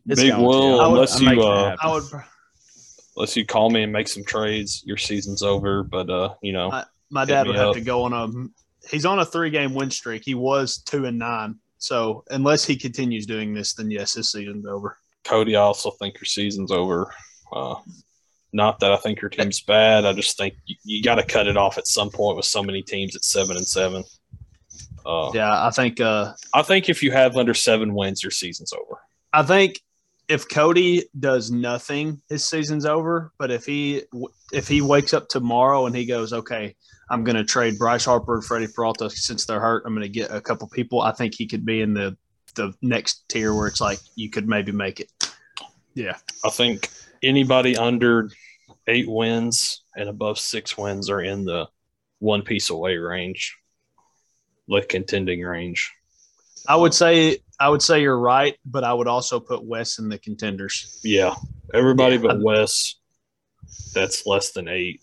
It's 0.07 0.21
Big. 0.21 0.35
Will, 0.35 0.81
I 0.81 0.87
would- 0.87 0.93
unless 0.95 1.21
I'm 1.21 1.33
you, 1.37 1.43
uh. 1.43 1.75
I 1.81 1.91
would. 1.93 2.03
unless 3.15 3.35
you 3.37 3.45
call 3.45 3.69
me 3.69 3.83
and 3.83 3.91
make 3.93 4.07
some 4.09 4.23
trades, 4.25 4.83
your 4.85 4.97
season's 4.97 5.43
over. 5.43 5.83
But 5.83 6.09
uh, 6.09 6.33
you 6.41 6.51
know, 6.51 6.71
I- 6.71 6.83
My 7.09 7.23
dad 7.23 7.47
would 7.47 7.55
have 7.55 7.69
up. 7.69 7.75
to 7.75 7.81
go 7.81 8.03
on 8.03 8.11
a. 8.13 8.27
He's 8.89 9.05
on 9.05 9.19
a 9.19 9.25
three-game 9.25 9.73
win 9.73 9.91
streak. 9.91 10.23
He 10.25 10.35
was 10.35 10.77
two 10.77 11.05
and 11.05 11.17
nine. 11.17 11.55
So 11.77 12.23
unless 12.29 12.65
he 12.65 12.75
continues 12.75 13.25
doing 13.25 13.53
this, 13.53 13.73
then 13.73 13.91
yes, 13.91 14.13
his 14.13 14.31
season's 14.31 14.65
over. 14.65 14.97
Cody, 15.23 15.55
I 15.55 15.61
also 15.61 15.91
think 15.91 16.15
your 16.15 16.25
season's 16.25 16.71
over. 16.71 17.13
Uh, 17.51 17.75
not 18.53 18.79
that 18.79 18.91
I 18.91 18.97
think 18.97 19.21
your 19.21 19.29
team's 19.29 19.61
bad. 19.61 20.05
I 20.05 20.13
just 20.13 20.37
think 20.37 20.55
you, 20.65 20.75
you 20.83 21.03
got 21.03 21.15
to 21.15 21.23
cut 21.23 21.47
it 21.47 21.57
off 21.57 21.77
at 21.77 21.87
some 21.87 22.09
point 22.09 22.37
with 22.37 22.45
so 22.45 22.63
many 22.63 22.81
teams 22.81 23.15
at 23.15 23.23
seven 23.23 23.57
and 23.57 23.67
seven. 23.67 24.03
Uh, 25.05 25.31
Yeah, 25.33 25.65
I 25.65 25.69
think. 25.69 26.01
Uh, 26.01 26.33
I 26.53 26.61
think 26.61 26.89
if 26.89 27.03
you 27.03 27.11
have 27.11 27.37
under 27.37 27.53
seven 27.53 27.93
wins, 27.93 28.23
your 28.23 28.31
season's 28.31 28.73
over. 28.73 29.01
I 29.33 29.43
think 29.43 29.81
if 30.27 30.49
Cody 30.49 31.05
does 31.19 31.51
nothing, 31.51 32.21
his 32.29 32.47
season's 32.47 32.85
over. 32.85 33.31
But 33.37 33.51
if 33.51 33.65
he 33.65 34.03
if 34.51 34.67
he 34.67 34.81
wakes 34.81 35.13
up 35.13 35.27
tomorrow 35.27 35.85
and 35.85 35.95
he 35.95 36.05
goes, 36.05 36.33
okay, 36.33 36.75
I'm 37.09 37.23
going 37.23 37.37
to 37.37 37.43
trade 37.43 37.77
Bryce 37.77 38.05
Harper 38.05 38.35
and 38.35 38.43
Freddie 38.45 38.67
Peralta 38.67 39.09
since 39.09 39.45
they're 39.45 39.59
hurt. 39.61 39.83
I'm 39.85 39.93
going 39.93 40.03
to 40.03 40.09
get 40.09 40.29
a 40.31 40.41
couple 40.41 40.67
people. 40.67 41.01
I 41.01 41.11
think 41.13 41.33
he 41.35 41.47
could 41.47 41.65
be 41.65 41.81
in 41.81 41.93
the 41.93 42.17
the 42.55 42.73
next 42.81 43.27
tier 43.29 43.53
where 43.53 43.67
it's 43.67 43.79
like 43.81 43.99
you 44.15 44.29
could 44.31 44.47
maybe 44.47 44.71
make 44.71 44.99
it. 44.99 45.11
yeah, 45.93 46.17
I 46.43 46.49
think 46.49 46.89
anybody 47.21 47.77
under 47.77 48.29
eight 48.87 49.07
wins 49.07 49.83
and 49.95 50.09
above 50.09 50.39
six 50.39 50.77
wins 50.77 51.09
are 51.09 51.21
in 51.21 51.45
the 51.45 51.67
one 52.19 52.41
piece 52.41 52.69
away 52.71 52.97
range, 52.97 53.55
like 54.67 54.89
contending 54.89 55.41
range. 55.41 55.93
I 56.67 56.75
would 56.75 56.93
say 56.93 57.37
I 57.59 57.69
would 57.69 57.81
say 57.81 58.01
you're 58.01 58.19
right, 58.19 58.55
but 58.65 58.83
I 58.83 58.93
would 58.93 59.07
also 59.07 59.39
put 59.39 59.63
Wes 59.63 59.99
in 59.99 60.09
the 60.09 60.17
contenders. 60.17 60.99
Yeah, 61.03 61.35
everybody 61.73 62.15
Yeah. 62.15 62.21
but 62.23 62.41
Wes. 62.41 62.95
That's 63.93 64.25
less 64.25 64.51
than 64.51 64.67
eight. 64.67 65.01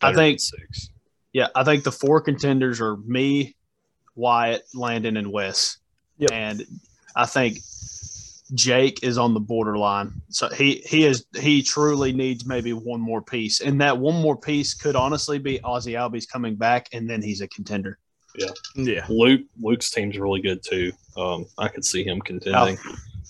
I 0.00 0.12
think- 0.12 0.40
six. 0.40 0.90
Yeah, 1.36 1.48
I 1.54 1.64
think 1.64 1.84
the 1.84 1.92
four 1.92 2.22
contenders 2.22 2.80
are 2.80 2.96
me, 2.96 3.56
Wyatt, 4.14 4.62
Landon, 4.72 5.18
and 5.18 5.30
Wes. 5.30 5.76
Yep. 6.16 6.30
And 6.32 6.64
I 7.14 7.26
think 7.26 7.58
Jake 8.54 9.02
is 9.02 9.18
on 9.18 9.34
the 9.34 9.40
borderline. 9.40 10.22
So 10.30 10.48
he 10.48 10.82
he 10.86 11.04
is 11.04 11.26
he 11.38 11.62
truly 11.62 12.14
needs 12.14 12.46
maybe 12.46 12.72
one 12.72 13.02
more 13.02 13.20
piece. 13.20 13.60
And 13.60 13.78
that 13.82 13.98
one 13.98 14.14
more 14.14 14.38
piece 14.38 14.72
could 14.72 14.96
honestly 14.96 15.38
be 15.38 15.58
Ozzy 15.58 15.92
Albies 15.92 16.26
coming 16.26 16.54
back 16.56 16.88
and 16.94 17.06
then 17.06 17.20
he's 17.20 17.42
a 17.42 17.48
contender. 17.48 17.98
yeah. 18.38 18.52
Yeah. 18.74 19.04
Luke 19.10 19.42
Luke's 19.60 19.90
team's 19.90 20.18
really 20.18 20.40
good 20.40 20.62
too. 20.62 20.90
Um, 21.18 21.44
I 21.58 21.68
could 21.68 21.84
see 21.84 22.02
him 22.02 22.22
contending. 22.22 22.78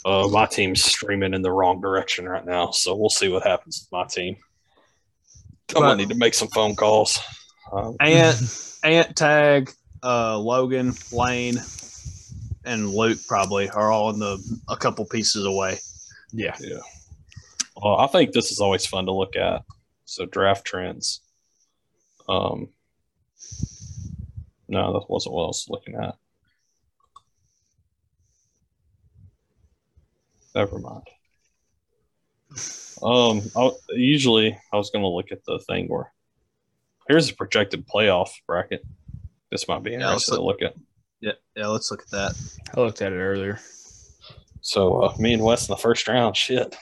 Uh, 0.04 0.28
my 0.28 0.46
team's 0.46 0.84
streaming 0.84 1.34
in 1.34 1.42
the 1.42 1.50
wrong 1.50 1.80
direction 1.80 2.28
right 2.28 2.46
now, 2.46 2.70
so 2.70 2.94
we'll 2.94 3.08
see 3.10 3.28
what 3.28 3.42
happens 3.42 3.84
with 3.84 3.90
my 3.90 4.06
team. 4.06 4.36
I'm 5.74 5.82
gonna 5.82 5.96
need 5.96 6.10
to 6.10 6.14
make 6.14 6.34
some 6.34 6.46
phone 6.54 6.76
calls. 6.76 7.18
Um, 7.72 7.96
Ant 8.00 8.78
Ant 8.84 9.16
Tag, 9.16 9.72
uh, 10.02 10.38
Logan, 10.38 10.94
Lane, 11.12 11.60
and 12.64 12.90
Luke 12.90 13.18
probably 13.26 13.68
are 13.68 13.90
all 13.90 14.10
in 14.10 14.18
the 14.18 14.60
a 14.68 14.76
couple 14.76 15.04
pieces 15.04 15.44
away. 15.44 15.78
yeah. 16.32 16.56
Yeah. 16.60 16.80
Well, 17.76 17.96
I 17.96 18.06
think 18.06 18.32
this 18.32 18.50
is 18.50 18.60
always 18.60 18.86
fun 18.86 19.06
to 19.06 19.12
look 19.12 19.36
at. 19.36 19.62
So 20.06 20.24
draft 20.24 20.64
trends. 20.64 21.20
Um, 22.28 22.68
no, 24.68 24.92
that 24.94 25.10
wasn't 25.10 25.34
what 25.34 25.44
I 25.44 25.46
was 25.46 25.66
looking 25.68 25.94
at. 25.94 26.16
Never 30.54 30.78
mind. 30.78 31.06
Um, 33.02 33.42
I, 33.54 33.70
usually 33.90 34.58
I 34.72 34.76
was 34.76 34.90
going 34.90 35.02
to 35.02 35.08
look 35.08 35.30
at 35.30 35.44
the 35.44 35.58
thing 35.58 35.86
where 35.88 36.10
here's 37.08 37.30
a 37.30 37.34
projected 37.34 37.86
playoff 37.86 38.30
bracket. 38.46 38.84
This 39.50 39.68
might 39.68 39.82
be 39.82 39.92
Yeah, 39.92 40.10
let's 40.10 40.28
interesting 40.28 40.36
to 40.36 40.42
look 40.44 40.62
at. 40.62 40.74
Yeah, 41.20 41.32
yeah. 41.56 41.66
Let's 41.68 41.90
look 41.90 42.02
at 42.02 42.10
that. 42.10 42.34
I 42.76 42.80
looked 42.80 43.00
at 43.02 43.12
it 43.12 43.16
earlier. 43.16 43.58
So 44.60 45.02
uh, 45.02 45.14
me 45.18 45.32
and 45.34 45.42
Wes 45.42 45.68
in 45.68 45.72
the 45.72 45.76
first 45.78 46.08
round, 46.08 46.36
shit. 46.36 46.76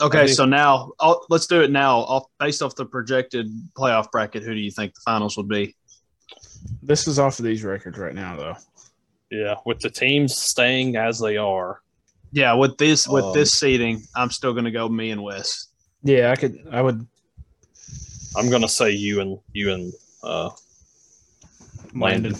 Okay, 0.00 0.22
Maybe. 0.22 0.32
so 0.32 0.44
now 0.44 0.90
I'll, 0.98 1.24
let's 1.30 1.46
do 1.46 1.62
it 1.62 1.70
now. 1.70 1.98
Off, 2.00 2.24
based 2.40 2.62
off 2.62 2.74
the 2.74 2.84
projected 2.84 3.48
playoff 3.78 4.10
bracket, 4.10 4.42
who 4.42 4.52
do 4.52 4.60
you 4.60 4.72
think 4.72 4.92
the 4.94 5.00
finals 5.04 5.36
would 5.36 5.48
be? 5.48 5.76
This 6.82 7.06
is 7.06 7.18
off 7.20 7.38
of 7.38 7.44
these 7.44 7.62
records 7.62 7.96
right 7.96 8.14
now, 8.14 8.36
though. 8.36 8.56
Yeah, 9.30 9.54
with 9.64 9.78
the 9.80 9.90
teams 9.90 10.36
staying 10.36 10.96
as 10.96 11.20
they 11.20 11.36
are, 11.36 11.80
Yeah, 12.32 12.54
with 12.54 12.76
this 12.76 13.06
with 13.06 13.24
Um, 13.24 13.32
this 13.34 13.52
seating, 13.52 14.02
I'm 14.16 14.30
still 14.30 14.52
going 14.52 14.64
to 14.64 14.70
go 14.72 14.88
me 14.88 15.10
and 15.10 15.22
Wes. 15.22 15.68
Yeah, 16.02 16.32
I 16.32 16.36
could. 16.36 16.58
I 16.72 16.82
would. 16.82 17.06
I'm 18.36 18.50
gonna 18.50 18.68
say 18.68 18.90
you 18.92 19.20
and 19.20 19.38
you 19.52 19.72
and 19.72 19.92
uh, 20.22 20.50
Landon. 21.94 22.34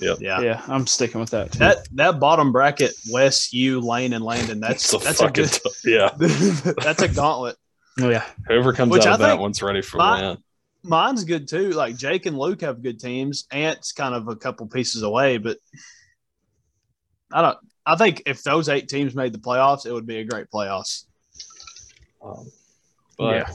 Yeah. 0.00 0.14
Yeah, 0.20 0.62
I'm 0.68 0.86
sticking 0.86 1.20
with 1.20 1.30
that 1.30 1.52
too. 1.52 1.58
That 1.58 1.88
that 1.94 2.20
bottom 2.20 2.52
bracket, 2.52 2.94
Wes, 3.10 3.52
you, 3.52 3.80
Lane, 3.80 4.12
and 4.12 4.24
Landon. 4.24 4.60
That's 4.60 4.92
a 4.94 4.98
that's 4.98 5.20
a 5.20 5.28
good. 5.30 5.50
t- 5.50 5.60
yeah. 5.84 6.10
that's 6.18 7.02
a 7.02 7.08
gauntlet. 7.08 7.56
oh 8.00 8.08
yeah, 8.08 8.24
Whoever 8.46 8.72
comes 8.72 8.92
Which 8.92 9.02
out 9.02 9.08
I 9.08 9.12
of 9.14 9.18
that 9.20 9.28
think 9.30 9.40
one's 9.40 9.60
ready 9.62 9.82
for 9.82 9.96
my- 9.96 10.20
win. 10.30 10.38
Mine's 10.84 11.24
good 11.24 11.48
too. 11.48 11.70
Like 11.70 11.96
Jake 11.96 12.26
and 12.26 12.38
Luke 12.38 12.60
have 12.60 12.80
good 12.82 13.00
teams. 13.00 13.46
Ant's 13.50 13.90
kind 13.90 14.14
of 14.14 14.28
a 14.28 14.36
couple 14.36 14.66
pieces 14.68 15.02
away, 15.02 15.36
but 15.38 15.58
I 17.32 17.42
don't. 17.42 17.58
I 17.84 17.96
think 17.96 18.22
if 18.26 18.44
those 18.44 18.68
eight 18.68 18.88
teams 18.88 19.14
made 19.16 19.32
the 19.32 19.38
playoffs, 19.40 19.84
it 19.86 19.92
would 19.92 20.06
be 20.06 20.18
a 20.18 20.24
great 20.24 20.48
playoffs. 20.50 21.06
Um, 22.22 22.50
but 23.18 23.34
yeah. 23.34 23.46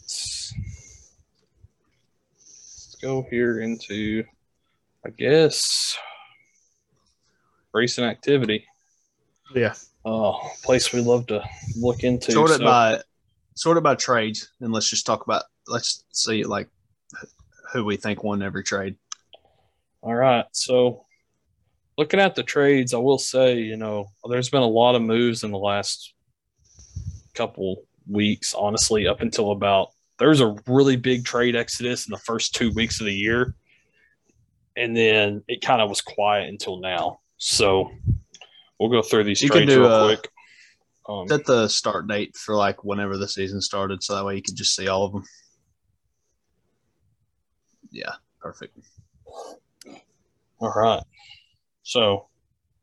let's, 0.00 0.52
let's 2.36 2.93
go 3.04 3.26
here 3.30 3.60
into, 3.60 4.24
I 5.04 5.10
guess, 5.10 5.96
recent 7.74 8.06
activity. 8.06 8.64
Yeah. 9.54 9.74
Oh, 10.06 10.40
place 10.62 10.92
we 10.92 11.00
love 11.00 11.26
to 11.26 11.42
look 11.76 12.02
into. 12.02 12.32
Sort 12.32 12.50
it 12.50 12.58
So- 12.58 12.64
by 12.64 13.02
sort 13.56 13.76
it 13.76 13.82
by 13.82 13.94
trades, 13.94 14.50
and 14.60 14.72
let's 14.72 14.88
just 14.88 15.06
talk 15.06 15.24
about. 15.24 15.44
Let's 15.68 16.04
see 16.12 16.44
like 16.44 16.68
who 17.72 17.84
we 17.84 17.96
think 17.96 18.24
won 18.24 18.42
every 18.42 18.62
trade. 18.64 18.96
All 20.02 20.14
right. 20.14 20.44
So 20.52 21.06
looking 21.96 22.20
at 22.20 22.34
the 22.34 22.42
trades, 22.42 22.92
I 22.94 22.98
will 22.98 23.18
say, 23.18 23.58
you 23.58 23.76
know, 23.76 24.08
there's 24.28 24.50
been 24.50 24.62
a 24.62 24.66
lot 24.66 24.94
of 24.94 25.02
moves 25.02 25.44
in 25.44 25.50
the 25.50 25.58
last 25.58 26.12
couple 27.34 27.84
weeks, 28.08 28.54
honestly, 28.54 29.06
up 29.06 29.20
until 29.20 29.52
about 29.52 29.93
there's 30.18 30.40
a 30.40 30.56
really 30.66 30.96
big 30.96 31.24
trade 31.24 31.56
exodus 31.56 32.06
in 32.06 32.12
the 32.12 32.18
first 32.18 32.54
two 32.54 32.70
weeks 32.72 33.00
of 33.00 33.06
the 33.06 33.14
year. 33.14 33.54
And 34.76 34.96
then 34.96 35.42
it 35.48 35.60
kind 35.62 35.80
of 35.80 35.88
was 35.88 36.00
quiet 36.00 36.48
until 36.48 36.78
now. 36.80 37.20
So 37.36 37.90
we'll 38.78 38.90
go 38.90 39.02
through 39.02 39.24
these 39.24 39.42
You 39.42 39.50
can 39.50 39.58
trades 39.58 39.74
do, 39.74 39.80
real 39.82 39.92
uh, 39.92 40.06
quick. 40.06 40.28
Um, 41.08 41.28
Set 41.28 41.44
the 41.44 41.68
start 41.68 42.08
date 42.08 42.36
for 42.36 42.54
like 42.54 42.82
whenever 42.82 43.18
the 43.18 43.28
season 43.28 43.60
started, 43.60 44.02
so 44.02 44.14
that 44.14 44.24
way 44.24 44.36
you 44.36 44.42
can 44.42 44.56
just 44.56 44.74
see 44.74 44.88
all 44.88 45.04
of 45.04 45.12
them. 45.12 45.24
Yeah, 47.90 48.12
perfect. 48.40 48.78
all 50.58 50.72
right. 50.74 51.02
So 51.82 52.28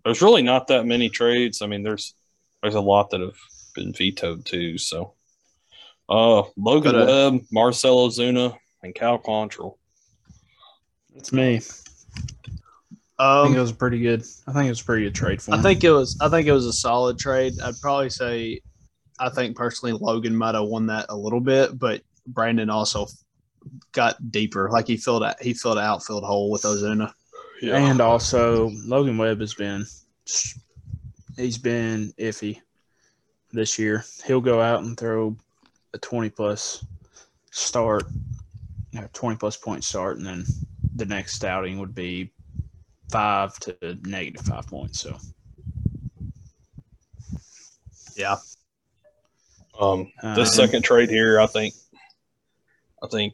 there's 0.05 0.21
really 0.21 0.43
not 0.43 0.67
that 0.67 0.85
many 0.85 1.09
trades. 1.09 1.63
I 1.63 1.67
mean, 1.67 1.81
there's 1.81 2.13
there's 2.61 2.75
a 2.75 2.81
lot 2.81 3.09
that 3.09 3.21
have 3.21 3.37
been 3.73 3.91
vetoed 3.91 4.45
too. 4.45 4.77
So 4.77 5.13
uh 6.09 6.43
Logan 6.57 6.91
But, 6.93 7.07
Webb, 7.07 7.41
Marcell 7.51 8.07
Ozuna, 8.09 8.57
and 8.83 8.93
Cal 8.95 9.19
Quantrill. 9.19 9.75
It's 11.15 11.31
me. 11.31 11.55
I 13.19 13.43
think 13.43 13.55
it 13.55 13.57
Um, 13.57 13.61
was 13.61 13.71
pretty 13.71 13.99
good. 13.99 14.23
I 14.47 14.53
think 14.53 14.65
it 14.65 14.69
was 14.69 14.81
a 14.81 14.85
pretty 14.85 15.03
good 15.05 15.15
trade 15.15 15.41
for 15.41 15.53
I 15.53 15.61
think 15.61 15.83
it 15.83 15.91
was. 15.91 16.17
I 16.21 16.29
think 16.29 16.47
it 16.47 16.53
was 16.53 16.65
a 16.65 16.73
solid 16.73 17.19
trade. 17.19 17.53
I'd 17.63 17.79
probably 17.81 18.09
say. 18.09 18.61
I 19.19 19.29
think 19.29 19.55
personally, 19.55 19.93
Logan 19.93 20.35
might 20.35 20.55
have 20.55 20.65
won 20.65 20.87
that 20.87 21.05
a 21.09 21.15
little 21.15 21.41
bit, 21.41 21.77
but 21.77 22.01
Brandon 22.25 22.71
also 22.71 23.05
got 23.91 24.31
deeper. 24.31 24.69
Like 24.71 24.87
he 24.87 24.97
filled 24.97 25.23
out. 25.23 25.39
He 25.41 25.53
filled 25.53 25.77
an 25.77 25.83
outfield 25.83 26.23
hole 26.23 26.49
with 26.49 26.63
Ozuna. 26.63 27.13
And 27.61 28.01
also, 28.01 28.71
Logan 28.85 29.19
Webb 29.19 29.39
has 29.41 29.53
been 29.53 29.85
he's 31.37 31.59
been 31.59 32.11
iffy 32.17 32.59
this 33.51 33.77
year. 33.77 34.03
He'll 34.25 34.41
go 34.41 34.59
out 34.59 34.81
and 34.81 34.97
throw 34.97 35.37
a 35.93 35.97
twenty 35.97 36.29
plus 36.29 36.85
start, 37.51 38.03
you 38.91 39.01
know, 39.01 39.07
twenty 39.13 39.37
plus 39.37 39.57
point 39.57 39.83
start, 39.83 40.17
and 40.17 40.25
then 40.25 40.45
the 40.95 41.05
next 41.05 41.43
outing 41.43 41.79
would 41.79 41.95
be 41.95 42.31
five 43.11 43.57
to 43.59 43.75
negative 44.03 44.45
five 44.45 44.67
points. 44.67 44.99
So 45.01 45.17
Yeah, 48.15 48.37
um 49.79 50.11
um, 50.23 50.45
second 50.45 50.83
trade 50.83 51.09
here, 51.09 51.39
I 51.39 51.47
think 51.47 51.73
I 53.03 53.07
think 53.07 53.33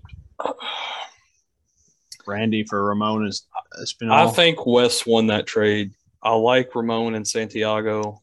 Randy 2.25 2.63
for 2.63 2.83
Ramon 2.83 3.25
is 3.25 3.47
Espinal. 3.81 4.11
I 4.11 4.27
think 4.27 4.65
Wes 4.65 5.05
won 5.05 5.27
that 5.27 5.45
trade. 5.45 5.93
I 6.21 6.33
like 6.33 6.75
Ramon 6.75 7.15
and 7.15 7.27
Santiago. 7.27 8.21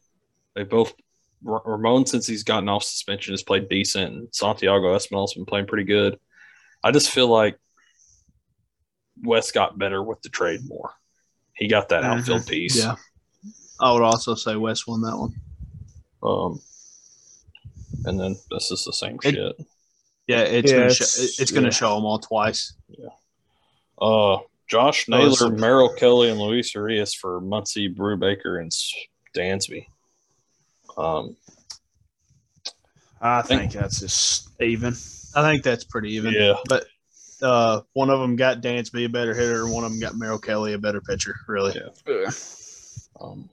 They 0.53 0.63
both 0.63 0.91
Ra- 0.91 1.04
Ramon 1.43 2.05
since 2.05 2.25
he's 2.25 2.43
gotten 2.43 2.69
off 2.69 2.83
suspension 2.83 3.33
has 3.33 3.43
played 3.43 3.69
decent, 3.69 4.13
and 4.13 4.27
Santiago 4.31 4.93
Espinal's 4.95 5.33
been 5.33 5.45
playing 5.45 5.67
pretty 5.67 5.83
good. 5.83 6.19
I 6.83 6.91
just 6.91 7.09
feel 7.11 7.27
like 7.27 7.57
West 9.23 9.53
got 9.53 9.77
better 9.77 10.01
with 10.03 10.21
the 10.21 10.29
trade 10.29 10.61
more. 10.67 10.91
He 11.55 11.67
got 11.67 11.89
that 11.89 12.03
Mhm. 12.03 12.19
outfield 12.19 12.47
piece. 12.47 12.77
Yeah, 12.77 12.95
I 13.79 13.91
would 13.93 14.01
also 14.03 14.35
say 14.35 14.55
West 14.55 14.87
won 14.87 15.01
that 15.01 15.17
one. 15.17 15.35
Um, 16.23 16.61
and 18.05 18.19
then 18.19 18.35
this 18.51 18.71
is 18.71 18.83
the 18.83 18.93
same 18.93 19.17
It- 19.23 19.33
shit. 19.35 19.55
Yeah, 20.27 20.39
it's 20.41 20.71
Yeah, 20.71 20.77
gonna 20.77 20.91
it's- 20.91 21.15
show, 21.35 21.41
it's 21.43 21.51
gonna 21.51 21.67
yeah. 21.67 21.71
show 21.71 21.95
them 21.95 22.05
all 22.05 22.19
twice. 22.19 22.73
Yeah. 22.89 23.09
Uh, 24.01 24.39
Josh 24.67 25.07
Naylor, 25.07 25.49
Merrill 25.51 25.93
Kelly, 25.93 26.29
and 26.29 26.39
Luis 26.39 26.73
Arraez 26.73 27.15
for 27.15 27.39
Muncy, 27.39 27.93
Brubaker, 27.93 28.59
and 28.59 28.71
Dansby. 29.35 29.85
Um, 30.97 31.35
I 33.21 33.41
think- 33.41 33.61
think 33.71 33.73
that's 33.73 33.99
just 33.99 34.49
even. 34.61 34.93
I 35.35 35.41
think 35.51 35.63
that's 35.63 35.83
pretty 35.83 36.13
even. 36.13 36.33
yeah, 36.33 36.53
But 36.69 36.85
uh, 37.41 37.81
one 37.93 38.09
of 38.09 38.19
them 38.21 38.35
got 38.37 38.61
Dansby 38.61 39.05
a 39.05 39.09
better 39.09 39.33
hitter, 39.33 39.63
and 39.65 39.73
one 39.73 39.83
of 39.83 39.91
them 39.91 39.99
got 39.99 40.15
Merrill 40.15 40.39
Kelly 40.39 40.73
a 40.73 40.77
better 40.77 41.01
pitcher. 41.01 41.35
Really, 41.47 41.73
Yeah. 42.07 42.29
Um, 43.19 43.49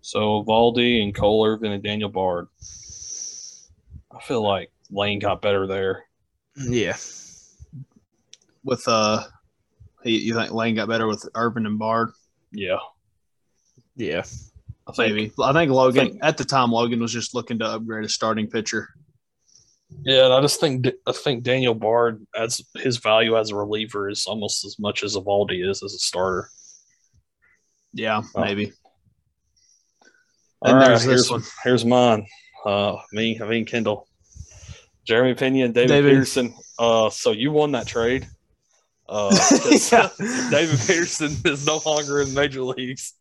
so 0.00 0.44
Valdi 0.44 1.02
and 1.02 1.14
Cole 1.14 1.46
Irvin 1.46 1.72
and 1.72 1.82
Daniel 1.82 2.08
Bard. 2.10 2.48
I 4.10 4.20
feel 4.22 4.42
like 4.42 4.70
Lane 4.90 5.18
got 5.18 5.42
better 5.42 5.66
there. 5.66 6.04
Yeah, 6.56 6.96
with 8.64 8.86
uh, 8.86 9.24
you 10.04 10.34
think 10.34 10.52
Lane 10.52 10.74
got 10.76 10.88
better 10.88 11.06
with 11.06 11.28
Irvin 11.34 11.66
and 11.66 11.78
Bard? 11.78 12.10
Yeah, 12.52 12.78
yeah. 13.96 14.24
I 14.88 14.92
think. 14.92 15.14
Maybe. 15.14 15.32
I 15.42 15.52
think 15.52 15.70
Logan 15.72 16.08
think- 16.10 16.18
at 16.22 16.36
the 16.36 16.44
time 16.44 16.70
Logan 16.70 17.00
was 17.00 17.12
just 17.12 17.34
looking 17.34 17.58
to 17.60 17.66
upgrade 17.66 18.04
a 18.04 18.08
starting 18.08 18.48
pitcher. 18.48 18.88
Yeah, 20.04 20.24
and 20.24 20.34
I 20.34 20.40
just 20.40 20.60
think 20.60 20.88
I 21.06 21.12
think 21.12 21.42
Daniel 21.44 21.74
Bard 21.74 22.26
as 22.36 22.60
his 22.76 22.96
value 22.96 23.38
as 23.38 23.50
a 23.50 23.56
reliever 23.56 24.08
is 24.08 24.26
almost 24.26 24.64
as 24.64 24.76
much 24.78 25.04
as 25.04 25.14
Eovaldi 25.16 25.68
is 25.68 25.82
as 25.82 25.94
a 25.94 25.98
starter. 25.98 26.48
Yeah, 27.92 28.22
Oh. 28.34 28.40
maybe. 28.40 28.72
All 30.62 30.70
And 30.72 30.78
right, 30.80 31.00
here's, 31.00 31.30
one. 31.30 31.42
Here's 31.62 31.84
mine. 31.84 32.26
Uh, 32.64 32.96
me, 33.12 33.38
I 33.40 33.46
mean 33.46 33.66
Kendall, 33.66 34.08
Jeremy 35.06 35.34
Pena, 35.34 35.66
and 35.66 35.74
David, 35.74 35.88
David. 35.88 36.10
Peterson. 36.10 36.54
Uh, 36.78 37.10
so 37.10 37.32
you 37.32 37.52
won 37.52 37.72
that 37.72 37.86
trade. 37.86 38.26
Uh, 39.08 39.30
Yeah. 39.92 40.08
David 40.50 40.80
Peterson 40.80 41.36
is 41.44 41.66
no 41.66 41.80
longer 41.84 42.22
in 42.22 42.32
major 42.34 42.62
leagues. 42.62 43.14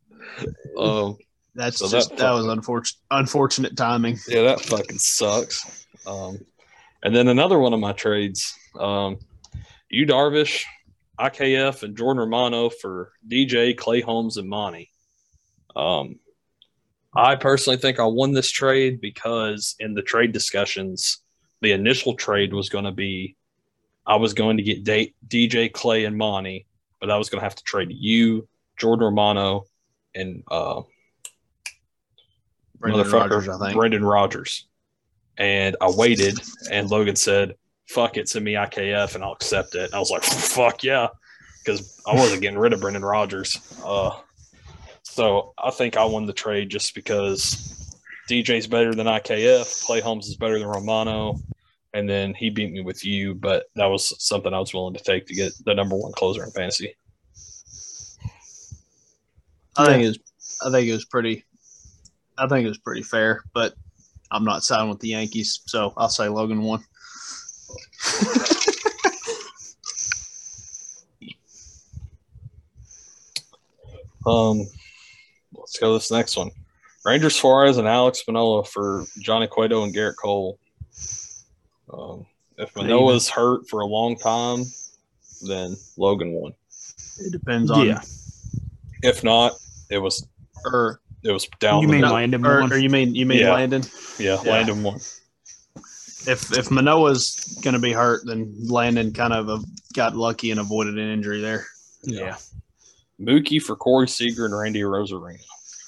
Um, 0.78 1.18
That's 1.56 1.78
So 1.78 1.88
just 1.88 2.10
that 2.12 2.18
that, 2.18 2.32
was 2.32 2.46
unfortunate 2.48 2.98
unfortunate 3.12 3.78
timing. 3.78 4.18
yeah, 4.28 4.42
that 4.44 4.62
fucking 4.62 4.98
sucks. 4.98 5.86
Um, 6.08 6.40
and 7.04 7.16
then 7.16 7.28
another 7.28 7.60
one 7.60 7.74
of 7.74 7.80
my 7.80 7.94
trades, 7.94 8.54
um, 8.80 9.18
you 9.90 10.06
Darvish, 10.06 10.64
IKF, 11.20 11.84
and 11.84 11.96
Jordan 11.98 12.22
Romano 12.22 12.70
for 12.70 13.12
DJ, 13.28 13.78
Clay 13.78 14.02
Holmes, 14.02 14.38
and 14.38 14.50
Monty. 14.50 14.90
Um, 15.76 16.20
I 17.16 17.36
personally 17.36 17.78
think 17.78 18.00
I 18.00 18.06
won 18.06 18.32
this 18.32 18.50
trade 18.50 19.00
because 19.00 19.76
in 19.80 19.94
the 19.94 20.02
trade 20.02 20.32
discussions, 20.32 21.20
the 21.62 21.72
initial 21.72 22.16
trade 22.16 22.54
was 22.54 22.70
going 22.70 22.86
to 22.86 22.92
be 22.92 23.36
I 24.06 24.18
was 24.18 24.34
going 24.34 24.58
to 24.58 24.64
get 24.64 24.84
D- 24.84 25.14
DJ, 25.28 25.72
Clay, 25.72 26.06
and 26.06 26.18
Monty, 26.18 26.66
but 27.00 27.10
I 27.10 27.18
was 27.18 27.30
going 27.30 27.40
to 27.40 27.46
have 27.46 27.56
to 27.56 27.64
trade 27.64 27.90
you, 27.92 28.48
Jordan 28.78 29.06
Romano, 29.06 29.66
and 30.14 30.44
uh, 30.50 30.82
Brendan 32.84 33.06
motherfucker 33.06 33.30
Rodgers, 33.32 33.50
I 33.50 33.58
think. 33.66 33.78
Brendan 33.78 34.04
Rodgers. 34.04 34.68
And 35.38 35.76
I 35.82 35.90
waited, 35.90 36.40
and 36.70 36.92
Logan 36.92 37.16
said, 37.16 37.56
"Fuck 37.88 38.18
it, 38.18 38.30
send 38.30 38.46
me 38.46 38.54
IKF, 38.54 39.16
and 39.16 39.24
I'll 39.24 39.34
accept 39.34 39.74
it." 39.74 39.86
And 39.86 39.96
I 39.96 40.00
was 40.00 40.12
like, 40.12 40.24
"Fuck 40.24 40.84
yeah," 40.84 41.08
because 41.64 42.02
I 42.06 42.14
wasn't 42.14 42.42
getting 42.42 42.60
rid 42.60 42.74
of 42.74 42.82
Brendan 42.82 43.04
Rodgers. 43.04 43.58
Uh, 43.84 44.12
so 45.02 45.54
I 45.58 45.72
think 45.72 45.98
I 45.98 46.06
won 46.06 46.26
the 46.26 46.34
trade 46.34 46.70
just 46.70 46.94
because 46.94 48.00
DJ's 48.30 48.68
better 48.68 48.94
than 48.94 49.08
IKF, 49.08 49.86
Clay 49.86 50.02
Holmes 50.02 50.28
is 50.28 50.36
better 50.36 50.60
than 50.60 50.68
Romano, 50.68 51.40
and 51.94 52.08
then 52.08 52.34
he 52.34 52.50
beat 52.50 52.72
me 52.72 52.82
with 52.82 53.04
you. 53.04 53.34
But 53.34 53.66
that 53.76 53.86
was 53.86 54.14
something 54.24 54.54
I 54.54 54.60
was 54.60 54.74
willing 54.74 54.94
to 54.94 55.04
take 55.04 55.26
to 55.28 55.34
get 55.34 55.54
the 55.66 55.74
number 55.74 55.96
one 55.96 56.12
closer 56.12 56.44
in 56.44 56.52
fantasy. 56.52 56.96
I 59.78 59.86
think 59.88 60.04
it 60.04 60.08
was 60.10 60.20
I 60.64 60.70
think 60.70 60.88
it 60.88 60.94
was 60.94 61.06
pretty 61.06 61.44
I 62.38 62.48
think 62.48 62.66
it 62.66 62.70
was 62.70 62.78
pretty 62.78 63.04
fair, 63.04 63.44
but 63.54 63.74
I'm 64.32 64.44
not 64.44 64.64
siding 64.64 64.90
with 64.90 65.00
the 65.00 65.10
Yankees, 65.10 65.62
so 65.66 65.94
I'll 65.98 66.10
say 66.10 66.28
Logan 66.28 66.62
won. 66.62 66.84
Um, 74.26 74.66
let's 75.54 75.78
go 75.80 75.88
to 75.88 75.94
this 75.94 76.12
next 76.12 76.38
one. 76.38 76.52
Rangers 77.06 77.36
Suarez 77.36 77.78
and 77.78 77.88
Alek 77.88 78.20
Manoah 78.28 78.64
for 78.64 79.06
Johnny 79.20 79.48
Cueto 79.48 79.84
and 79.84 79.94
Gerrit 79.94 80.16
Cole. 80.16 80.58
Um, 81.92 82.26
if 82.58 82.76
Manoah's 82.76 83.30
hurt 83.30 83.68
for 83.68 83.82
a 83.82 83.86
long 83.86 84.16
time, 84.16 84.64
then 85.48 85.76
Logan 85.98 86.32
won. 86.32 86.54
It 87.20 87.32
depends 87.32 87.70
on 87.70 87.86
yeah. 87.86 88.02
If 89.02 89.24
not, 89.24 89.54
it 89.90 89.98
was 89.98 90.26
or 90.66 91.02
it 91.24 91.32
was 91.32 91.48
down. 91.60 91.82
You 91.82 91.88
the 91.88 91.92
mean 91.94 92.02
middle. 92.02 92.16
Landon 92.16 92.46
or, 92.46 92.62
won? 92.62 92.74
or 92.74 92.78
you 92.78 92.90
mean 92.90 93.16
you 93.16 93.26
mean 93.26 93.40
Yeah. 93.40 93.54
Landon? 93.54 93.84
yeah, 94.20 94.38
yeah. 94.44 94.52
Landon 94.52 94.84
won. 94.84 95.00
If 96.26 96.58
if 96.58 96.72
Manoah's 96.72 97.60
going 97.64 97.74
to 97.74 97.80
be 97.82 97.92
hurt, 97.92 98.22
then 98.26 98.54
Landon 98.68 99.12
kind 99.14 99.34
of 99.34 99.50
uh, 99.50 99.60
got 99.94 100.16
lucky 100.16 100.52
and 100.52 100.60
avoided 100.60 100.98
an 100.98 101.12
injury 101.12 101.42
there. 101.42 101.66
yeah. 102.04 102.38
Mookie 103.22 103.62
for 103.62 103.76
Corey 103.76 104.08
Seager 104.08 104.46
and 104.46 104.58
Randy 104.58 104.82
Arozarena. 104.82 105.40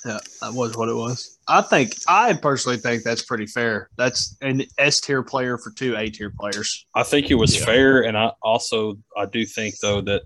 Yeah, 0.05 0.19
that 0.41 0.53
was 0.53 0.77
what 0.77 0.87
it 0.87 0.93
was. 0.93 1.39
I 1.47 1.61
think 1.61 1.95
I 2.07 2.33
personally 2.33 2.77
think 2.77 3.01
that's 3.03 3.23
pretty 3.23 3.47
fair. 3.47 3.89
That's 3.97 4.37
an 4.41 4.63
S 4.77 5.01
tier 5.01 5.23
player 5.23 5.57
for 5.57 5.71
two 5.71 5.95
A 5.97 6.09
tier 6.09 6.31
players. 6.37 6.85
I 6.93 7.01
think 7.03 7.31
it 7.31 7.35
was 7.35 7.57
Yeah. 7.57 7.65
fair, 7.65 8.01
and 8.03 8.15
I 8.17 8.31
also 8.43 8.97
I 9.17 9.25
do 9.25 9.45
think 9.45 9.79
though 9.79 10.01
that 10.01 10.21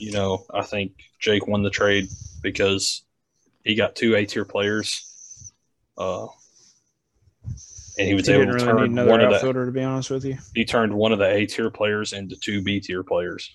you 0.00 0.10
know 0.12 0.44
I 0.52 0.62
think 0.62 0.92
Jake 1.20 1.46
won 1.46 1.62
the 1.62 1.70
trade 1.70 2.08
because 2.42 3.04
he 3.64 3.74
got 3.74 3.94
two 3.96 4.14
A 4.16 4.24
tier 4.26 4.44
players, 4.44 5.52
uh, 5.98 6.26
and 7.98 8.08
he 8.08 8.14
was 8.14 8.26
He 8.26 8.32
able 8.32 8.46
didn't 8.46 8.58
to 8.60 8.66
really 8.66 8.88
need 8.88 8.96
turn 8.96 8.98
another 8.98 9.10
one 9.10 9.20
of 9.20 9.30
the 9.30 9.36
outfielder, 9.36 9.66
to 9.66 9.72
be 9.72 9.82
honest 9.82 10.10
with 10.10 10.24
you. 10.24 10.38
he 10.54 10.64
turned 10.64 10.92
one 10.94 11.12
of 11.12 11.18
the 11.18 11.28
A 11.28 11.46
tier 11.46 11.70
players 11.70 12.12
into 12.12 12.36
two 12.36 12.62
B 12.62 12.80
tier 12.80 13.02
players. 13.02 13.54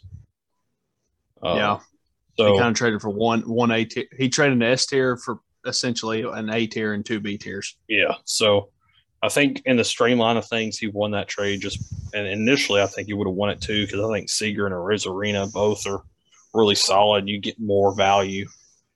Uh, 1.44 1.56
yeah, 1.56 1.80
So 2.38 2.54
he 2.54 2.58
kind 2.60 2.70
of 2.70 2.76
traded 2.76 3.02
for 3.02 3.10
one 3.10 3.42
one 3.42 3.72
A 3.72 3.86
tier. 3.86 4.06
He 4.18 4.30
traded 4.30 4.58
an 4.58 4.64
S 4.64 4.86
tier 4.86 5.18
for 5.18 5.40
essentially 5.66 6.22
an 6.24 6.50
A 6.50 6.66
tier 6.68 6.94
and 6.94 7.06
two 7.06 7.20
B 7.20 7.38
tiers. 7.38 7.76
yeah, 7.88 8.14
so 8.26 8.70
I 9.22 9.30
think 9.30 9.64
in 9.66 9.78
the 9.78 9.84
streamline 9.84 10.38
of 10.38 10.46
things, 10.48 10.78
he 10.78 10.88
won 10.88 11.12
that 11.12 11.28
trade. 11.28 11.62
Just 11.62 11.80
and 12.14 12.28
initially, 12.28 12.82
I 12.82 12.86
think 12.88 13.08
he 13.08 13.14
would 13.14 13.28
have 13.28 13.36
won 13.36 13.50
it 13.50 13.62
too 13.62 13.86
because 13.86 14.00
I 14.00 14.12
think 14.14 14.30
Seager 14.30 14.66
and 14.68 14.74
Arena 14.74 15.48
both 15.48 15.86
are 15.88 16.02
really 16.54 16.76
solid. 16.76 17.28
You 17.28 17.40
get 17.40 17.60
more 17.60 17.96
value, 17.96 18.48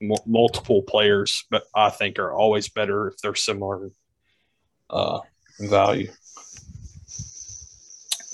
more, 0.02 0.22
multiple 0.26 0.82
players, 0.84 1.46
but 1.52 1.64
I 1.76 1.90
think 1.90 2.20
are 2.20 2.34
always 2.34 2.70
better 2.70 3.08
if 3.10 3.18
they're 3.18 3.36
similar 3.36 3.90
uh, 4.90 5.20
in 5.60 5.70
value. 5.70 6.10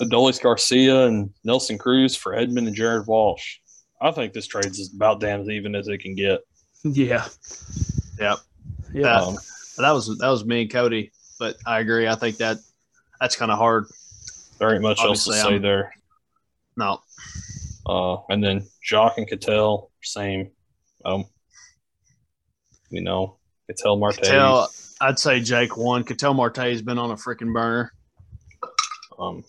Adolis 0.00 0.40
Garcia 0.40 1.06
and 1.06 1.30
Nelson 1.44 1.76
Cruz 1.78 2.14
for 2.14 2.32
Edman 2.32 2.66
and 2.66 2.74
Jared 2.76 3.06
Walsh. 3.06 3.56
I 4.00 4.12
think 4.12 4.32
this 4.32 4.46
trade 4.46 4.66
is 4.66 4.92
about 4.94 5.20
damn 5.20 5.40
as 5.40 5.48
even 5.48 5.74
as 5.74 5.88
it 5.88 5.98
can 5.98 6.14
get. 6.14 6.40
Yeah. 6.84 7.26
Yep. 8.20 8.38
Yeah. 8.94 9.02
That- 9.02 9.22
Um, 9.22 9.38
That 9.78 9.92
was 9.92 10.18
that 10.18 10.28
was 10.28 10.44
me 10.44 10.62
and 10.62 10.70
Cody, 10.72 11.12
but 11.38 11.56
I 11.64 11.78
agree. 11.80 12.08
I 12.08 12.16
think 12.16 12.36
that 12.38 12.58
that's 13.20 13.36
kind 13.36 13.50
of 13.52 13.58
hard. 13.58 13.86
there 14.58 14.72
ain't 14.72 14.82
much 14.82 14.98
else 15.00 15.24
to 15.26 15.32
say 15.34 15.40
I'm- 15.40 15.62
there. 15.62 15.92
No, 16.76 17.00
Uh, 17.86 18.18
and 18.28 18.42
then 18.42 18.68
Joc 18.88 19.16
and 19.18 19.26
Ketel, 19.28 19.90
same. 20.02 20.50
Um, 21.04 21.24
you 22.90 23.02
know, 23.02 23.38
Ketel 23.68 23.96
Marte. 23.98 24.16
Ketel, 24.16 24.68
I'd 25.00 25.18
say 25.18 25.40
Jake 25.40 25.76
won. 25.76 26.04
Ketel 26.04 26.34
Marte 26.34 26.56
has 26.58 26.82
been 26.82 26.98
on 26.98 27.10
a 27.10 27.16
freaking 27.16 27.52
burner. 27.52 27.92
Um, 29.18 29.44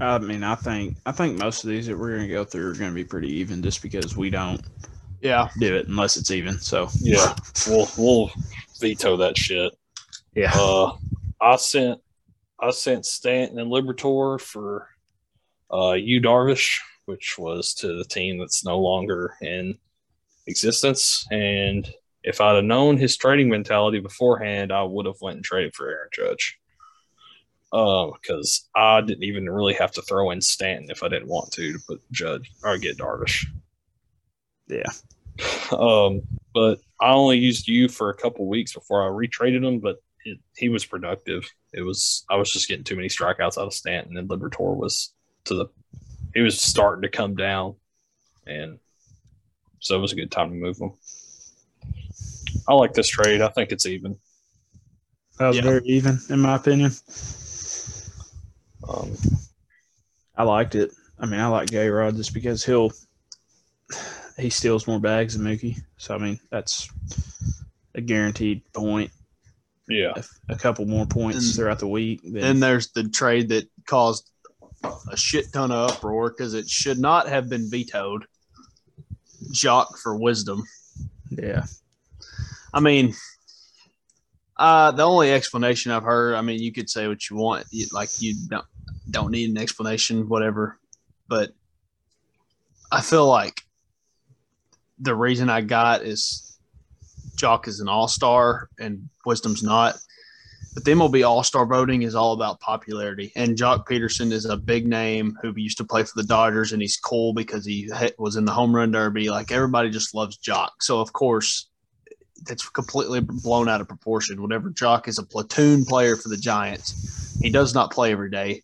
I 0.00 0.18
mean, 0.18 0.42
I 0.42 0.54
think 0.54 0.96
I 1.06 1.12
think 1.12 1.38
most 1.38 1.64
of 1.64 1.70
these 1.70 1.86
that 1.86 1.98
we're 1.98 2.16
gonna 2.16 2.28
go 2.28 2.44
through 2.44 2.70
are 2.70 2.74
gonna 2.74 2.92
be 2.92 3.04
pretty 3.04 3.30
even, 3.30 3.62
just 3.62 3.82
because 3.82 4.16
we 4.16 4.30
don't 4.30 4.60
Yeah, 5.20 5.48
do 5.58 5.74
it 5.76 5.88
unless 5.88 6.16
it's 6.16 6.30
even. 6.30 6.58
So 6.58 6.88
yeah, 7.00 7.34
we'll 7.66 7.88
we'll 7.96 8.30
veto 8.80 9.16
that 9.18 9.36
shit. 9.38 9.72
yeah, 10.34 10.52
Uh, 10.54 10.96
I 11.40 11.56
sent 11.56 12.00
I 12.60 12.70
sent 12.70 13.06
Stanton 13.06 13.58
and 13.58 13.70
Libertor 13.70 14.40
for 14.40 14.88
uh 15.72 15.92
Yu 15.92 16.20
Darvish, 16.20 16.78
which 17.06 17.36
was 17.38 17.74
to 17.74 17.96
the 17.96 18.04
team 18.04 18.38
that's 18.38 18.64
no 18.64 18.78
longer 18.78 19.34
in 19.40 19.78
existence. 20.46 21.26
And 21.30 21.88
if 22.26 22.40
I'd 22.40 22.56
have 22.56 22.64
known 22.64 22.96
his 22.96 23.16
trading 23.16 23.48
mentality 23.48 24.00
beforehand, 24.00 24.72
I 24.72 24.82
would 24.82 25.06
have 25.06 25.20
went 25.20 25.36
and 25.36 25.44
traded 25.44 25.74
for 25.74 25.88
Aaron 25.88 26.08
Judge. 26.12 26.58
Uh, 27.72 28.10
because 28.12 28.68
I 28.74 29.00
didn't 29.00 29.24
even 29.24 29.48
really 29.48 29.74
have 29.74 29.92
to 29.92 30.02
throw 30.02 30.30
in 30.30 30.40
Stanton 30.40 30.90
if 30.90 31.02
I 31.02 31.08
didn't 31.08 31.28
want 31.28 31.52
to 31.52 31.72
to 31.72 31.78
put 31.86 32.00
Judge 32.10 32.50
or 32.62 32.78
get 32.78 32.98
Darvish. 32.98 33.46
yeah. 34.68 34.82
Um, 35.70 36.22
but 36.54 36.78
I 37.00 37.12
only 37.12 37.38
used 37.38 37.68
you 37.68 37.88
for 37.88 38.08
a 38.08 38.16
couple 38.16 38.48
weeks 38.48 38.72
before 38.72 39.04
I 39.04 39.10
retraded 39.10 39.66
him, 39.66 39.80
but 39.80 39.96
it, 40.24 40.38
he 40.56 40.68
was 40.68 40.86
productive. 40.86 41.48
It 41.72 41.82
was 41.82 42.24
I 42.30 42.36
was 42.36 42.50
just 42.50 42.68
getting 42.68 42.84
too 42.84 42.96
many 42.96 43.08
strikeouts 43.08 43.58
out 43.58 43.66
of 43.66 43.74
Stanton, 43.74 44.16
and 44.16 44.28
Libertor 44.28 44.74
was 44.74 45.12
to 45.44 45.54
the 45.54 45.66
he 46.34 46.40
was 46.40 46.60
starting 46.60 47.02
to 47.02 47.08
come 47.08 47.34
down, 47.34 47.74
and 48.46 48.78
so 49.80 49.96
it 49.96 50.00
was 50.00 50.12
a 50.12 50.16
good 50.16 50.30
time 50.30 50.50
to 50.50 50.56
move 50.56 50.78
him. 50.78 50.92
I 52.68 52.74
like 52.74 52.92
this 52.94 53.08
trade. 53.08 53.40
I 53.40 53.48
think 53.48 53.72
it's 53.72 53.86
even. 53.86 54.16
That 55.38 55.48
was 55.48 55.56
Yeah. 55.56 55.62
very 55.62 55.82
even, 55.86 56.18
in 56.30 56.40
my 56.40 56.56
opinion. 56.56 56.92
Um, 58.88 59.12
I 60.36 60.42
liked 60.44 60.74
it. 60.74 60.92
I 61.18 61.26
mean, 61.26 61.40
I 61.40 61.46
like 61.48 61.70
J 61.70 61.88
Rod 61.88 62.16
just 62.16 62.34
because 62.34 62.64
he'll 62.64 62.92
he 64.38 64.50
steals 64.50 64.86
more 64.86 65.00
bags 65.00 65.36
than 65.36 65.46
Mookie. 65.46 65.78
So 65.96 66.14
I 66.14 66.18
mean, 66.18 66.38
that's 66.50 66.88
a 67.94 68.00
guaranteed 68.00 68.62
point. 68.72 69.10
yeah, 69.88 70.12
A, 70.16 70.24
a 70.54 70.56
couple 70.56 70.84
more 70.86 71.06
points 71.06 71.46
And- 71.46 71.54
throughout 71.56 71.78
the 71.78 71.86
week. 71.88 72.20
Then, 72.22 72.32
Then 72.42 72.60
there's 72.60 72.90
the 72.92 73.08
trade 73.08 73.48
that 73.50 73.68
caused 73.86 74.28
a 75.10 75.16
shit 75.16 75.52
ton 75.52 75.70
of 75.72 75.90
uproar 75.90 76.30
because 76.30 76.54
it 76.54 76.68
should 76.68 76.98
not 76.98 77.28
have 77.28 77.48
been 77.48 77.70
vetoed. 77.70 78.26
Joc 79.52 79.98
for 80.02 80.16
wisdom. 80.16 80.62
yeah, 81.30 81.64
I 82.76 82.80
mean, 82.80 83.14
uh, 84.58 84.90
the 84.90 85.02
only 85.02 85.32
explanation 85.32 85.92
I've 85.92 86.02
heard, 86.02 86.34
I 86.34 86.42
mean, 86.42 86.60
you 86.60 86.72
could 86.72 86.90
say 86.90 87.08
what 87.08 87.30
you 87.30 87.36
want, 87.36 87.64
you, 87.70 87.86
like 87.90 88.10
you 88.20 88.34
don't 88.50 88.66
don't 89.10 89.30
need 89.30 89.48
an 89.48 89.56
explanation, 89.56 90.28
whatever. 90.28 90.78
But 91.26 91.52
I 92.92 93.00
feel 93.00 93.26
like 93.26 93.62
the 94.98 95.14
reason 95.14 95.48
I 95.48 95.62
got 95.62 96.02
is 96.02 96.58
Joc 97.38 97.66
is 97.66 97.80
an 97.80 97.88
all 97.88 98.08
star 98.08 98.68
and 98.78 99.08
Wisdom's 99.24 99.62
not. 99.62 99.96
But 100.74 100.84
the 100.84 100.92
MLB 100.92 101.26
All 101.26 101.42
Star 101.42 101.64
voting 101.64 102.02
is 102.02 102.14
all 102.14 102.34
about 102.34 102.60
popularity, 102.60 103.32
and 103.36 103.56
Joc 103.56 103.86
Pederson 103.86 104.30
is 104.30 104.44
a 104.44 104.58
big 104.58 104.86
name 104.86 105.34
who 105.40 105.54
used 105.56 105.78
to 105.78 105.84
play 105.84 106.02
for 106.02 106.12
the 106.14 106.28
Dodgers, 106.28 106.72
and 106.74 106.82
he's 106.82 106.98
cool 106.98 107.32
because 107.32 107.64
he 107.64 107.90
was 108.18 108.36
in 108.36 108.44
the 108.44 108.52
home 108.52 108.76
run 108.76 108.90
derby. 108.90 109.30
Like 109.30 109.50
everybody 109.50 109.88
just 109.88 110.14
loves 110.14 110.36
Joc, 110.36 110.68
so 110.82 111.00
of 111.00 111.14
course 111.14 111.70
that's 112.44 112.68
completely 112.68 113.20
blown 113.20 113.68
out 113.68 113.80
of 113.80 113.88
proportion. 113.88 114.42
Whenever 114.42 114.70
Joc 114.70 115.08
is 115.08 115.18
a 115.18 115.22
platoon 115.22 115.84
player 115.84 116.16
for 116.16 116.28
the 116.28 116.36
Giants, 116.36 117.38
he 117.40 117.50
does 117.50 117.74
not 117.74 117.92
play 117.92 118.12
every 118.12 118.30
day. 118.30 118.62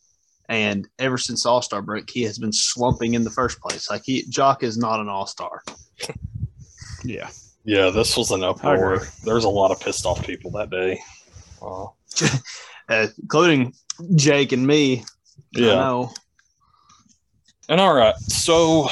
And 0.48 0.86
ever 0.98 1.18
since 1.18 1.46
All 1.46 1.62
Star 1.62 1.82
break, 1.82 2.10
he 2.10 2.22
has 2.22 2.38
been 2.38 2.52
slumping 2.52 3.14
in 3.14 3.24
the 3.24 3.30
first 3.30 3.60
place. 3.60 3.88
Like 3.90 4.02
he, 4.04 4.24
Joc 4.24 4.62
is 4.62 4.76
not 4.76 5.00
an 5.00 5.08
All 5.08 5.26
Star. 5.26 5.62
yeah. 7.04 7.30
yeah. 7.64 7.90
This 7.90 8.16
was 8.16 8.30
an 8.30 8.42
uproar. 8.42 8.94
agree. 8.94 9.08
There's 9.24 9.44
a 9.44 9.48
lot 9.48 9.70
of 9.70 9.80
pissed 9.80 10.04
off 10.04 10.24
people 10.26 10.50
that 10.52 10.70
day. 10.70 11.00
Uh, 11.60 11.86
Uh, 12.88 13.06
including 13.20 13.72
Jake 14.16 14.52
and 14.52 14.66
me. 14.66 15.04
I 15.56 15.60
yeah. 15.60 15.74
know. 15.74 16.12
And 17.68 17.80
all 17.80 17.94
right, 17.94 18.14
so 18.16 18.88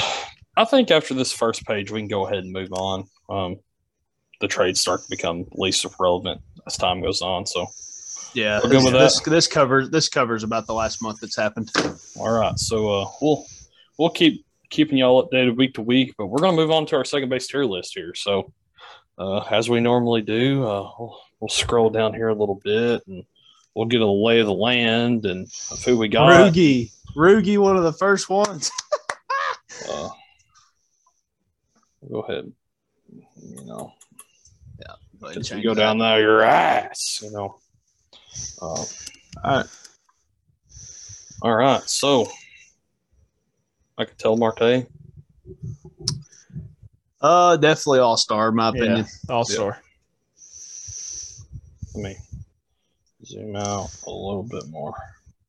I 0.57 0.64
think 0.64 0.91
after 0.91 1.12
this 1.12 1.33
first 1.33 1.66
page, 1.66 1.91
we 1.91 2.01
can 2.01 2.09
go 2.09 2.26
ahead 2.26 2.39
and 2.39 2.53
move 2.53 2.72
on. 2.72 3.05
Um, 3.28 3.57
the 4.41 4.49
trades 4.49 4.80
start 4.80 5.03
to 5.03 5.11
become 5.11 5.47
least 5.53 5.86
relevant 5.99 6.41
as 6.66 6.76
time 6.76 7.01
goes 7.01 7.22
on. 7.22 7.47
So, 7.47 7.66
Yeah, 8.34 8.61
We're 8.62 8.70
good 8.70 8.84
with 8.84 8.93
this, 8.95 9.20
this 9.20 9.47
covers 9.47 9.91
this 9.91 10.09
covers 10.09 10.43
about 10.43 10.66
the 10.66 10.74
last 10.74 11.03
month 11.03 11.20
that's 11.20 11.36
happened. 11.36 11.70
all 12.18 12.30
right, 12.30 12.59
so 12.59 12.88
uh, 12.88 13.11
we'll 13.20 13.47
we'll 13.99 14.11
keep 14.11 14.45
keeping 14.70 14.99
y'all 14.99 15.28
updated 15.28 15.57
week 15.57 15.74
to 15.74 15.82
week, 15.82 16.14
but 16.16 16.26
we're 16.26 16.38
gonna 16.38 16.57
move 16.57 16.70
on 16.70 16.86
to 16.86 16.97
our 16.97 17.05
second 17.05 17.28
base 17.28 17.47
tier 17.49 17.64
list 17.64 17.93
here. 17.95 18.14
So, 18.14 18.53
uh, 19.18 19.41
as 19.51 19.68
we 19.68 19.80
normally 19.80 20.22
do, 20.22 20.64
uh, 20.64 20.91
we'll, 20.99 21.20
we'll 21.41 21.49
scroll 21.49 21.91
down 21.91 22.14
here 22.14 22.28
a 22.28 22.34
little 22.34 22.61
bit 22.64 23.03
and 23.07 23.24
we'll 23.74 23.86
get 23.86 24.01
a 24.01 24.07
lay 24.07 24.41
of 24.41 24.47
the 24.47 24.53
land 24.53 25.26
and 25.26 25.47
of 25.70 25.82
who 25.84 25.99
we 25.99 26.09
got. 26.09 26.53
Rugi, 26.53 26.91
Rugi, 27.16 27.59
one 27.59 27.76
of 27.76 27.84
the 27.84 27.93
first 27.93 28.28
ones. 28.28 28.70
Uh, 29.88 30.11
go 32.11 32.20
ahead, 32.20 32.53
you 33.43 33.64
know. 33.64 33.95
Because 35.21 35.51
you 35.51 35.62
go 35.62 35.75
down 35.75 35.99
there 35.99 36.21
your 36.21 36.43
ass, 36.43 37.21
you 37.23 37.31
know. 37.31 37.59
Uh, 38.62 38.64
All 38.64 38.87
right. 39.45 39.66
all 41.43 41.55
right, 41.55 41.83
so 41.83 42.27
I 43.99 44.05
could 44.05 44.18
tell 44.18 44.37
Marte. 44.37 44.87
Uh, 47.21 47.57
definitely 47.59 47.99
all 47.99 48.16
star, 48.16 48.49
in 48.49 48.55
my 48.57 48.73
Yeah, 48.75 48.83
opinion. 48.83 49.07
All 49.29 49.45
star. 49.45 49.83
Let 51.95 52.03
me 52.05 52.16
zoom 53.27 53.57
out 53.57 53.91
a 54.07 54.11
little 54.11 54.45
bit 54.49 54.68
more 54.68 54.95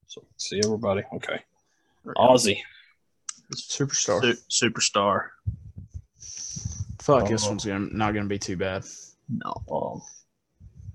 so 0.08 0.22
we 0.22 0.28
can 0.28 0.40
see 0.40 0.62
everybody. 0.66 1.04
Okay, 1.14 1.40
Ozzie. 2.18 2.62
Superstar. 3.56 4.22
Su- 4.50 4.70
superstar. 4.70 5.30
I 7.00 7.04
feel 7.04 7.16
like 7.20 7.30
this 7.30 7.46
Oh. 7.46 7.50
one's 7.50 7.66
gonna 7.66 7.88
not 7.92 8.14
gonna 8.14 8.26
be 8.28 8.40
too 8.40 8.58
bad. 8.58 8.84
No, 9.32 9.54
Um, 9.72 10.02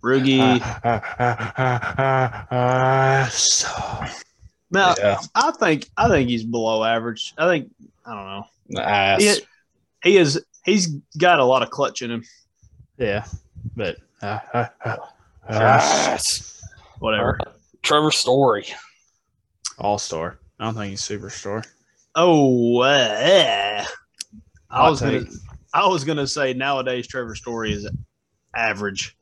Rugi. 0.03 0.61
now, 4.71 4.95
yeah, 4.99 5.19
I 5.35 5.51
think 5.53 5.89
I 5.97 6.09
think 6.09 6.29
he's 6.29 6.45
below 6.45 6.85
average. 6.85 7.35
I 7.39 7.47
think 7.49 7.71
I 8.05 8.15
don't 8.15 8.27
know. 8.27 8.45
the. 8.69 9.19
He, 10.03 10.11
he 10.11 10.17
is. 10.19 10.45
He's 10.65 10.89
got 11.19 11.39
a 11.41 11.45
lot 11.45 11.63
of 11.63 11.71
clutch 11.71 12.03
in 12.03 12.11
him. 12.11 12.25
Yeah, 12.99 13.25
but 13.75 13.97
uh, 14.23 14.39
ass. 15.49 16.61
Whatever. 16.99 17.39
Trevor 17.83 18.11
Story. 18.11 18.67
all 19.79 19.99
star. 19.99 20.39
I 20.59 20.65
don't 20.65 20.75
think 20.75 20.91
he's 20.91 21.03
superstar. 21.03 21.65
Oh, 22.15 22.81
uh, 22.81 23.85
I 24.71 24.77
Hot 24.77 24.91
was 24.91 25.01
gonna. 25.01 25.21
take. 25.25 25.33
I 25.75 25.87
was 25.87 26.05
gonna 26.05 26.27
say 26.27 26.55
nowadays 26.55 27.07
Trevor 27.07 27.35
Story 27.35 27.73
is 27.73 27.89
average. 28.57 29.17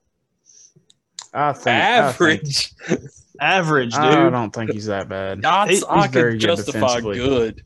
I 1.32 1.53
think 1.53 1.66
I 1.68 2.12
think- 2.12 2.43
Average. 2.43 2.74
Average, 3.41 3.95
dude. 3.95 4.03
I 4.05 4.30
don't 4.30 4.53
think 4.55 4.70
he's 4.72 4.87
that 4.87 5.09
bad. 5.09 5.45
I'd- 5.45 5.74
He- 5.74 5.82
I 5.89 6.03
he's 6.03 6.11
very 6.12 6.32
could 6.35 6.41
good 6.41 6.47
justify 6.57 6.78
defensively. 6.80 7.16
good. 7.18 7.62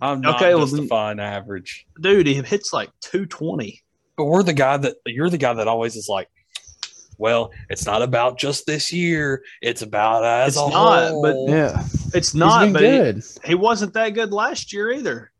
I'm 0.00 0.20
not 0.20 0.36
Okay, 0.36 0.54
well, 0.54 0.66
then- 0.66 0.76
justifying 0.76 1.20
average. 1.20 1.86
Dude, 1.98 2.26
he 2.26 2.34
hits 2.34 2.72
like 2.74 2.90
220. 3.00 3.82
But 4.18 4.26
we're 4.26 4.42
the 4.42 4.52
guy 4.52 4.76
that 4.76 4.96
you're 5.06 5.30
the 5.30 5.38
guy 5.38 5.54
that 5.54 5.66
always 5.68 5.96
is 5.96 6.08
like, 6.08 6.28
well, 7.18 7.50
it's 7.70 7.86
not 7.86 8.02
about 8.02 8.38
just 8.38 8.66
this 8.66 8.92
year. 8.92 9.42
It's 9.62 9.80
about 9.80 10.22
as 10.22 10.48
It's 10.48 10.56
a 10.66 10.68
not, 10.68 11.08
whole. 11.08 11.22
but- 11.22 11.50
Yeah, 11.50 11.82
It's 12.12 12.32
he's 12.32 12.34
not, 12.34 12.64
been 12.64 12.72
but 12.74 12.82
he, 12.82 12.88
good. 12.88 13.24
he 13.46 13.54
wasn't 13.54 13.94
that 13.94 14.10
good 14.10 14.32
last 14.32 14.70
year 14.74 14.92
either. 14.92 15.32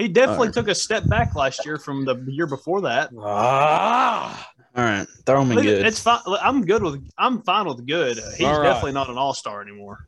He 0.00 0.08
definitely 0.08 0.48
Alright. 0.48 0.54
took 0.54 0.68
a 0.68 0.74
step 0.74 1.06
back 1.08 1.34
last 1.36 1.64
year 1.66 1.76
from 1.76 2.04
the 2.06 2.16
year 2.28 2.46
before 2.46 2.80
that. 2.82 3.10
ah, 3.20 4.50
All 4.74 4.82
right, 4.84 5.06
throw 5.26 5.42
him 5.42 5.50
in 5.50 5.56
Look, 5.56 5.64
good. 5.64 5.84
It's 5.86 6.00
fine. 6.00 6.20
I'm 6.40 6.64
good 6.64 6.82
with. 6.82 7.06
I'm 7.18 7.42
fine 7.42 7.66
with 7.66 7.86
good. 7.86 8.18
He's 8.36 8.46
All 8.46 8.58
right. 8.60 8.62
definitely 8.62 8.92
not 8.92 9.10
an 9.10 9.18
all 9.18 9.34
star 9.34 9.60
anymore. 9.60 9.98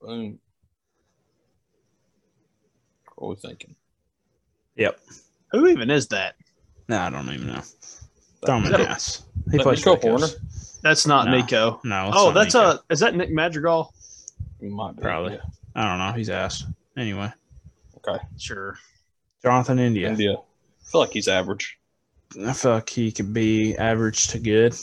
boom. 0.00 0.38
What 3.16 3.26
are 3.26 3.30
we 3.30 3.36
thinking? 3.36 3.74
Yep. 4.76 5.00
Who 5.52 5.66
even 5.68 5.90
is 5.90 6.06
that? 6.08 6.36
No, 6.88 6.98
I 7.00 7.10
don't 7.10 7.28
even 7.30 7.48
know. 7.48 7.62
Throw 8.44 8.58
him 8.58 8.66
in 8.72 8.80
ass. 8.82 9.24
He 9.50 9.58
plays 9.58 9.84
Nico 9.84 9.96
Hoerner? 9.96 10.32
That's 10.82 11.06
not 11.06 11.26
No. 11.26 11.32
Nico. 11.32 11.80
No. 11.82 12.08
it's 12.08 12.16
Oh, 12.16 12.26
not 12.26 12.34
that's 12.34 12.54
Nico. 12.54 12.66
a. 12.68 12.80
Is 12.90 13.00
that 13.00 13.16
Nick 13.16 13.32
Madrigal? 13.32 13.92
It 14.60 14.70
might 14.70 14.94
be, 14.96 15.02
Probably. 15.02 15.32
yeah. 15.32 15.40
I 15.74 15.88
don't 15.88 15.98
know. 15.98 16.12
He's 16.16 16.30
ass. 16.30 16.64
Anyway, 16.96 17.32
Okay. 18.06 18.22
Sure. 18.38 18.78
Jonathan 19.42 19.78
India. 19.78 20.08
India. 20.08 20.34
I 20.34 20.90
feel 20.90 21.00
like 21.00 21.12
he's 21.12 21.28
average. 21.28 21.78
I 22.44 22.52
feel 22.52 22.72
like 22.72 22.88
he 22.90 23.12
could 23.12 23.32
be 23.32 23.76
average 23.76 24.28
to 24.28 24.38
good. 24.38 24.74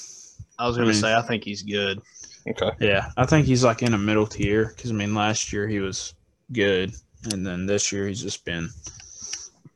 I 0.57 0.67
was 0.67 0.77
going 0.77 0.89
I 0.89 0.91
to 0.91 0.97
say 0.97 1.13
I 1.13 1.21
think 1.21 1.43
he's 1.43 1.61
good. 1.61 2.01
Okay. 2.47 2.71
Yeah, 2.79 3.09
I 3.15 3.25
think 3.25 3.45
he's 3.45 3.63
like 3.63 3.83
in 3.83 3.93
a 3.93 3.97
middle 3.97 4.27
tier 4.27 4.73
because 4.75 4.91
I 4.91 4.93
mean 4.93 5.15
last 5.15 5.53
year 5.53 5.67
he 5.67 5.79
was 5.79 6.13
good, 6.51 6.93
and 7.31 7.45
then 7.45 7.65
this 7.65 7.91
year 7.91 8.07
he's 8.07 8.21
just 8.21 8.43
been, 8.43 8.69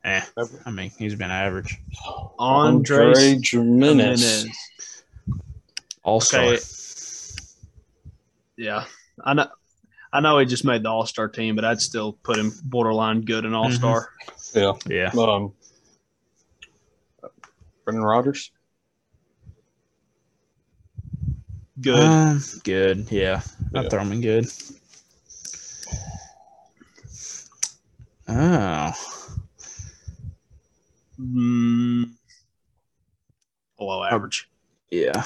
eh. 0.03 0.21
I 0.65 0.71
mean 0.71 0.91
he's 0.97 1.15
been 1.15 1.31
average. 1.31 1.77
Andres 2.37 3.17
Gimenez. 3.49 4.21
Gimenez. 4.21 5.03
All 6.03 6.19
star. 6.19 6.43
Okay. 6.43 6.59
Yeah, 8.57 8.85
I 9.23 9.33
know. 9.33 9.47
I 10.11 10.21
know 10.21 10.39
he 10.39 10.45
just 10.45 10.65
made 10.65 10.83
the 10.83 10.89
All 10.89 11.05
Star 11.05 11.27
team, 11.27 11.55
but 11.55 11.65
I'd 11.65 11.81
still 11.81 12.13
put 12.13 12.37
him 12.37 12.53
borderline 12.63 13.21
good 13.21 13.45
and 13.45 13.55
All 13.55 13.71
Star. 13.71 14.09
Yeah. 14.53 14.73
Yeah. 14.87 15.11
Um, 15.15 15.53
Brendan 17.83 18.03
Rodgers. 18.03 18.51
Good. 21.79 21.99
Um, 21.99 22.41
good. 22.63 23.11
Yeah. 23.11 23.41
Yeah. 23.73 23.81
I'd 23.81 23.89
throw 23.89 24.01
him 24.01 24.11
in 24.13 24.21
good. 24.21 24.47
Oh. 28.29 28.93
Mm, 31.19 32.11
below 33.77 34.03
average. 34.03 34.49
Yeah. 34.91 35.23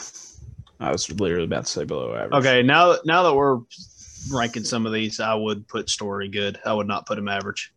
I 0.80 0.92
was 0.92 1.10
literally 1.12 1.46
about 1.46 1.66
to 1.66 1.72
say 1.72 1.84
below 1.84 2.16
average. 2.16 2.34
Okay, 2.34 2.64
now 2.64 2.98
now 3.06 3.24
that 3.24 3.36
we're 3.36 3.60
ranking 4.30 4.64
some 4.64 4.86
of 4.86 4.94
these, 4.94 5.20
I 5.20 5.34
would 5.34 5.68
put 5.68 5.90
Story 5.90 6.28
good. 6.28 6.60
I 6.66 6.74
would 6.74 6.88
not 6.88 7.06
put 7.06 7.18
him 7.18 7.28
average. 7.28 7.74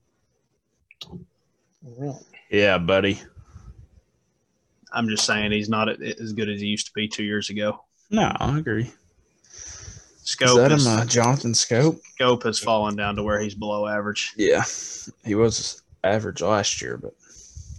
Yeah, 2.51 2.78
buddy. 2.78 3.20
I'm 4.92 5.09
just 5.09 5.24
saying 5.26 5.53
he's 5.53 5.68
not 5.68 5.88
as 5.88 6.32
good 6.32 6.49
as 6.49 6.61
he 6.61 6.66
used 6.68 6.86
to 6.86 6.92
be 6.92 7.09
two 7.09 7.24
years 7.24 7.51
ago. 7.51 7.84
No, 8.11 8.32
I 8.38 8.59
agree. 8.59 8.90
Schoop 10.24 10.47
Is 10.47 10.55
that 10.55 10.72
is, 10.72 10.86
him, 10.86 10.92
uh, 10.92 11.05
Jonathan 11.05 11.53
Schoop? 11.53 12.01
Schoop 12.18 12.45
has 12.45 12.59
fallen 12.59 12.97
down 12.97 13.16
to 13.16 13.22
where 13.22 13.40
he's 13.40 13.55
below 13.55 13.86
average. 13.86 14.32
Yeah. 14.36 14.62
He 15.24 15.34
was 15.34 15.82
average 16.03 16.40
last 16.40 16.80
year, 16.80 16.97
but 16.97 17.12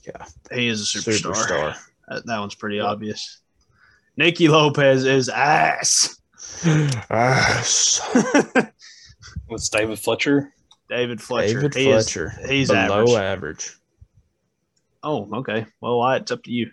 yeah, 0.06 0.26
He 0.56 0.68
is 0.68 0.82
a 0.82 1.00
superstar. 1.00 1.34
superstar. 1.34 1.78
That, 2.08 2.26
that 2.28 2.40
one's 2.40 2.54
pretty 2.54 2.80
obvious. 2.80 3.40
Nicky 4.18 4.48
Lopez 4.48 5.06
is 5.06 5.28
ass. 5.30 6.20
Ass. 7.10 8.02
What's 9.48 9.70
David 9.70 10.00
Fletcher? 10.00 10.54
David 10.90 11.22
Fletcher. 11.22 11.54
David 11.70 11.74
He 11.76 11.90
is- 11.90 12.12
Fletcher. 12.12 12.34
he's 12.48 12.70
below 12.70 13.02
average. 13.02 13.16
average. 13.18 13.72
Oh, 15.04 15.30
okay. 15.40 15.66
Well, 15.82 16.02
I, 16.02 16.18
it's 16.18 16.32
up 16.32 16.44
to 16.44 16.52
you. 16.52 16.72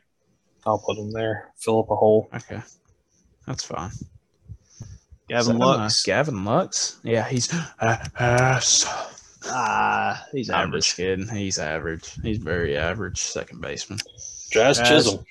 I'll 0.64 0.79
put 0.79 0.97
him 0.97 1.11
there. 1.12 1.51
Fill 1.59 1.81
up 1.81 1.91
a 1.91 1.97
hole. 1.97 2.29
Okay. 2.35 2.61
That's 3.47 3.64
fine. 3.64 3.91
Gavin 5.29 5.39
Is 5.41 5.47
that 5.59 5.64
uh, 5.64 5.66
Lux. 5.79 6.03
Gavin 6.05 6.45
Lux? 6.45 6.99
Yeah, 7.03 7.29
he's 7.29 7.53
uh, 7.81 7.97
ass. 8.18 8.85
Ah, 9.47 10.25
he's 10.33 10.51
I'm 10.51 10.68
average. 10.68 10.85
just 10.85 10.97
kidding. 10.97 11.29
He's 11.29 11.59
average. 11.59 12.11
He's 12.23 12.39
very 12.39 12.77
average 12.77 13.18
second 13.20 13.61
baseman. 13.61 13.99
Jazz 14.51 14.79
Jazz. 14.79 14.89
Chisholm. 14.89 15.25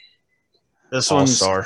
This 0.92 1.10
All 1.12 1.20
one's. 1.20 1.38
star. 1.38 1.64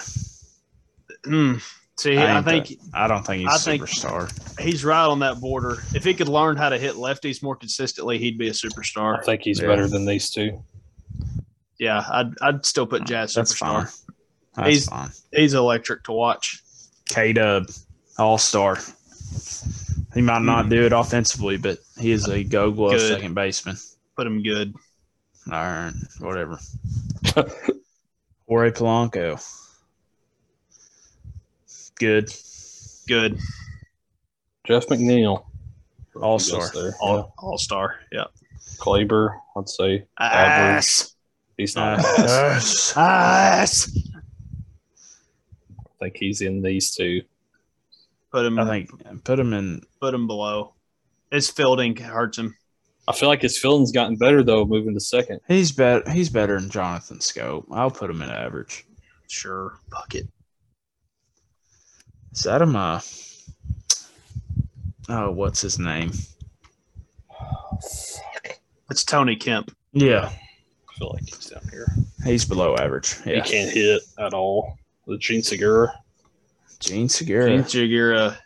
Mm, 1.25 1.61
see, 1.97 2.17
I, 2.17 2.37
ain't 2.37 2.45
think 2.45 2.67
that- 2.67 2.77
I 2.93 3.07
don't 3.07 3.25
think 3.25 3.41
he's 3.41 3.49
I 3.51 3.55
a 3.55 3.59
think- 3.77 3.83
superstar. 3.83 4.59
he's 4.59 4.83
right 4.85 5.05
on 5.05 5.19
that 5.19 5.39
border. 5.39 5.77
If 5.93 6.03
he 6.03 6.13
could 6.13 6.27
learn 6.29 6.57
how 6.57 6.69
to 6.69 6.77
hit 6.77 6.95
lefties 6.95 7.41
more 7.43 7.55
consistently, 7.55 8.17
he'd 8.17 8.37
be 8.37 8.47
a 8.49 8.51
superstar. 8.53 9.19
I 9.19 9.23
think 9.23 9.41
he's 9.43 9.59
Yeah. 9.61 9.67
better 9.67 9.87
than 9.87 10.05
these 10.05 10.29
two. 10.29 10.61
Yeah, 11.79 12.05
I'd 12.09 12.33
I'd 12.41 12.65
still 12.65 12.85
put 12.87 13.05
Jazz 13.05 13.33
That's 13.33 13.53
superstar. 13.53 13.57
fine. 13.57 13.87
That's 14.55 14.69
He's- 14.69 14.85
fine. 14.85 15.09
He's 15.33 15.53
electric 15.53 16.03
to 16.05 16.11
watch. 16.13 16.61
K 17.09 17.33
Dub, 17.33 17.67
all 18.17 18.37
star. 18.37 18.77
He 20.13 20.21
might 20.21 20.41
not 20.43 20.65
Hmm. 20.65 20.69
do 20.69 20.85
it 20.85 20.93
offensively, 20.93 21.57
but 21.57 21.79
he 21.99 22.11
is 22.11 22.27
a 22.29 22.43
go 22.43 22.71
glove 22.71 22.91
Good. 22.93 23.09
second 23.15 23.33
baseman. 23.33 23.75
Put 24.15 24.25
him 24.27 24.41
good. 24.41 24.73
All 25.47 25.51
right, 25.53 25.91
whatever. 26.19 26.57
Jorge 28.47 28.71
Polanco. 28.71 29.41
Good. 31.99 32.33
Good. 33.07 33.39
Jeff 34.65 34.87
McNeil. 34.87 35.45
All 36.21 36.39
star. 36.39 36.69
All, 36.99 37.17
Yeah. 37.17 37.23
all 37.37 37.57
star. 37.57 37.99
Yeah. 38.11 38.25
Gleyber, 38.77 39.37
I'd 39.55 39.69
say 39.69 40.05
Average. 40.19 40.77
Ass. 40.77 41.15
he's 41.57 41.75
not. 41.75 41.99
Uh, 41.99 42.23
ass. 42.27 42.93
Ass. 42.97 43.97
I 45.77 45.81
think 45.99 46.17
he's 46.17 46.41
in 46.41 46.61
these 46.61 46.93
two. 46.95 47.21
Put 48.31 48.45
him. 48.45 48.59
I 48.59 48.65
think 48.65 49.23
put 49.23 49.39
him 49.39 49.53
in. 49.53 49.81
put 50.01 50.13
him 50.13 50.27
below. 50.27 50.73
His 51.31 51.49
fielding 51.49 51.95
hurts 51.95 52.37
him. 52.37 52.55
I 53.07 53.13
feel 53.13 53.29
like 53.29 53.41
his 53.41 53.57
fielding's 53.57 53.91
gotten 53.91 54.15
better 54.17 54.43
though, 54.43 54.65
moving 54.65 54.93
to 54.93 54.99
second. 54.99 55.39
He's 55.47 55.71
better. 55.71 56.09
He's 56.11 56.29
better 56.29 56.59
than 56.59 56.69
Jonathan 56.69 57.19
Schoop. 57.19 57.65
I'll 57.71 57.91
put 57.91 58.09
him 58.09 58.21
in 58.21 58.29
average. 58.29 58.85
Sure. 59.27 59.79
Fuck 59.91 60.15
it. 62.35 62.37
Is 62.37 62.43
that 62.43 62.61
him? 62.61 62.75
Uh, 62.75 62.99
oh, 65.09 65.31
what's 65.31 65.61
his 65.61 65.79
name? 65.79 66.11
It's 68.89 69.03
Tony 69.03 69.35
Kemp. 69.35 69.75
Yeah, 69.93 70.29
I 70.29 70.93
feel 70.99 71.11
like 71.13 71.23
he's 71.25 71.47
down 71.49 71.63
here. 71.71 71.87
he's 72.23 72.45
below 72.45 72.75
average. 72.75 73.15
Yeah, 73.25 73.43
He 73.43 73.49
can't 73.51 73.71
hit 73.71 74.01
at 74.19 74.33
all. 74.33 74.77
The 75.07 75.17
Jean 75.17 75.41
Segura. 75.41 75.93
Jean 76.79 77.09
Segura. 77.09 77.47
Jean 77.49 77.65
Segura. 77.65 78.37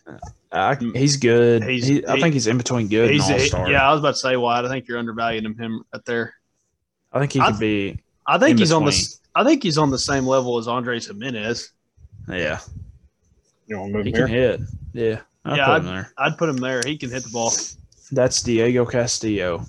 I, 0.52 0.76
he's 0.95 1.18
good. 1.18 1.64
He's- 1.64 1.86
He- 1.88 2.06
I 2.06 2.16
he- 2.16 2.22
think 2.22 2.34
he's 2.34 2.48
in 2.48 2.57
between 2.57 2.88
good 2.88 3.11
and 3.11 3.22
all 3.22 3.40
star. 3.40 3.70
yeah. 3.70 3.88
I 3.88 3.91
was 3.91 3.99
about 3.99 4.11
to 4.11 4.18
say 4.18 4.36
Wyatt. 4.36 4.66
I 4.66 4.70
think 4.70 4.88
you're 4.88 4.98
undervaluing 4.98 5.56
him 5.56 5.84
right 5.94 6.06
there. 6.06 6.34
I 7.11 7.20
think 7.20 7.34
he 7.34 7.40
I- 7.40 7.52
could 7.52 7.60
be. 7.60 7.99
I 8.28 8.38
think 8.38 8.52
In 8.52 8.57
he's 8.60 8.72
on 8.72 8.86
the. 8.86 8.91
between. 8.91 9.06
I 9.36 9.44
think 9.44 9.64
he's 9.64 9.78
on 9.78 9.90
the 9.91 9.99
same 9.99 10.26
level 10.26 10.57
as 10.57 10.68
Andres 10.68 11.07
Gimenez. 11.07 11.72
Yeah, 12.28 12.60
You 13.70 13.78
want 13.78 13.91
to 13.91 13.98
move 13.98 14.06
he 14.08 14.12
him 14.12 14.18
can 14.18 14.28
here? 14.28 14.58
hit. 14.58 14.62
Yeah, 14.94 15.22
I'll 15.46 15.56
Yeah, 15.58 15.66
put 15.68 15.78
him 15.82 15.86
there. 15.86 16.14
I'd 16.18 16.38
put 16.38 16.50
him 16.50 16.58
there. 16.58 16.82
He 16.86 16.98
can 16.98 17.12
hit 17.12 17.24
the 17.24 17.30
ball. 17.30 17.54
That's 18.12 18.41
Diego 18.41 18.84
Castillo. 18.86 19.64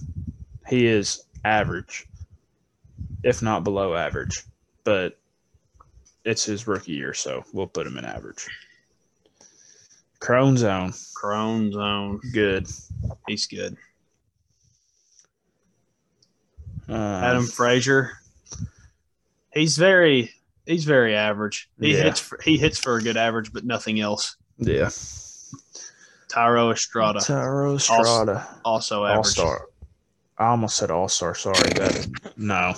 He 0.66 0.86
is 0.86 1.24
average, 1.44 2.06
if 3.22 3.42
not 3.42 3.62
below 3.62 3.94
average, 3.94 4.42
but 4.84 5.18
it's 6.24 6.44
his 6.44 6.66
rookie 6.66 6.92
year, 6.92 7.12
so 7.12 7.44
we'll 7.52 7.66
put 7.66 7.86
him 7.86 7.98
in 7.98 8.04
average. 8.06 8.46
Crone 10.18 10.56
zone, 10.56 10.92
Crone 11.14 11.70
zone. 11.72 12.20
good. 12.32 12.66
He's 13.26 13.46
good. 13.46 13.76
Um, 16.88 16.96
Adam 16.96 17.46
Frazier. 17.46 18.12
He's 19.52 19.76
very. 19.76 20.30
He's 20.66 20.84
very 20.84 21.14
average. 21.16 21.68
He 21.80 21.92
Yeah. 21.96 22.04
hits. 22.04 22.20
For, 22.20 22.38
he 22.42 22.56
hits 22.58 22.78
for 22.78 22.96
a 22.96 23.02
good 23.02 23.16
average, 23.16 23.52
but 23.52 23.64
nothing 23.64 24.00
else. 24.00 24.36
yeah. 24.58 24.90
Thairo 26.28 26.72
Estrada 26.72 27.18
Thairo 27.18 27.74
Estrada, 27.74 28.46
also 28.64 29.04
average. 29.04 29.16
all 29.18 29.24
star. 29.24 29.66
I 30.38 30.46
almost 30.46 30.76
said 30.76 30.90
all 30.90 31.08
star. 31.08 31.34
Sorry, 31.34 31.54
that 31.74 32.08
no, 32.36 32.74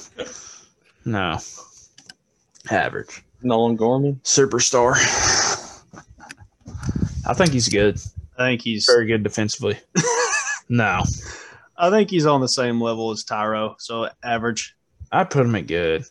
no, 1.05 1.39
average. 2.71 3.23
Nolan 3.43 3.77
Gorman. 3.77 4.21
Superstar. 4.25 4.95
I 7.27 7.35
think 7.35 7.53
he's 7.53 7.69
good. 7.69 7.99
I 8.39 8.47
think 8.49 8.63
he's 8.63 8.87
Very 8.87 9.07
good 9.07 9.23
defensively. 9.23 9.79
no, 10.71 11.03
I 11.77 11.91
think 11.91 12.11
he's 12.11 12.25
on 12.27 12.41
the 12.41 12.49
same 12.49 12.81
level 12.81 13.11
as 13.11 13.23
Thairo, 13.25 13.75
so 13.79 14.09
average. 14.25 14.75
I 15.11 15.25
put 15.25 15.45
him 15.45 15.55
at 15.57 15.67
good. 15.67 16.05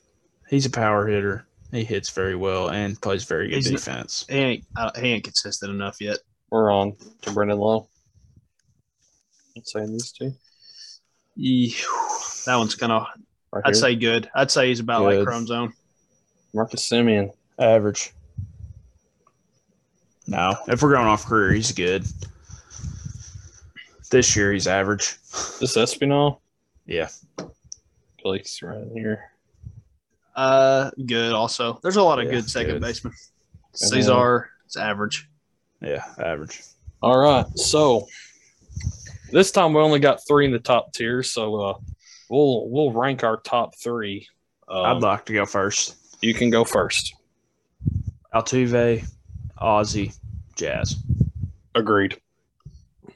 He's 0.48 0.66
a 0.68 0.70
power 0.70 1.08
hitter. 1.08 1.48
He 1.72 1.84
hits 1.86 2.10
very 2.10 2.36
well 2.36 2.70
and 2.70 3.00
plays 3.00 3.24
very 3.24 3.48
good 3.48 3.56
He's 3.56 3.68
n- 3.68 3.74
defense. 3.74 4.26
He 4.30 4.36
ain't 4.36 4.66
uh, 4.76 4.92
he 5.00 5.10
ain't 5.14 5.24
consistent 5.24 5.72
enough 5.72 6.02
yet. 6.02 6.20
We're 6.50 6.72
on 6.72 6.96
to 7.22 7.32
Brandon 7.32 7.58
Lowe. 7.58 7.88
I'm 9.56 9.64
saying 9.64 9.92
these 9.92 10.12
two. 10.12 10.34
Yee- 11.36 11.76
That 12.46 12.56
one's 12.58 12.76
gonna. 12.76 13.06
Right 13.54 13.64
I'd 13.66 13.74
here. 13.74 13.82
say 13.82 13.96
good. 13.96 14.30
I'd 14.36 14.52
say 14.52 14.68
he's 14.68 14.80
about 14.82 15.00
Good. 15.10 15.20
like 15.20 15.28
Chrome 15.28 15.48
Zone. 15.48 15.74
Marcus 16.54 16.88
Semien. 16.88 17.32
Average. 17.60 18.12
No, 20.28 20.56
if 20.68 20.82
we're 20.82 20.94
going 20.94 21.08
off 21.08 21.26
career, 21.26 21.52
he's 21.54 21.72
good. 21.72 22.06
This 24.10 24.36
year, 24.36 24.52
he's 24.54 24.68
average. 24.68 25.18
This 25.60 25.76
Espinal. 25.78 26.40
Yeah. 26.86 27.10
Blake's 28.24 28.62
right 28.62 28.88
here. 28.94 29.31
Uh, 30.36 30.92
good. 31.06 31.34
Also, 31.34 31.80
there's 31.84 31.98
a 31.98 32.04
lot 32.04 32.20
of 32.20 32.26
Yeah, 32.26 32.32
good 32.32 32.50
second 32.50 32.74
good. 32.76 32.82
baseman. 32.82 33.14
Cesar 33.74 34.50
it's 34.66 34.78
average. 34.78 35.30
Yeah, 35.82 36.04
average. 36.20 36.62
All 37.02 37.18
right. 37.18 37.46
So 37.58 38.08
this 39.32 39.52
time 39.52 39.74
we 39.74 39.82
only 39.82 40.00
got 40.00 40.26
three 40.28 40.46
in 40.46 40.52
the 40.52 40.60
top 40.60 40.94
tier. 40.94 41.24
So 41.24 41.56
uh, 41.56 41.74
we'll 42.30 42.70
we'll 42.70 42.92
rank 42.92 43.24
our 43.24 43.38
top 43.38 43.76
three. 43.78 44.28
Um, 44.68 44.86
I'd 44.86 45.02
like 45.02 45.26
to 45.26 45.34
go 45.34 45.46
first. 45.46 45.96
you 46.22 46.34
can 46.34 46.50
go 46.50 46.64
first. 46.64 47.14
Altuve, 48.34 49.06
Ozzie, 49.58 50.14
Jazz. 50.56 50.96
Agreed. 51.76 52.20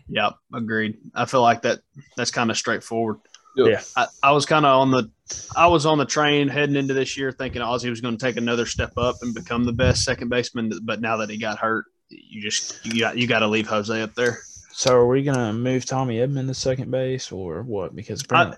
Yep, 0.09 0.33
agreed. 0.53 0.97
I 1.13 1.25
feel 1.25 1.41
like 1.41 1.61
that. 1.61 1.79
That's 2.17 2.31
kind 2.31 2.51
of 2.51 2.57
straightforward. 2.57 3.17
Yeah. 3.55 3.81
I, 3.95 4.07
I 4.21 4.31
was 4.31 4.45
kind 4.45 4.65
of 4.65 4.77
on 4.81 4.91
the, 4.91 5.09
I 5.55 5.67
was 5.67 5.85
on 5.85 5.97
the 5.97 6.05
train 6.05 6.47
heading 6.47 6.75
into 6.75 6.93
this 6.93 7.17
year 7.17 7.31
thinking 7.31 7.61
Ozzie 7.61 7.89
was 7.89 8.01
going 8.01 8.17
to 8.17 8.23
take 8.25 8.37
another 8.37 8.65
step 8.65 8.91
up 8.97 9.15
and 9.21 9.33
become 9.33 9.63
the 9.63 9.73
best 9.73 10.03
second 10.03 10.29
baseman. 10.29 10.71
But 10.83 11.01
now 11.01 11.17
that 11.17 11.29
he 11.29 11.37
got 11.37 11.57
hurt, 11.57 11.85
you 12.09 12.41
just 12.41 12.85
you 12.85 12.99
got 12.99 13.17
you 13.17 13.25
got 13.27 13.39
to 13.39 13.47
leave 13.47 13.67
Jose 13.67 13.99
up 14.01 14.13
there. 14.13 14.39
So 14.71 14.93
are 14.93 15.07
we 15.07 15.23
gonna 15.23 15.53
move 15.53 15.85
Tommy 15.85 16.17
Edman 16.17 16.47
to 16.47 16.53
second 16.53 16.91
base 16.91 17.31
or 17.31 17.63
what? 17.63 17.95
Because 17.95 18.23
I, 18.29 18.53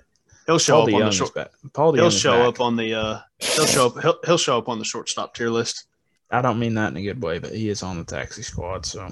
he'll 0.47 0.57
show 0.57 0.81
Paul 0.85 0.87
up 0.89 0.93
on 0.95 1.01
DeJong 1.01 1.05
the 1.05 1.11
short. 1.11 1.33
back. 1.35 1.51
Paul 1.73 1.93
He'll 1.93 2.07
DeJong 2.09 2.21
show 2.21 2.31
back. 2.39 2.47
up 2.47 2.61
on 2.61 2.75
the. 2.75 2.93
uh 2.95 3.19
He'll 3.39 3.65
show 3.67 3.85
up. 3.87 4.01
He'll, 4.01 4.17
he'll 4.25 4.37
show 4.39 4.57
up 4.57 4.67
on 4.67 4.79
the 4.79 4.85
shortstop 4.85 5.35
tier 5.35 5.49
list. 5.51 5.85
I 6.31 6.41
don't 6.41 6.57
mean 6.59 6.73
that 6.73 6.89
in 6.91 6.97
a 6.97 7.01
good 7.03 7.21
way, 7.21 7.37
but 7.39 7.53
he 7.53 7.69
is 7.69 7.83
on 7.83 7.97
the 7.99 8.03
taxi 8.03 8.41
squad. 8.41 8.85
So 8.85 9.07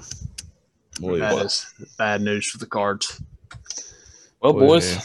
we'll 1.00 1.12
leave 1.12 1.20
That 1.22 1.38
it. 1.38 1.44
is 1.46 1.64
bad 1.96 2.20
news 2.22 2.50
for 2.50 2.58
the 2.58 2.66
Cards. 2.66 3.22
Well, 4.42 4.52
We'll 4.52 4.66
boys, 4.66 4.96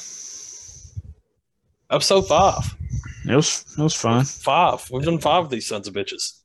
episode 1.91 2.27
five. 2.27 2.75
It 3.27 3.35
was 3.35 3.65
it 3.77 3.81
was 3.81 3.93
fun. 3.95 4.25
Five. 4.25 4.89
We've 4.91 5.03
done 5.03 5.19
five 5.19 5.45
of 5.45 5.49
these 5.49 5.67
sons 5.67 5.87
of 5.87 5.93
bitches. 5.93 6.39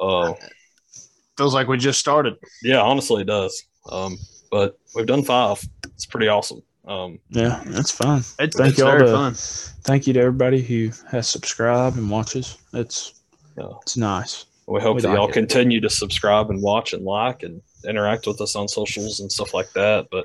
Oh, 0.00 0.36
Feels 1.38 1.54
like 1.54 1.66
we 1.68 1.76
just 1.78 1.98
started. 1.98 2.34
yeah. 2.62 2.80
Honestly, 2.80 3.22
it 3.22 3.26
does. 3.26 3.64
Um, 3.90 4.16
but 4.50 4.78
we've 4.94 5.06
done 5.06 5.22
five. 5.24 5.62
It's 5.86 6.06
pretty 6.06 6.28
awesome. 6.28 6.62
Um, 6.86 7.18
Yeah, 7.30 7.62
that's 7.66 7.90
fun. 7.90 8.18
It's, 8.38 8.56
Thank 8.56 8.70
it's 8.70 8.78
y'all 8.78 8.92
very 8.92 9.06
to- 9.06 9.12
fun. 9.12 9.34
Thank 9.84 10.06
you 10.06 10.12
to 10.12 10.20
everybody 10.20 10.60
who 10.62 10.90
has 11.10 11.28
subscribed 11.28 11.96
and 11.96 12.08
watches. 12.10 12.56
It's 12.72 13.14
Yeah. 13.58 13.70
it's 13.82 13.96
nice. 13.96 14.46
we 14.66 14.80
hope 14.80 14.96
We 14.96 15.02
that 15.02 15.08
like 15.08 15.16
y'all 15.16 15.28
it. 15.28 15.32
continue 15.32 15.80
to 15.80 15.90
subscribe 15.90 16.50
and 16.50 16.62
watch 16.62 16.92
and 16.92 17.04
like 17.04 17.42
and 17.42 17.60
interact 17.88 18.26
with 18.26 18.40
us 18.40 18.54
on 18.54 18.68
socials 18.68 19.20
and 19.20 19.30
stuff 19.32 19.52
like 19.54 19.72
that. 19.72 20.06
But 20.10 20.24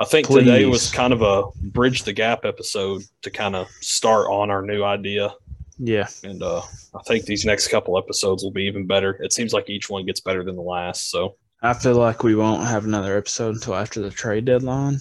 I 0.00 0.04
think 0.04 0.26
today 0.28 0.64
was 0.66 0.90
kind 0.90 1.12
of 1.12 1.22
a 1.22 1.44
bridge 1.68 2.02
the 2.02 2.12
gap 2.12 2.44
episode 2.44 3.02
to 3.22 3.30
kind 3.30 3.54
of 3.54 3.68
start 3.80 4.26
on 4.28 4.50
our 4.50 4.60
new 4.62 4.82
idea. 4.82 5.32
Yeah, 5.78 6.06
And 6.22 6.42
uh, 6.42 6.60
I 6.94 7.02
think 7.06 7.24
these 7.26 7.44
next 7.44 7.68
couple 7.68 7.98
episodes 7.98 8.42
will 8.44 8.52
be 8.52 8.64
even 8.64 8.86
better. 8.86 9.18
It 9.22 9.32
seems 9.32 9.52
like 9.52 9.68
each 9.68 9.90
one 9.90 10.06
gets 10.06 10.20
better 10.20 10.44
than 10.44 10.54
the 10.56 10.62
last. 10.62 11.10
So 11.10 11.36
I 11.62 11.74
feel 11.74 11.94
like 11.96 12.22
we 12.22 12.34
won't 12.36 12.64
have 12.64 12.84
another 12.84 13.16
episode 13.16 13.56
until 13.56 13.74
after 13.74 14.00
the 14.00 14.10
trade 14.10 14.44
deadline. 14.44 14.94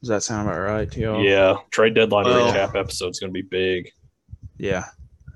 Does 0.00 0.08
that 0.08 0.22
sound 0.22 0.48
about 0.48 0.60
right 0.60 0.90
to 0.92 1.00
y'all? 1.00 1.22
yeah, 1.24 1.56
trade 1.70 1.94
deadline 1.94 2.24
Well- 2.24 2.52
recap 2.52 2.74
episode 2.74 3.10
is 3.10 3.20
going 3.20 3.32
to 3.32 3.42
be 3.42 3.42
big 3.42 3.90
yeah. 4.58 4.84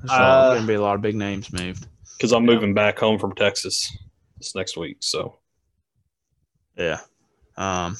There's 0.02 0.10
Uh, 0.12 0.50
going 0.54 0.60
to 0.62 0.66
be 0.68 0.74
a 0.74 0.80
lot 0.80 0.94
of 0.94 1.02
big 1.02 1.16
names 1.16 1.52
moved. 1.52 1.86
because 2.16 2.32
I'm 2.32 2.44
Yeah. 2.46 2.54
moving 2.54 2.72
back 2.74 2.98
home 2.98 3.18
from 3.18 3.34
Texas 3.34 3.90
this 4.38 4.54
next 4.54 4.76
week. 4.76 4.98
So 5.00 5.38
Yeah. 6.76 7.00
Um, 7.56 7.96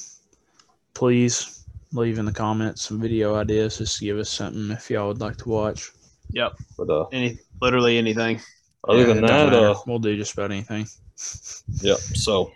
please 0.99 1.65
leave 1.93 2.19
in 2.19 2.25
the 2.25 2.33
comments 2.33 2.83
some 2.83 3.01
video 3.01 3.37
ideas. 3.37 3.79
Just 3.79 3.99
to 4.01 4.05
give 4.05 4.19
us 4.19 4.29
something 4.29 4.70
if 4.73 4.91
y'all 4.91 5.07
would 5.09 5.20
like 5.20 5.37
to 5.39 5.49
watch. 5.49 5.93
Yep. 6.33 6.55
but 6.77 6.91
uh, 6.91 7.05
Any 7.12 7.39
literally 7.62 7.97
anything. 7.99 8.41
other 8.87 9.01
Yeah, 9.07 9.07
than 9.15 9.20
that, 9.27 9.53
uh, 9.55 9.77
we'll 9.87 10.01
do 10.01 10.16
just 10.16 10.33
about 10.35 10.51
anything. 10.51 10.87
yep. 11.81 11.99
So 11.99 12.51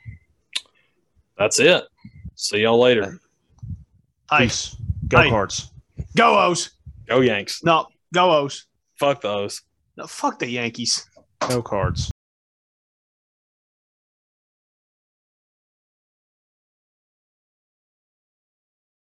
that's 1.38 1.60
it. 1.60 1.84
See 2.34 2.58
y'all 2.58 2.80
later. 2.80 3.18
Hey, 4.28 4.44
Peace. 4.46 4.76
Go 5.08 5.22
Hey. 5.22 5.30
cards. 5.30 5.70
go 6.16 6.38
O's. 6.46 6.70
Go 7.06 7.20
Yanks. 7.20 7.62
No, 7.62 7.86
go 8.12 8.30
O's. 8.42 8.66
Fuck 8.98 9.20
those. 9.22 9.62
No, 9.96 10.06
fuck 10.06 10.38
the 10.40 10.48
Yankees. 10.50 11.08
Go 11.48 11.62
cards. 11.62 12.10